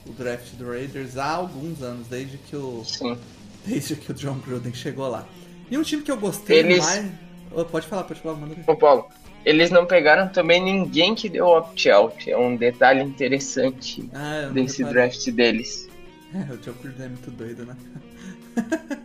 o 0.06 0.12
draft 0.16 0.52
do 0.54 0.66
Raiders 0.68 1.16
há 1.16 1.30
alguns 1.32 1.82
anos, 1.82 2.06
desde 2.08 2.36
que 2.38 2.56
o, 2.56 2.82
Sim. 2.84 3.16
desde 3.64 3.94
que 3.96 4.10
o 4.10 4.14
John 4.14 4.38
Gruden 4.38 4.74
chegou 4.74 5.08
lá. 5.08 5.26
E 5.70 5.76
um 5.78 5.82
time 5.82 6.02
que 6.02 6.10
eu 6.10 6.16
gostei 6.16 6.58
Eles- 6.60 6.78
mais. 6.84 7.12
Oh, 7.52 7.64
pode 7.64 7.86
falar, 7.86 8.04
pode 8.04 8.20
falar, 8.20 8.34
manda 8.36 8.54
ver. 8.54 8.64
Ô 8.66 8.74
Paulo, 8.76 9.06
eles 9.44 9.70
não 9.70 9.86
pegaram 9.86 10.28
também 10.28 10.60
ninguém 10.62 11.14
que 11.14 11.28
deu 11.28 11.46
opt-out. 11.46 12.28
É 12.30 12.36
um 12.36 12.56
detalhe 12.56 13.02
interessante 13.02 14.08
Ah, 14.12 14.50
desse 14.52 14.78
reparei. 14.82 15.02
draft 15.10 15.30
deles. 15.30 15.88
É, 16.34 16.52
o 16.52 16.56
John 16.58 16.72
Gruden 16.82 17.06
é 17.06 17.08
muito 17.08 17.30
doido, 17.30 17.64
né? 17.64 17.76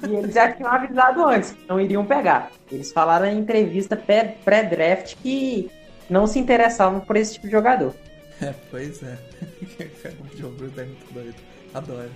E 0.08 0.16
eles 0.16 0.34
já 0.34 0.52
tinham 0.52 0.72
avisado 0.72 1.26
antes 1.26 1.52
que 1.52 1.68
não 1.68 1.80
iriam 1.80 2.06
pegar. 2.06 2.52
Eles 2.72 2.92
falaram 2.92 3.26
em 3.28 3.40
entrevista 3.40 3.96
pré- 3.96 4.36
pré-draft 4.44 5.16
que 5.22 5.70
não 6.10 6.26
se 6.28 6.40
interessavam 6.40 7.00
por 7.00 7.16
esse 7.16 7.34
tipo 7.34 7.48
de 7.48 7.52
jogador. 7.52 7.94
É, 8.42 8.54
pois 8.70 9.04
é. 9.04 9.18
o 10.20 10.36
John 10.36 10.52
Gruden 10.52 10.84
é 10.84 10.88
muito 10.88 11.14
doido. 11.14 11.36
Adoro. 11.74 12.10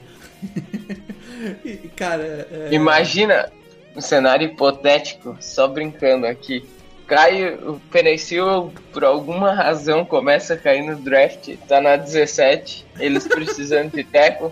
e, 1.63 1.75
cara, 1.95 2.47
é... 2.51 2.69
Imagina 2.71 3.51
um 3.95 4.01
cenário 4.01 4.47
hipotético, 4.47 5.37
só 5.39 5.67
brincando 5.67 6.25
aqui. 6.25 6.67
Cai 7.07 7.53
o 7.53 7.79
Penicil, 7.91 8.73
por 8.91 9.05
alguma 9.05 9.53
razão, 9.53 10.03
começa 10.03 10.55
a 10.55 10.57
cair 10.57 10.81
no 10.81 10.95
draft, 10.95 11.55
tá 11.67 11.79
na 11.79 11.95
17, 11.95 12.85
eles 12.99 13.27
precisando 13.27 13.91
de 13.91 14.03
teco. 14.03 14.51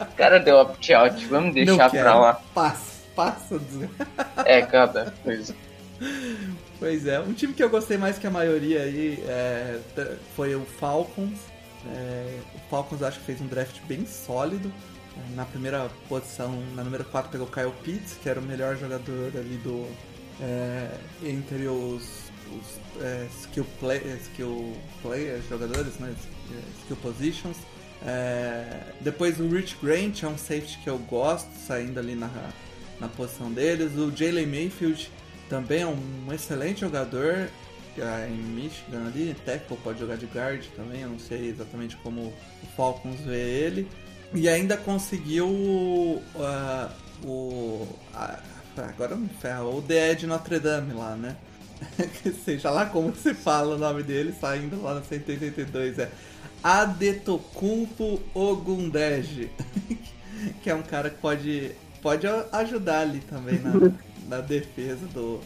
O 0.00 0.16
cara 0.16 0.38
deu 0.38 0.56
opt-out, 0.56 1.26
vamos 1.26 1.54
deixar 1.54 1.90
pra 1.90 2.14
lá. 2.18 2.34
Passa, 2.54 3.02
passa. 3.14 3.60
É, 4.44 4.62
cada 4.62 5.12
coisa. 5.22 5.54
Pois 6.78 7.06
é, 7.06 7.20
um 7.20 7.32
time 7.32 7.52
que 7.54 7.62
eu 7.62 7.70
gostei 7.70 7.96
mais 7.96 8.18
que 8.18 8.26
a 8.26 8.30
maioria 8.30 8.82
aí 8.82 9.22
é, 9.26 9.78
foi 10.36 10.54
o 10.54 10.64
Falcons. 10.64 11.38
É, 11.92 12.40
o 12.54 12.58
Falcons 12.70 13.02
acho 13.02 13.18
que 13.20 13.24
fez 13.26 13.40
um 13.40 13.46
draft 13.46 13.80
bem 13.86 14.06
sólido. 14.06 14.72
Na 15.36 15.44
primeira 15.44 15.88
posição, 16.08 16.60
na 16.74 16.82
número 16.82 17.04
4, 17.04 17.30
pegou 17.30 17.46
o 17.46 17.50
Kyle 17.50 17.72
Pitts, 17.84 18.18
que 18.20 18.28
era 18.28 18.40
o 18.40 18.42
melhor 18.42 18.76
jogador 18.76 19.32
ali 19.36 19.56
do. 19.62 19.86
É, 20.40 20.88
entre 21.22 21.68
os, 21.68 22.02
os 22.50 23.00
é, 23.00 23.28
skill, 23.40 23.64
play, 23.78 24.02
skill 24.22 24.76
players, 25.00 25.48
jogadores, 25.48 25.96
né? 26.00 26.12
Skill 26.80 26.96
positions. 26.96 27.56
É, 28.06 28.64
depois 29.00 29.40
o 29.40 29.48
Rich 29.48 29.76
Grant 29.82 30.22
é 30.22 30.28
um 30.28 30.36
safety 30.36 30.78
que 30.82 30.90
eu 30.90 30.98
gosto, 30.98 31.48
saindo 31.66 31.98
ali 31.98 32.14
na, 32.14 32.30
na 33.00 33.08
posição 33.08 33.50
deles. 33.50 33.96
O 33.96 34.14
Jalen 34.14 34.46
Mayfield 34.46 35.10
também 35.48 35.82
é 35.82 35.86
um 35.86 36.32
excelente 36.32 36.80
jogador 36.80 37.48
é, 37.98 38.28
em 38.28 38.36
Michigan 38.36 39.06
ali, 39.06 39.34
tackle, 39.44 39.76
pode 39.82 40.00
jogar 40.00 40.16
de 40.16 40.26
guard 40.26 40.64
também, 40.76 41.02
eu 41.02 41.08
não 41.08 41.18
sei 41.18 41.48
exatamente 41.48 41.96
como 41.96 42.22
o 42.22 42.66
Falcons 42.76 43.20
vê 43.20 43.40
ele. 43.40 43.88
E 44.32 44.48
ainda 44.48 44.76
conseguiu 44.76 45.46
uh, 45.46 46.90
o. 47.24 47.86
agora 48.76 49.14
não 49.14 49.28
ferra, 49.28 49.62
o 49.62 49.80
de 49.80 50.26
Notre 50.26 50.58
Dame 50.58 50.92
lá, 50.92 51.14
né? 51.14 51.36
Seja 52.44 52.70
lá 52.70 52.86
como 52.86 53.14
se 53.14 53.32
fala 53.32 53.76
o 53.76 53.78
nome 53.78 54.02
dele, 54.02 54.34
saindo 54.40 54.82
lá 54.82 54.94
no 54.94 55.04
182. 55.04 56.00
É 56.00 56.10
Adetokumpo 56.64 58.22
Ogundeji. 58.32 59.50
que 60.62 60.70
é 60.70 60.74
um 60.74 60.82
cara 60.82 61.10
que 61.10 61.18
pode, 61.18 61.72
pode 62.00 62.26
ajudar 62.52 63.00
ali 63.00 63.20
também 63.20 63.58
na, 63.58 63.72
na 64.26 64.40
defesa 64.40 65.06
do, 65.08 65.40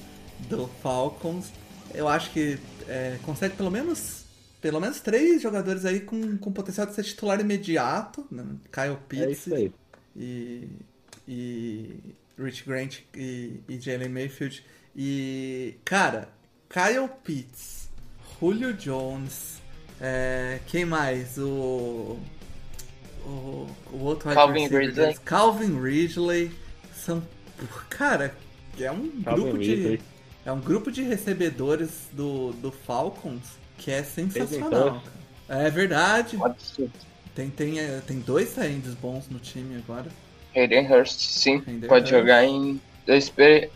do 0.49 0.69
Falcons. 0.81 1.53
Eu 1.93 2.07
acho 2.07 2.31
que 2.31 2.59
é, 2.87 3.19
consegue 3.25 3.57
pelo 3.57 3.71
menos 3.71 4.27
pelo 4.61 4.81
menos 4.81 5.01
três 5.01 5.43
jogadores 5.43 5.85
aí 5.85 6.01
com, 6.01 6.37
com 6.37 6.53
potencial 6.53 6.87
de 6.87 6.95
ser 6.95 7.05
titular 7.05 7.41
imediato. 7.41 8.27
Né? 8.31 8.45
Kyle 8.73 8.97
Pitts 9.09 9.49
é 9.53 9.71
e, 10.17 10.69
e 11.27 12.15
Rich 12.39 12.65
Grant 12.65 13.01
e, 13.15 13.61
e 13.69 13.81
Jalen 13.81 14.09
Mayfield. 14.09 14.65
E, 14.97 15.77
cara, 15.85 16.29
Kyle 16.69 17.09
Pitts, 17.23 17.89
Julio 18.41 18.73
Jones, 18.73 19.58
é, 20.01 20.61
quem 20.67 20.85
mais? 20.85 21.39
O, 21.39 22.19
o, 23.25 23.67
o 23.93 23.99
outro 24.01 24.31
Calvin 24.33 24.69
Ridley. 24.69 25.15
Calvin 25.25 25.81
Ridley. 25.81 26.51
São, 26.95 27.23
cara, 27.89 28.35
é 28.79 28.91
um 28.91 29.09
Calvin 29.23 29.43
grupo 29.43 29.57
Ridley. 29.57 29.97
de 29.99 30.03
é 30.49 30.53
um 30.53 30.61
grupo 30.61 30.91
de 30.91 31.03
recebedores 31.03 32.09
do, 32.13 32.53
do 32.53 32.71
Falcons 32.71 33.59
que 33.77 33.91
é 33.91 34.03
sensacional. 34.03 35.03
É 35.49 35.69
verdade. 35.69 36.39
Tem, 37.35 37.51
tem, 37.51 37.79
é, 37.79 38.01
tem 38.07 38.19
dois 38.21 38.49
saídos 38.49 38.95
bons 38.95 39.29
no 39.29 39.39
time 39.39 39.77
agora. 39.77 40.07
Hayden 40.57 40.91
Hurst, 40.91 41.21
sim. 41.21 41.63
Hayden 41.67 41.89
pode 41.89 42.05
Hurst. 42.05 42.11
jogar 42.11 42.45
em. 42.45 42.81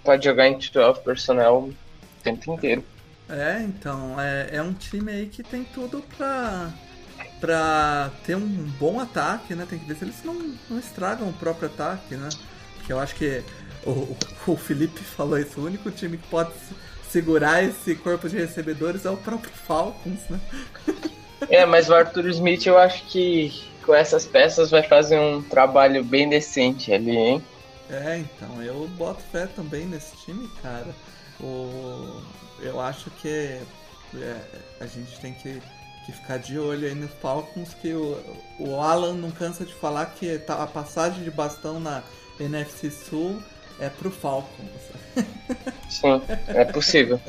Pode 0.03 0.25
jogar 0.25 0.49
em 0.49 0.59
12 0.59 1.01
personnel 1.05 1.71
o 1.71 1.75
tempo 2.23 2.55
inteiro. 2.55 2.83
É, 3.33 3.63
então, 3.63 4.21
é, 4.21 4.57
é 4.57 4.63
um 4.63 4.75
time 4.75 5.11
aí 5.11 5.27
que 5.27 5.43
tem 5.43 5.65
tudo 5.65 6.05
pra, 6.19 6.71
pra 7.41 8.11
ter 8.27 8.37
um 8.37 8.47
bom 8.79 9.01
ataque, 9.01 9.55
né? 9.55 9.67
Tem 9.69 9.79
que 9.79 9.87
ver 9.87 9.97
se 9.97 10.05
eles 10.05 10.23
não, 10.23 10.35
não 10.69 10.79
estragam 10.79 11.31
o 11.31 11.33
próprio 11.33 11.69
ataque, 11.69 12.15
né? 12.15 12.29
Porque 12.77 12.93
eu 12.93 13.01
acho 13.01 13.15
que 13.15 13.43
o, 13.87 14.15
o 14.47 14.57
Felipe 14.57 15.01
falou 15.01 15.39
isso, 15.39 15.59
o 15.59 15.65
único 15.65 15.91
time 15.91 16.19
que 16.19 16.29
pode 16.29 16.53
segurar 17.09 17.65
esse 17.65 17.95
corpo 17.95 18.29
de 18.29 18.37
recebedores 18.37 19.07
é 19.07 19.11
o 19.11 19.17
próprio 19.17 19.51
Falcons, 19.67 20.21
né? 20.29 20.39
É, 21.49 21.65
mas 21.65 21.89
o 21.89 21.95
Arthur 21.95 22.29
Smith 22.29 22.67
eu 22.67 22.79
acho 22.79 23.03
que 23.07 23.65
com 23.83 23.95
essas 23.95 24.27
peças 24.27 24.71
vai 24.71 24.83
fazer 24.83 25.19
um 25.19 25.43
trabalho 25.43 26.05
bem 26.05 26.29
decente 26.29 26.93
ali, 26.93 27.17
hein? 27.17 27.43
É, 27.91 28.19
então, 28.19 28.63
eu 28.63 28.87
boto 28.97 29.23
fé 29.33 29.47
também 29.47 29.87
nesse 29.87 30.17
time, 30.25 30.49
cara. 30.63 30.95
O... 31.43 32.21
Eu 32.61 32.81
acho 32.81 33.11
que 33.11 33.61
é, 34.15 34.41
a 34.81 34.87
gente 34.87 35.19
tem 35.21 35.33
que, 35.33 35.61
que 36.05 36.13
ficar 36.13 36.39
de 36.39 36.59
olho 36.59 36.87
aí 36.87 36.95
no 36.95 37.09
Falcons, 37.09 37.75
que 37.75 37.93
o, 37.93 38.19
o 38.59 38.81
Alan 38.81 39.15
não 39.15 39.31
cansa 39.31 39.65
de 39.65 39.75
falar 39.75 40.07
que 40.07 40.39
tá, 40.39 40.63
a 40.63 40.67
passagem 40.67 41.25
de 41.25 41.31
bastão 41.31 41.81
na 41.81 42.03
NFC 42.39 42.91
Sul 42.91 43.43
é 43.81 43.89
pro 43.89 44.11
Falcons. 44.11 44.69
Sim, 45.89 46.23
é 46.49 46.65
possível. 46.65 47.21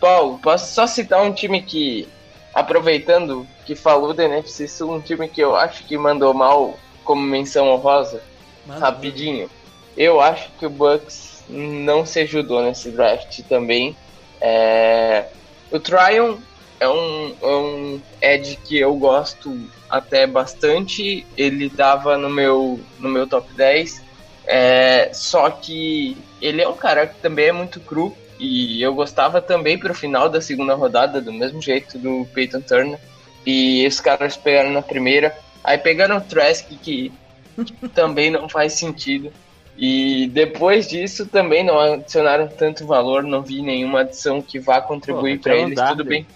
Paulo, 0.00 0.38
posso 0.38 0.72
só 0.72 0.86
citar 0.86 1.22
um 1.22 1.32
time 1.32 1.62
que, 1.62 2.08
aproveitando 2.54 3.46
que 3.64 3.74
falou 3.74 4.14
da 4.14 4.24
NFC 4.24 4.68
Sul, 4.68 4.94
um 4.94 5.00
time 5.00 5.28
que 5.28 5.40
eu 5.40 5.56
acho 5.56 5.84
que 5.84 5.98
mandou 5.98 6.32
mal 6.32 6.78
como 7.04 7.22
menção 7.22 7.68
honrosa, 7.68 8.22
Mano. 8.66 8.80
rapidinho. 8.80 9.50
Eu 9.96 10.20
acho 10.20 10.50
que 10.58 10.66
o 10.66 10.70
Bucks 10.70 11.33
não 11.48 12.04
se 12.06 12.20
ajudou 12.20 12.62
nesse 12.62 12.90
draft 12.90 13.40
também. 13.48 13.96
É... 14.40 15.26
O 15.70 15.78
Tryon 15.78 16.36
é 16.80 16.88
um, 16.88 17.34
é 17.40 17.46
um 17.46 18.00
Ed 18.20 18.58
que 18.64 18.78
eu 18.78 18.94
gosto 18.96 19.58
até 19.88 20.26
bastante. 20.26 21.26
Ele 21.36 21.70
tava 21.70 22.16
no 22.18 22.28
meu, 22.28 22.80
no 22.98 23.08
meu 23.08 23.26
top 23.26 23.52
10. 23.54 24.02
É, 24.46 25.10
só 25.12 25.50
que 25.50 26.16
ele 26.40 26.60
é 26.60 26.68
um 26.68 26.76
cara 26.76 27.06
que 27.06 27.20
também 27.20 27.46
é 27.46 27.52
muito 27.52 27.80
cru. 27.80 28.14
E 28.38 28.82
eu 28.82 28.94
gostava 28.94 29.40
também 29.40 29.78
pro 29.78 29.94
final 29.94 30.28
da 30.28 30.40
segunda 30.40 30.74
rodada, 30.74 31.20
do 31.20 31.32
mesmo 31.32 31.62
jeito 31.62 31.98
do 31.98 32.26
Peyton 32.34 32.60
Turner. 32.60 32.98
E 33.46 33.84
esses 33.84 34.00
caras 34.00 34.36
pegaram 34.36 34.70
na 34.70 34.82
primeira. 34.82 35.36
Aí 35.62 35.78
pegaram 35.78 36.18
o 36.18 36.20
Trask, 36.20 36.66
que 36.82 37.12
também 37.94 38.30
não 38.30 38.48
faz 38.48 38.74
sentido. 38.74 39.32
E 39.76 40.28
depois 40.28 40.86
disso 40.86 41.26
também 41.26 41.64
não 41.64 41.78
adicionaram 41.78 42.46
tanto 42.46 42.86
valor, 42.86 43.22
não 43.24 43.42
vi 43.42 43.60
nenhuma 43.60 44.00
adição 44.00 44.40
que 44.40 44.58
vá 44.58 44.80
contribuir 44.80 45.40
para 45.40 45.56
eles. 45.56 45.80
Tudo 45.80 46.04
bem. 46.04 46.26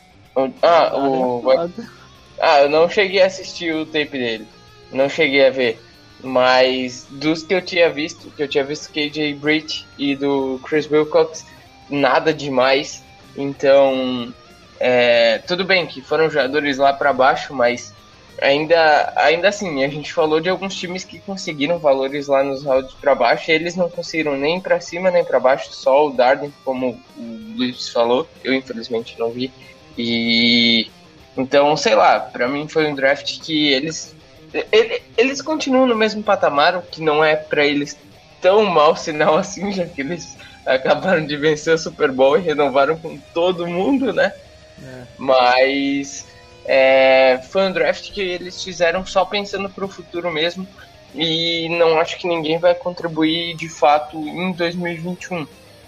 Ah, 0.63 0.97
o... 0.97 1.43
ah, 2.41 2.63
eu 2.63 2.69
não 2.69 2.89
cheguei 2.89 3.23
a 3.23 3.27
assistir 3.27 3.75
o 3.75 3.87
tape 3.87 4.11
dele. 4.11 4.47
Não 4.93 5.09
cheguei 5.09 5.47
a 5.47 5.51
ver. 5.51 5.81
Mas 6.21 7.07
dos 7.11 7.45
que 7.45 7.55
eu 7.55 7.63
tinha 7.63 7.89
visto, 7.91 8.31
que 8.31 8.43
eu 8.43 8.49
tinha 8.49 8.65
visto 8.65 8.93
KJ 8.93 9.35
Britt 9.35 9.87
e 9.97 10.17
do 10.17 10.61
Chris 10.65 10.91
Wilcox, 10.91 11.47
nada 11.89 12.35
demais. 12.35 13.05
Então, 13.37 14.33
é, 14.81 15.39
tudo 15.47 15.65
bem 15.65 15.87
que 15.87 16.01
foram 16.01 16.29
jogadores 16.29 16.77
lá 16.77 16.93
para 16.93 17.13
baixo, 17.13 17.55
mas 17.55 17.95
ainda, 18.41 19.13
ainda 19.17 19.49
assim, 19.49 19.85
a 19.85 19.89
gente 19.89 20.13
falou 20.13 20.41
de 20.41 20.49
alguns 20.49 20.75
times 20.75 21.05
que 21.05 21.19
conseguiram 21.19 21.79
valores 21.79 22.29
lá 22.29 22.43
nos 22.43 22.65
rounds 22.65 22.95
para 22.95 23.15
baixo, 23.15 23.51
e 23.51 23.55
eles 23.55 23.77
não 23.77 23.89
conseguiram 23.89 24.37
nem 24.37 24.61
para 24.61 24.81
cima 24.81 25.11
nem 25.11 25.25
para 25.25 25.41
baixo, 25.41 25.73
só 25.73 26.07
o 26.07 26.13
Darden, 26.13 26.53
como 26.65 27.01
o 27.17 27.55
Luiz 27.57 27.89
falou, 27.89 28.29
eu 28.45 28.55
infelizmente 28.55 29.19
não 29.19 29.31
vi. 29.31 29.53
E 29.97 30.91
então, 31.37 31.77
sei 31.77 31.95
lá, 31.95 32.21
para 32.21 32.49
mim 32.49 32.69
foi 32.69 32.87
um 32.87 32.95
draft 32.95 33.41
que 33.41 33.73
eles 33.73 34.17
eles 35.17 35.43
continuam 35.43 35.87
no 35.87 35.95
mesmo 35.95 36.23
patamar, 36.23 36.77
o 36.77 36.83
que 36.83 37.03
não 37.03 37.23
é 37.23 37.37
para 37.37 37.67
eles 37.67 37.99
tão 38.41 38.65
mau 38.65 38.97
sinal 38.97 39.37
assim, 39.37 39.71
já 39.73 39.85
que 39.85 40.01
eles 40.01 40.37
acabaram 40.65 41.27
de 41.27 41.37
vencer 41.37 41.75
o 41.75 41.79
Super 41.79 42.11
Bowl 42.11 42.39
e 42.39 42.43
renovaram 42.43 42.97
com 42.97 43.19
todo 43.35 43.67
mundo, 43.67 44.13
né? 44.13 44.33
É. 44.83 45.03
Mas 45.19 46.27
é, 46.71 47.41
foi 47.51 47.63
um 47.63 47.73
draft 47.73 48.13
que 48.13 48.21
eles 48.21 48.63
fizeram 48.63 49.05
só 49.07 49.25
pensando 49.25 49.71
para 49.71 49.87
o 49.87 49.89
futuro 49.89 50.31
mesmo 50.31 50.69
e 51.15 51.67
não 51.71 51.99
acho 51.99 52.19
que 52.19 52.29
ninguém 52.29 52.59
vai 52.59 52.75
contribuir 52.75 53.57
de 53.57 53.71
fato 53.71 54.19
em 54.19 54.53
2021. 54.53 55.47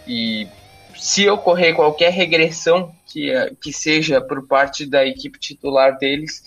E 0.09 0.49
se 0.97 1.29
ocorrer 1.29 1.75
qualquer 1.75 2.11
regressão 2.11 2.95
que, 3.07 3.31
que 3.61 3.75
seja 3.75 4.23
por 4.23 4.47
parte 4.47 4.87
da 4.87 5.05
equipe 5.05 5.39
titular 5.39 5.99
deles, 5.99 6.45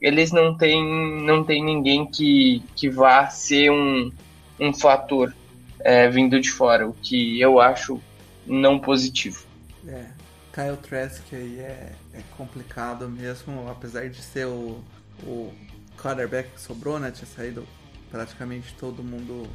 eles 0.00 0.32
não 0.32 0.56
têm, 0.56 0.82
não 1.22 1.44
tem 1.44 1.62
ninguém 1.62 2.06
que, 2.06 2.62
que 2.74 2.88
vá 2.88 3.28
ser 3.28 3.70
um, 3.70 4.10
um 4.58 4.72
fator 4.72 5.36
é, 5.80 6.08
vindo 6.08 6.40
de 6.40 6.50
fora, 6.50 6.88
o 6.88 6.94
que 6.94 7.38
eu 7.38 7.60
acho 7.60 8.00
não 8.46 8.78
positivo. 8.78 9.44
É, 9.86 10.06
Kyle 10.54 10.76
Trask 10.76 11.24
aí 11.32 11.58
é, 11.58 11.92
é 12.12 12.22
complicado 12.36 13.08
mesmo, 13.08 13.68
apesar 13.68 14.08
de 14.08 14.22
ser 14.22 14.46
o, 14.46 14.80
o 15.24 15.52
quarterback 15.98 16.50
que 16.50 16.60
sobrou, 16.60 17.00
né? 17.00 17.10
Tinha 17.10 17.26
saído 17.26 17.66
praticamente 18.08 18.72
todo 18.74 19.02
mundo 19.02 19.50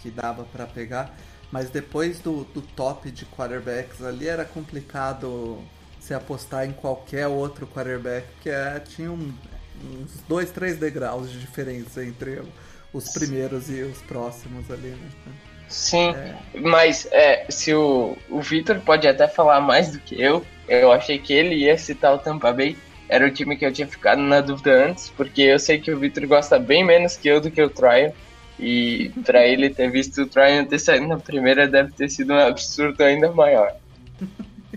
que 0.00 0.12
dava 0.12 0.44
para 0.44 0.64
pegar. 0.64 1.12
Mas 1.50 1.70
depois 1.70 2.20
do, 2.20 2.44
do 2.44 2.62
top 2.62 3.10
de 3.10 3.26
quarterbacks 3.26 4.00
ali 4.00 4.28
era 4.28 4.44
complicado 4.44 5.60
se 6.00 6.14
apostar 6.14 6.66
em 6.66 6.72
qualquer 6.72 7.26
outro 7.26 7.66
quarterback, 7.66 8.28
porque 8.34 8.50
é, 8.50 8.78
tinha 8.78 9.10
um, 9.10 9.34
uns 9.82 10.20
dois, 10.28 10.52
três 10.52 10.78
degraus 10.78 11.30
de 11.30 11.40
diferença 11.40 12.04
entre 12.04 12.42
os 12.92 13.08
primeiros 13.08 13.68
e 13.68 13.82
os 13.82 13.98
próximos 14.02 14.70
ali, 14.70 14.90
né? 14.90 15.10
Sim, 15.68 16.10
é. 16.10 16.34
mas 16.60 17.08
é, 17.10 17.46
se 17.48 17.74
o, 17.74 18.16
o 18.30 18.40
Victor 18.40 18.78
pode 18.80 19.08
até 19.08 19.26
falar 19.26 19.60
mais 19.60 19.90
do 19.90 19.98
que 19.98 20.20
eu, 20.20 20.44
eu 20.68 20.92
achei 20.92 21.18
que 21.18 21.32
ele 21.32 21.54
ia 21.56 21.76
citar 21.76 22.14
o 22.14 22.18
Tampa 22.18 22.52
Bay. 22.52 22.76
Era 23.08 23.26
o 23.26 23.30
time 23.30 23.56
que 23.56 23.66
eu 23.66 23.72
tinha 23.72 23.86
ficado 23.86 24.20
na 24.22 24.40
dúvida 24.40 24.86
antes, 24.86 25.10
porque 25.10 25.42
eu 25.42 25.58
sei 25.58 25.78
que 25.78 25.90
o 25.90 25.98
Victor 25.98 26.26
gosta 26.26 26.58
bem 26.58 26.84
menos 26.84 27.16
que 27.16 27.28
eu 27.28 27.40
do 27.40 27.50
que 27.50 27.62
o 27.62 27.68
Tryon. 27.68 28.12
E 28.58 29.10
para 29.24 29.44
ele 29.46 29.68
ter 29.68 29.90
visto 29.90 30.22
o 30.22 30.26
Tryon 30.26 30.64
ter 30.64 30.78
saído 30.78 31.06
na 31.06 31.18
primeira 31.18 31.68
deve 31.68 31.92
ter 31.92 32.08
sido 32.08 32.32
um 32.32 32.38
absurdo 32.38 33.02
ainda 33.02 33.30
maior. 33.30 33.74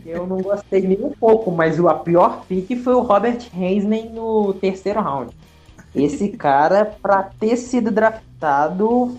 Eu 0.05 0.25
não 0.25 0.37
gostei 0.37 0.81
nem 0.81 0.97
um 1.01 1.11
pouco, 1.11 1.51
mas 1.51 1.79
o 1.79 1.87
a 1.87 1.95
pior 1.95 2.45
pick 2.47 2.77
foi 2.81 2.93
o 2.93 3.01
Robert 3.01 3.39
Hansney 3.53 4.09
no 4.09 4.53
terceiro 4.53 5.01
round. 5.01 5.33
Esse 5.95 6.29
cara, 6.29 6.85
para 6.85 7.23
ter 7.23 7.57
sido 7.57 7.91
draftado, 7.91 9.17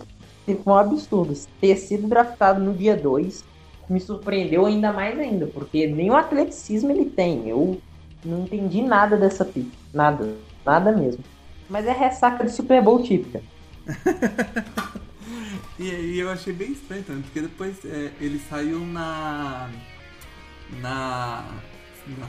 foi 0.56 0.72
um 0.72 0.76
absurdo. 0.76 1.34
Ter 1.60 1.76
sido 1.76 2.08
draftado 2.08 2.60
no 2.60 2.74
dia 2.74 2.96
2 2.96 3.44
me 3.88 4.00
surpreendeu 4.00 4.66
ainda 4.66 4.92
mais 4.92 5.18
ainda, 5.18 5.46
porque 5.46 5.86
nem 5.86 6.10
o 6.10 6.16
atleticismo 6.16 6.90
ele 6.90 7.06
tem. 7.06 7.48
Eu 7.48 7.80
não 8.24 8.44
entendi 8.44 8.82
nada 8.82 9.16
dessa 9.16 9.44
pick. 9.44 9.72
Nada. 9.92 10.36
Nada 10.64 10.92
mesmo. 10.92 11.24
Mas 11.68 11.86
é 11.86 11.92
ressaca 11.92 12.44
de 12.44 12.52
Super 12.52 12.82
Bowl 12.82 13.02
típica. 13.02 13.42
e, 15.78 15.84
e, 15.84 16.18
eu 16.18 16.30
achei 16.30 16.52
bem 16.52 16.72
estranho 16.72 17.02
também, 17.02 17.22
porque 17.22 17.40
depois 17.40 17.84
é, 17.84 18.12
ele 18.20 18.38
saiu 18.38 18.80
na. 18.80 19.70
Na. 20.80 21.44
Na, 22.06 22.28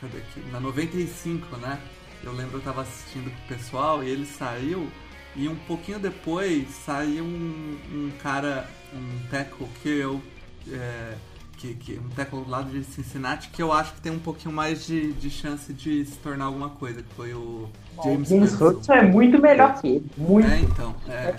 cadê 0.00 0.18
aqui? 0.18 0.40
na 0.52 0.60
95, 0.60 1.56
né? 1.56 1.80
Eu 2.22 2.32
lembro 2.32 2.58
eu 2.58 2.62
tava 2.62 2.82
assistindo 2.82 3.30
com 3.30 3.44
o 3.44 3.56
pessoal 3.56 4.02
e 4.02 4.08
ele 4.08 4.26
saiu. 4.26 4.88
E 5.36 5.48
um 5.48 5.54
pouquinho 5.54 5.98
depois 5.98 6.66
saiu 6.84 7.24
um, 7.24 7.78
um 7.92 8.10
cara, 8.22 8.66
um 8.92 9.28
tackle 9.28 9.66
que 9.82 9.88
eu. 9.88 10.20
É, 10.72 11.14
que, 11.58 11.74
que, 11.74 11.98
um 11.98 12.08
tackle 12.10 12.42
do 12.42 12.50
lado 12.50 12.70
de 12.70 12.84
Cincinnati 12.84 13.48
que 13.48 13.62
eu 13.62 13.72
acho 13.72 13.94
que 13.94 14.00
tem 14.00 14.12
um 14.12 14.18
pouquinho 14.18 14.54
mais 14.54 14.86
de, 14.86 15.12
de 15.14 15.30
chance 15.30 15.72
de 15.72 16.04
se 16.04 16.16
tornar 16.18 16.46
alguma 16.46 16.68
coisa, 16.70 17.02
que 17.02 17.14
foi 17.14 17.32
o 17.32 17.68
James, 18.04 18.28
James 18.28 18.60
Hudson. 18.60 18.92
é 18.92 19.02
muito 19.02 19.40
melhor 19.40 19.80
que 19.80 19.88
ele. 19.88 20.06
Muito. 20.16 20.48
É, 20.48 20.58
então. 20.60 20.94
É. 21.08 21.34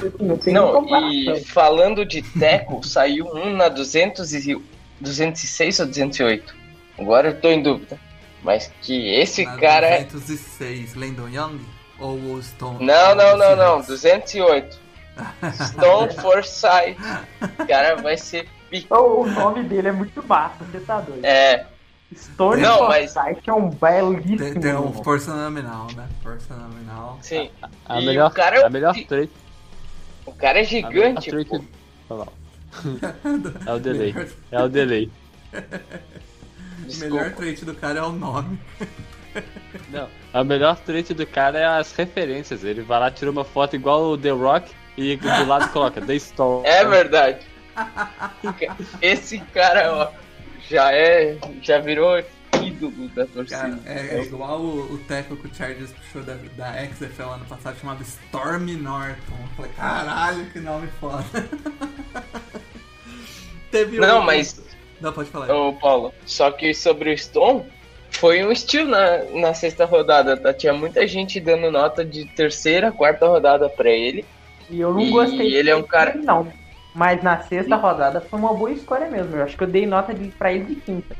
Não, 0.52 0.82
não 0.82 1.12
e 1.12 1.43
falando 1.43 2.06
de 2.06 2.22
tackle, 2.22 2.82
saiu 2.86 3.28
um 3.28 3.56
na 3.56 3.70
200 3.70 4.34
e, 4.34 4.62
206 5.00 5.80
ou 5.80 5.86
208? 5.86 6.56
Agora 6.98 7.30
eu 7.30 7.39
tô 7.39 7.50
em 7.50 7.62
dúvida. 7.62 8.00
Mas 8.43 8.72
que 8.82 9.10
esse 9.10 9.45
na 9.45 9.58
cara. 9.58 10.04
206, 10.04 10.95
Landon 10.95 11.28
Young? 11.28 11.60
Ou 12.00 12.16
o 12.16 12.43
Stone? 12.43 12.86
Não, 12.86 13.16
não, 13.16 13.38
não, 13.38 13.56
não. 13.56 13.82
208. 13.82 14.78
Stone 15.54 16.14
Forsyth. 16.22 16.95
Cara, 17.68 17.95
vai 17.95 18.18
ser 18.18 18.48
pica. 18.70 19.00
O 19.00 19.26
nome 19.26 19.64
dele 19.64 19.89
é 19.89 19.91
muito 19.91 20.26
massa, 20.26 20.64
você 20.64 20.80
tá 20.80 21.02
doido. 21.02 21.26
É. 21.26 21.66
Stone 22.16 22.62
não, 22.62 22.78
Forsyth 22.78 23.48
é 23.48 23.54
um 23.54 23.70
belíssimo. 23.70 24.38
Tem, 24.38 24.62
tem 24.62 24.76
um 24.76 24.93
força 25.04 25.34
nominal, 25.36 25.88
né? 25.95 26.08
Força 26.24 26.56
nominal. 26.56 27.18
Sim. 27.22 27.50
A, 27.62 27.98
a 27.98 28.02
melhor, 28.02 28.32
cara 28.32 28.60
é 28.60 28.66
a 28.66 28.70
melhor 28.70 28.93
trade. 29.08 29.32
O 30.26 30.32
cara 30.34 30.60
é 30.60 30.64
gigante, 30.64 31.32
pô. 31.45 31.62
É 33.66 33.74
o 33.74 33.80
delay. 33.80 34.14
É 34.52 34.62
o 34.62 34.70
delay. 34.70 35.12
O 36.88 37.00
melhor 37.00 37.34
trait 37.34 37.66
do 37.66 37.74
cara 37.74 38.00
é 38.00 38.04
o 38.04 38.12
nome. 38.12 38.60
Não, 39.90 40.08
a 40.34 40.44
melhor 40.44 40.78
trait 40.78 41.14
do 41.14 41.26
cara 41.26 41.60
é 41.60 41.66
as 41.66 41.94
referências. 41.94 42.64
Ele 42.64 42.82
vai 42.82 43.00
lá, 43.00 43.12
tira 43.12 43.32
uma 43.32 43.44
foto 43.44 43.76
igual 43.76 44.12
o 44.12 44.18
The 44.18 44.32
Rock 44.32 44.72
e 44.98 45.16
do 45.16 45.46
lado 45.46 45.72
coloca 45.72 46.02
The 46.02 46.18
Stone. 46.18 46.68
É 46.68 46.84
verdade. 46.86 47.46
Esse 49.02 49.40
cara, 49.54 49.94
ó, 49.94 50.12
já 50.70 50.92
é. 50.92 51.38
Já 51.62 51.80
virou 51.80 52.24
ídolo 52.62 53.08
da 53.10 53.26
torcida. 53.26 53.60
Cara, 53.60 53.80
é, 53.86 54.18
é, 54.18 54.24
igual 54.24 54.60
o, 54.60 54.94
o 54.94 54.98
teco 55.00 55.36
que 55.36 55.48
o 55.48 55.54
Chargers 55.54 55.92
puxou 55.92 56.24
da, 56.24 56.36
da 56.56 56.86
XFL 56.88 57.34
ano 57.34 57.46
passado, 57.46 57.78
chamado 57.80 58.02
Stormy 58.04 58.76
Norton. 58.76 59.38
Eu 59.40 59.48
falei, 59.56 59.72
caralho, 59.74 60.46
que 60.48 60.60
nome 60.60 60.88
foda. 61.00 61.24
Teve 63.72 64.00
Não, 64.00 64.22
um... 64.22 64.24
mas. 64.24 64.62
Não, 65.00 65.14
pode 65.14 65.30
falar. 65.30 65.54
Ô, 65.54 65.74
Paulo, 65.74 66.14
só 66.26 66.50
que 66.52 66.74
sobre 66.74 67.14
o 67.14 67.18
Stone, 67.18 67.66
foi 68.12 68.43
um 68.43 68.51
estilo 68.51 68.89
na, 68.89 69.24
na 69.34 69.53
sexta 69.53 69.86
rodada, 69.86 70.36
tá? 70.38 70.53
Tinha 70.53 70.74
muita 70.74 71.05
gente 71.08 71.39
dando 71.39 71.72
nota 71.72 72.03
de 72.03 72.26
terceira, 72.26 72.91
quarta 72.91 73.28
rodada 73.28 73.70
pra 73.70 73.89
ele. 73.89 74.26
E 74.70 74.80
eu 74.80 74.93
não 74.93 75.01
e 75.01 75.10
gostei. 75.12 75.55
ele 75.55 75.70
é 75.70 75.76
um 75.76 75.84
cara. 75.84 76.16
Não. 76.16 76.47
Mas 76.93 77.22
na 77.22 77.39
sexta 77.41 77.76
rodada 77.76 78.22
foi 78.22 78.39
uma 78.39 78.53
boa 78.53 78.72
escolha 78.72 79.08
mesmo. 79.10 79.36
Eu 79.36 79.43
acho 79.43 79.55
que 79.55 79.64
eu 79.64 79.68
dei 79.68 79.86
nota 79.86 80.14
de, 80.14 80.30
pra 80.30 80.51
ele 80.51 80.66
de 80.66 80.76
quinta. 80.76 81.16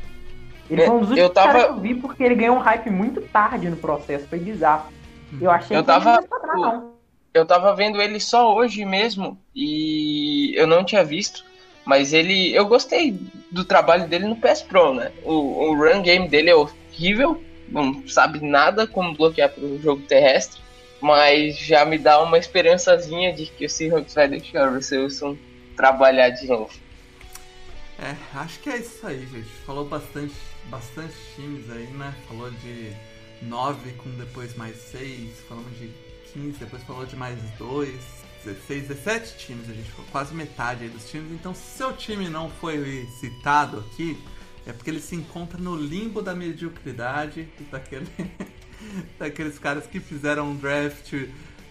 Ele 0.68 0.84
foi 0.84 0.94
um 0.94 1.00
dos 1.00 1.10
últimos 1.10 1.30
tava... 1.30 1.52
caras 1.52 1.64
que 1.66 1.70
eu 1.70 1.80
vi 1.80 1.94
porque 1.94 2.22
ele 2.22 2.34
ganhou 2.34 2.56
um 2.56 2.60
hype 2.60 2.90
muito 2.90 3.20
tarde 3.22 3.70
no 3.70 3.76
processo. 3.76 4.26
Foi 4.26 4.38
bizarro. 4.38 4.92
Eu 5.40 5.50
achei 5.50 5.76
eu 5.76 5.80
que 5.82 5.86
tava... 5.86 6.18
ele 6.18 6.26
não 6.30 6.58
ia 6.58 6.66
não. 6.66 6.98
Eu 7.32 7.46
tava 7.46 7.74
vendo 7.74 8.02
ele 8.02 8.18
só 8.18 8.54
hoje 8.54 8.84
mesmo 8.84 9.38
e 9.54 10.52
eu 10.56 10.66
não 10.66 10.84
tinha 10.84 11.04
visto. 11.04 11.44
Mas 11.88 12.12
ele. 12.12 12.54
Eu 12.54 12.66
gostei 12.66 13.18
do 13.50 13.64
trabalho 13.64 14.06
dele 14.06 14.26
no 14.26 14.36
PS 14.36 14.60
Pro, 14.60 14.92
né? 14.92 15.10
O, 15.24 15.70
o 15.70 15.74
run 15.74 16.02
game 16.02 16.28
dele 16.28 16.50
é 16.50 16.54
horrível. 16.54 17.42
Não 17.66 18.06
sabe 18.06 18.44
nada 18.44 18.86
como 18.86 19.16
bloquear 19.16 19.48
pro 19.48 19.80
jogo 19.80 20.02
terrestre. 20.02 20.60
Mas 21.00 21.56
já 21.56 21.86
me 21.86 21.96
dá 21.96 22.22
uma 22.22 22.36
esperançazinha 22.36 23.32
de 23.32 23.46
que 23.46 23.64
o 23.64 23.70
Seahawks 23.70 24.12
vai 24.12 24.28
deixar 24.28 24.68
o 24.68 24.74
Wilson 24.74 25.34
trabalhar 25.74 26.28
de 26.28 26.46
novo. 26.46 26.68
É, 27.98 28.14
acho 28.34 28.60
que 28.60 28.68
é 28.68 28.76
isso 28.76 29.06
aí, 29.06 29.26
gente. 29.26 29.48
Falou 29.64 29.86
bastante, 29.86 30.34
bastante 30.66 31.14
times 31.36 31.70
aí, 31.70 31.86
né? 31.86 32.12
Falou 32.28 32.50
de 32.50 32.92
9 33.40 33.92
com 33.92 34.10
depois 34.10 34.54
mais 34.56 34.76
6, 34.76 35.40
falamos 35.48 35.78
de 35.78 35.90
15, 36.34 36.58
depois 36.58 36.82
falou 36.82 37.06
de 37.06 37.16
mais 37.16 37.38
2, 37.58 37.94
16, 38.44 38.88
17 38.88 39.38
times, 39.38 39.68
a 39.68 39.72
gente 39.72 39.90
ficou 39.90 40.04
quase 40.12 40.34
metade 40.34 40.88
dos 40.88 41.08
times. 41.10 41.32
Então, 41.32 41.54
se 41.54 41.76
seu 41.76 41.92
time 41.92 42.28
não 42.28 42.50
foi 42.50 43.06
citado 43.20 43.78
aqui, 43.78 44.18
é 44.66 44.72
porque 44.72 44.90
ele 44.90 45.00
se 45.00 45.16
encontra 45.16 45.58
no 45.58 45.76
limbo 45.76 46.22
da 46.22 46.34
mediocridade 46.34 47.48
daquele, 47.70 48.06
daqueles 49.18 49.58
caras 49.58 49.86
que 49.86 49.98
fizeram 49.98 50.50
um 50.50 50.56
draft 50.56 51.12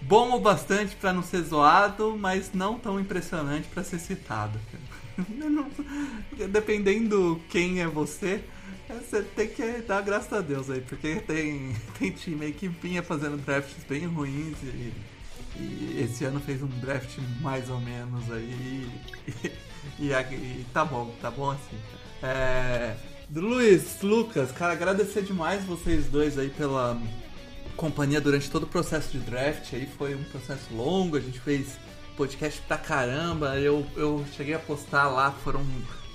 bom 0.01 0.35
o 0.35 0.39
bastante 0.39 0.95
para 0.95 1.13
não 1.13 1.23
ser 1.23 1.41
zoado, 1.43 2.17
mas 2.17 2.51
não 2.53 2.77
tão 2.77 2.99
impressionante 2.99 3.67
para 3.67 3.83
ser 3.83 3.99
citado. 3.99 4.59
Dependendo 6.49 7.41
quem 7.49 7.81
é 7.81 7.87
você, 7.87 8.43
você 8.87 9.21
tem 9.21 9.47
que 9.49 9.81
dar 9.81 10.01
graças 10.01 10.31
a 10.31 10.41
Deus 10.41 10.69
aí, 10.69 10.81
porque 10.81 11.15
tem, 11.15 11.75
tem 11.97 12.11
time 12.11 12.45
aí 12.45 12.53
que 12.53 12.67
vinha 12.67 13.01
fazendo 13.01 13.37
drafts 13.37 13.83
bem 13.83 14.05
ruins 14.05 14.57
e, 14.63 14.93
e 15.59 16.01
esse 16.03 16.23
ano 16.25 16.39
fez 16.39 16.61
um 16.61 16.67
draft 16.67 17.17
mais 17.41 17.69
ou 17.69 17.79
menos 17.79 18.31
aí. 18.31 18.89
E, 19.99 20.05
e, 20.11 20.11
e 20.11 20.65
tá 20.73 20.85
bom, 20.85 21.13
tá 21.21 21.31
bom 21.31 21.51
assim. 21.51 21.77
É, 22.21 22.95
Luiz, 23.33 24.01
Lucas, 24.01 24.51
cara, 24.51 24.73
agradecer 24.73 25.21
demais 25.21 25.63
vocês 25.65 26.05
dois 26.05 26.37
aí 26.37 26.49
pela 26.49 26.99
companhia 27.75 28.19
durante 28.21 28.49
todo 28.49 28.63
o 28.63 28.67
processo 28.67 29.11
de 29.11 29.19
draft. 29.19 29.73
Aí 29.73 29.87
foi 29.97 30.15
um 30.15 30.23
processo 30.23 30.73
longo, 30.73 31.17
a 31.17 31.19
gente 31.19 31.39
fez 31.39 31.77
podcast 32.15 32.61
pra 32.61 32.77
caramba. 32.77 33.59
Eu, 33.59 33.85
eu 33.95 34.25
cheguei 34.35 34.55
a 34.55 34.59
postar 34.59 35.07
lá, 35.09 35.31
foram 35.31 35.63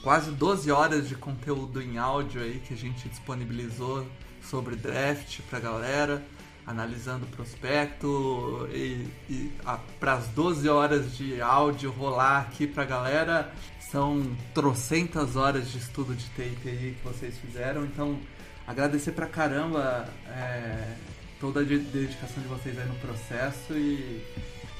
quase 0.02 0.31
12 0.32 0.70
horas 0.70 1.09
de 1.09 1.14
conteúdo 1.14 1.81
em 1.81 1.98
áudio 1.98 2.43
aí 2.43 2.60
que 2.66 2.74
a 2.74 2.77
gente 2.77 3.09
disponibilizou 3.09 4.06
sobre 4.43 4.74
draft 4.74 5.40
pra 5.48 5.60
galera, 5.60 6.23
analisando 6.66 7.24
o 7.24 7.28
prospecto 7.28 8.68
e, 8.72 9.06
e 9.28 9.52
para 9.98 10.14
as 10.14 10.28
12 10.28 10.68
horas 10.68 11.16
de 11.16 11.40
áudio 11.40 11.90
rolar 11.90 12.43
aqui 12.43 12.66
pra 12.66 12.84
galera. 12.84 13.52
São 13.90 14.24
trocentas 14.55 15.36
horas 15.36 15.70
de 15.70 15.78
estudo 15.78 16.14
de 16.14 16.24
tape 16.30 16.68
aí 16.68 16.97
que 16.98 17.05
vocês 17.05 17.36
fizeram, 17.36 17.84
então 17.84 18.18
agradecer 18.66 19.12
pra 19.12 19.26
caramba 19.26 20.09
é, 20.28 20.97
toda 21.39 21.60
a 21.60 21.62
dedicação 21.62 22.43
de 22.43 22.48
vocês 22.48 22.78
aí 22.78 22.86
no 22.86 22.94
processo 22.94 23.74
e, 23.74 24.24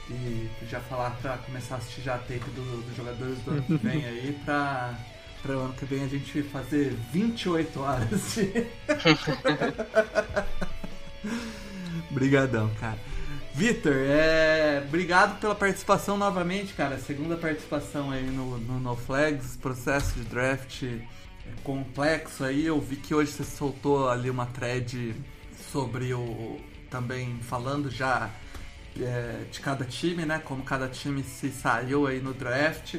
e 0.09 0.49
já 0.71 0.81
falar 0.81 1.11
para 1.21 1.37
começar 1.39 1.75
a 1.75 1.79
assistir 1.79 2.01
já 2.01 2.15
a 2.15 2.19
tape 2.19 2.49
dos 2.55 2.85
do 2.85 2.97
jogadores 2.97 3.39
do 3.41 3.51
ano 3.51 3.63
que 3.63 3.77
vem 3.77 4.05
aí 4.07 4.41
para 4.45 4.95
para 5.43 5.57
o 5.57 5.61
ano 5.61 5.75
que 5.75 5.85
vem 5.85 6.05
a 6.05 6.07
gente 6.07 6.41
fazer 6.45 6.97
28 7.13 7.81
horas 7.81 8.35
de... 8.35 8.53
Obrigadão, 12.13 12.71
cara. 12.79 12.99
Vitor, 13.55 13.95
é... 13.97 14.83
obrigado 14.87 15.41
pela 15.41 15.55
participação 15.55 16.17
novamente, 16.17 16.75
cara. 16.75 16.99
Segunda 16.99 17.37
participação 17.37 18.11
aí 18.11 18.25
no, 18.25 18.59
no 18.59 18.79
No 18.79 18.95
Flags, 18.95 19.57
processo 19.57 20.15
de 20.15 20.25
draft 20.25 20.85
complexo 21.65 22.45
aí. 22.45 22.67
Eu 22.67 22.81
vi 22.81 22.97
que 22.97 23.15
hoje 23.15 23.33
você 23.33 23.45
soltou 23.45 24.09
ali 24.09 24.31
uma 24.31 24.47
thread 24.47 25.15
sobre 25.73 26.15
o 26.15 26.61
também 26.91 27.39
falando 27.41 27.91
já 27.91 28.31
é, 29.01 29.45
de 29.51 29.61
cada 29.61 29.85
time, 29.85 30.25
né? 30.25 30.41
Como 30.45 30.63
cada 30.63 30.89
time 30.89 31.23
se 31.23 31.51
saiu 31.51 32.07
aí 32.07 32.21
no 32.21 32.35
draft. 32.35 32.97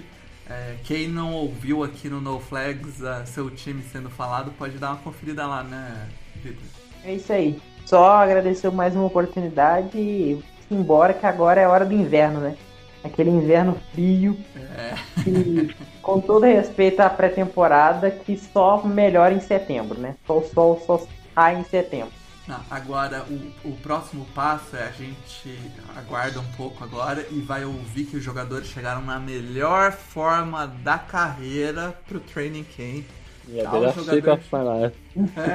É, 0.50 0.78
quem 0.84 1.08
não 1.08 1.34
ouviu 1.34 1.84
aqui 1.84 2.10
no 2.10 2.20
No 2.20 2.40
Flags 2.40 3.00
uh, 3.00 3.26
seu 3.26 3.50
time 3.50 3.82
sendo 3.82 4.10
falado, 4.10 4.52
pode 4.58 4.78
dar 4.78 4.90
uma 4.90 4.98
conferida 4.98 5.48
lá, 5.48 5.64
né, 5.64 6.10
Vitor? 6.44 6.64
É 7.06 7.16
isso 7.16 7.32
aí. 7.32 7.62
Só 7.86 8.18
agradecer 8.18 8.72
mais 8.72 8.96
uma 8.96 9.06
oportunidade 9.06 9.98
e 9.98 10.44
embora 10.70 11.14
que 11.14 11.26
agora 11.26 11.62
é 11.62 11.68
hora 11.68 11.86
do 11.86 11.94
inverno, 11.94 12.40
né? 12.40 12.56
Aquele 13.04 13.30
inverno 13.30 13.78
frio. 13.92 14.38
É. 14.56 14.96
E, 15.28 15.76
com 16.02 16.20
todo 16.20 16.46
respeito 16.46 17.02
à 17.02 17.10
pré-temporada, 17.10 18.10
que 18.10 18.38
só 18.38 18.82
melhora 18.84 19.34
em 19.34 19.40
setembro, 19.40 20.00
né? 20.00 20.16
Só 20.26 20.40
o 20.40 20.46
sol 20.46 20.82
só 20.86 21.06
sai 21.36 21.60
em 21.60 21.64
setembro. 21.66 22.12
Não, 22.48 22.60
agora 22.70 23.24
o, 23.30 23.70
o 23.70 23.76
próximo 23.78 24.26
passo 24.36 24.76
é 24.76 24.84
a 24.84 24.92
gente 24.92 25.58
aguarda 25.96 26.42
um 26.42 26.52
pouco 26.58 26.84
agora 26.84 27.26
e 27.32 27.40
vai 27.40 27.64
ouvir 27.64 28.06
que 28.06 28.18
os 28.18 28.24
jogadores 28.24 28.68
chegaram 28.68 29.02
na 29.02 29.18
melhor 29.18 29.94
forma 29.94 30.68
da 30.68 30.98
carreira 30.98 31.94
pro 32.08 32.20
training 32.20 32.66
camp. 32.66 33.06
E 33.48 33.60
é 33.60 33.70
melhor 33.70 33.94
jogadores... 33.94 34.48
falar. 34.48 34.78
É. 34.82 34.92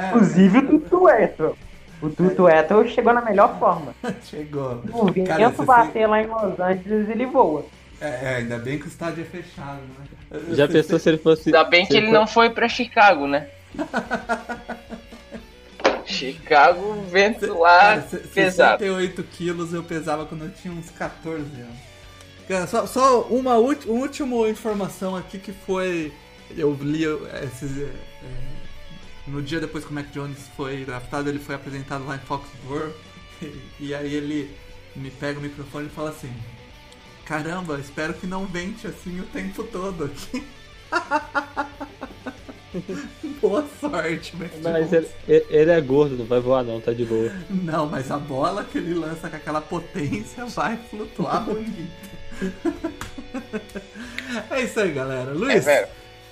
Inclusive 0.09 0.59
o 0.59 0.81
Tutu 0.81 1.09
Etro. 1.09 1.57
O 2.01 2.09
Tutu 2.11 2.49
Etro 2.49 2.89
chegou 2.89 3.13
na 3.13 3.23
melhor 3.23 3.59
forma. 3.59 3.95
chegou. 4.25 4.83
O 4.93 5.11
vento 5.11 5.65
bater 5.65 6.07
lá 6.07 6.23
em 6.23 6.27
Los 6.27 6.59
Angeles, 6.61 7.09
ele 7.09 7.27
voa. 7.27 7.65
É, 8.01 8.07
é, 8.07 8.37
ainda 8.37 8.59
bem 8.59 8.79
que 8.79 8.85
o 8.85 8.89
estádio 8.89 9.23
é 9.23 9.25
fechado, 9.25 9.81
né? 9.81 10.41
Já 10.53 10.69
pensou 10.69 10.99
se 10.99 11.09
ele 11.09 11.19
fosse. 11.19 11.49
Ainda 11.49 11.65
bem 11.65 11.85
que 11.85 11.97
ele, 11.97 12.07
ele 12.07 12.13
não 12.13 12.27
foi 12.27 12.51
pra 12.51 12.69
Chicago, 12.69 13.27
né? 13.27 13.49
Chicago, 16.07 17.05
vento 17.11 17.59
lá 17.59 17.79
Cara, 17.79 18.03
pesado. 18.33 18.79
68 18.79 19.23
quilos 19.25 19.75
eu 19.75 19.83
pesava 19.83 20.25
quando 20.25 20.45
eu 20.45 20.51
tinha 20.51 20.73
uns 20.73 20.89
14 20.91 21.39
anos. 21.39 21.77
Cara, 22.49 22.67
só, 22.67 22.87
só 22.87 23.23
uma 23.23 23.57
última 23.57 24.49
informação 24.49 25.15
aqui 25.15 25.39
que 25.39 25.53
foi. 25.53 26.13
Eu 26.57 26.75
li 26.81 27.05
esses, 27.45 27.83
é, 27.83 27.91
no 29.29 29.43
dia 29.43 29.61
depois 29.61 29.85
que 29.85 29.91
o 29.91 29.95
Mac 29.95 30.11
Jones 30.11 30.39
foi 30.57 30.85
draftado, 30.85 31.29
ele 31.29 31.39
foi 31.39 31.55
apresentado 31.55 32.07
lá 32.07 32.17
em 32.17 32.21
Foxborough. 32.21 32.93
E, 33.41 33.63
e 33.89 33.95
aí 33.95 34.15
ele 34.15 34.51
me 34.97 35.11
pega 35.11 35.39
o 35.39 35.43
microfone 35.43 35.87
e 35.87 35.91
fala 35.91 36.11
assim: 36.11 36.33
Caramba, 37.25 37.79
espero 37.79 38.15
que 38.15 38.27
não 38.27 38.47
vente 38.47 38.87
assim 38.87 39.21
o 39.21 39.25
tempo 39.25 39.63
todo 39.65 40.05
aqui. 40.05 40.45
Boa 43.41 43.65
sorte, 43.81 44.37
Mac 44.37 44.51
Mas 44.63 44.93
ele, 44.93 45.09
ele, 45.27 45.71
é 45.71 45.81
gordo, 45.81 46.17
não 46.17 46.27
vai 46.27 46.41
voar 46.41 46.63
não, 46.63 46.81
tá 46.81 46.93
de 46.93 47.05
boa. 47.05 47.33
Não, 47.49 47.87
mas 47.87 48.11
a 48.11 48.19
bola 48.19 48.65
que 48.65 48.79
ele 48.79 48.95
lança 48.95 49.29
com 49.29 49.37
aquela 49.37 49.61
potência 49.61 50.45
vai 50.47 50.77
flutuar 50.77 51.45
bonito. 51.45 52.09
é 54.51 54.63
isso 54.63 54.81
aí, 54.81 54.93
galera. 54.93 55.33
Luiz, 55.33 55.67
é, 55.67 55.89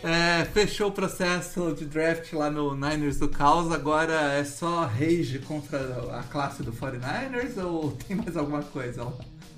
é, 0.07 0.45
fechou 0.45 0.89
o 0.89 0.93
processo 0.93 1.75
de 1.75 1.85
draft 1.85 2.33
lá 2.33 2.49
no 2.49 2.77
Niners 2.77 3.19
do 3.19 3.29
Caos, 3.29 3.73
agora 3.73 4.35
é 4.35 4.45
só 4.45 4.85
rage 4.85 5.41
contra 5.41 5.79
a 6.17 6.23
classe 6.23 6.63
do 6.63 6.73
49ers 6.73 7.61
ou 7.61 7.91
tem 8.07 8.17
mais 8.17 8.37
alguma 8.37 8.63
coisa 8.63 9.03
lá? 9.03 9.13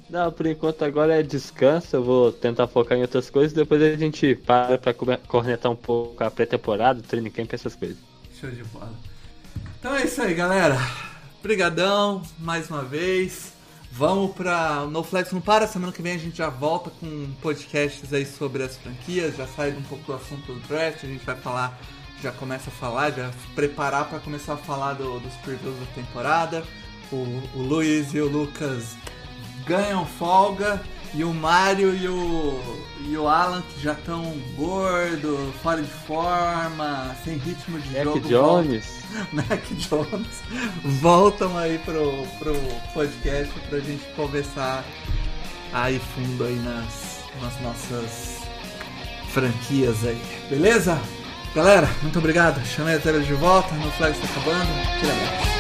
Não, 0.09 0.33
por 0.33 0.47
enquanto 0.47 0.87
agora 0.87 1.21
é 1.21 1.23
descanso, 1.23 1.97
eu 1.97 2.03
vou 2.03 2.33
tentar 2.33 2.67
focar 2.67 2.97
em 2.97 3.03
outras 3.03 3.29
coisas, 3.29 3.53
depois 3.53 3.83
a 3.83 3.95
gente 3.95 4.35
para 4.35 4.79
pra 4.79 4.95
cornetar 4.95 5.71
um 5.71 5.77
pouco 5.77 6.25
a 6.25 6.31
pré-temporada, 6.31 7.03
training 7.03 7.31
camp, 7.31 7.53
essas 7.53 7.77
coisas. 7.77 7.99
Show 8.41 8.51
de 8.51 8.65
bola. 8.65 8.95
Então 9.79 9.95
é 9.95 10.05
isso 10.05 10.23
aí, 10.23 10.33
galera. 10.33 10.79
Obrigadão 11.41 12.23
mais 12.39 12.71
uma 12.71 12.83
vez. 12.83 13.53
Vamos 13.91 14.33
pra 14.35 14.87
No 14.87 15.03
Flex 15.03 15.33
Não 15.33 15.41
Para. 15.41 15.67
Semana 15.67 15.93
que 15.93 16.03
vem 16.03 16.15
a 16.15 16.19
gente 16.19 16.39
já 16.39 16.49
volta 16.49 16.91
com 16.91 17.31
podcasts 17.43 18.13
aí 18.13 18.25
sobre 18.25 18.63
as 18.63 18.77
franquias. 18.77 19.37
Já 19.37 19.47
sai 19.47 19.73
um 19.73 19.83
pouco 19.83 20.05
do 20.05 20.15
assunto 20.15 20.53
do 20.53 20.61
draft. 20.69 21.03
A 21.03 21.07
gente 21.07 21.25
vai 21.25 21.37
falar, 21.37 21.79
já 22.23 22.31
começa 22.31 22.71
a 22.71 22.73
falar, 22.73 23.11
já 23.11 23.31
se 23.31 23.55
preparar 23.55 24.09
para 24.09 24.19
começar 24.21 24.55
a 24.55 24.59
falar 24.59 24.95
do, 24.95 25.19
dos 25.21 25.35
previews 25.37 25.79
da 25.79 25.87
temporada. 25.95 26.63
O, 27.11 27.17
o 27.57 27.63
Luiz 27.63 28.13
e 28.15 28.21
o 28.21 28.29
Lucas 28.29 28.97
ganham 29.67 30.05
folga 30.07 30.81
e 31.15 31.25
o 31.25 31.33
Mario 31.33 31.95
e 31.95 32.07
o, 32.07 32.81
e 33.07 33.17
o 33.17 33.27
Alan, 33.27 33.63
que 33.63 33.81
já 33.81 33.93
estão 33.93 34.23
gordo, 34.57 35.53
fora 35.63 35.83
de 35.83 35.91
forma, 35.91 37.17
sem 37.25 37.37
ritmo 37.39 37.81
de 37.81 37.91
Mac 37.93 38.05
jogo. 38.05 38.29
Jones. 38.29 38.98
Mac 39.33 39.65
Jones 39.71 40.43
voltam 41.01 41.57
aí 41.57 41.79
pro, 41.79 42.27
pro 42.39 42.55
podcast 42.93 43.53
pra 43.69 43.79
gente 43.81 44.05
conversar 44.15 44.85
aí 45.73 46.01
fundo 46.15 46.45
aí 46.45 46.57
nas, 46.57 47.21
nas 47.43 47.61
nossas 47.61 48.39
franquias 49.33 50.05
aí. 50.05 50.21
Beleza? 50.49 51.01
Galera, 51.55 51.89
muito 52.03 52.19
obrigado. 52.19 52.65
Chamei 52.65 52.97
a 52.97 53.01
tela 53.01 53.21
de 53.21 53.35
volta, 53.35 53.75
no 53.75 53.91
Flag 53.93 54.17
está 54.17 54.27
acabando. 54.29 54.71
Tira 55.01 55.58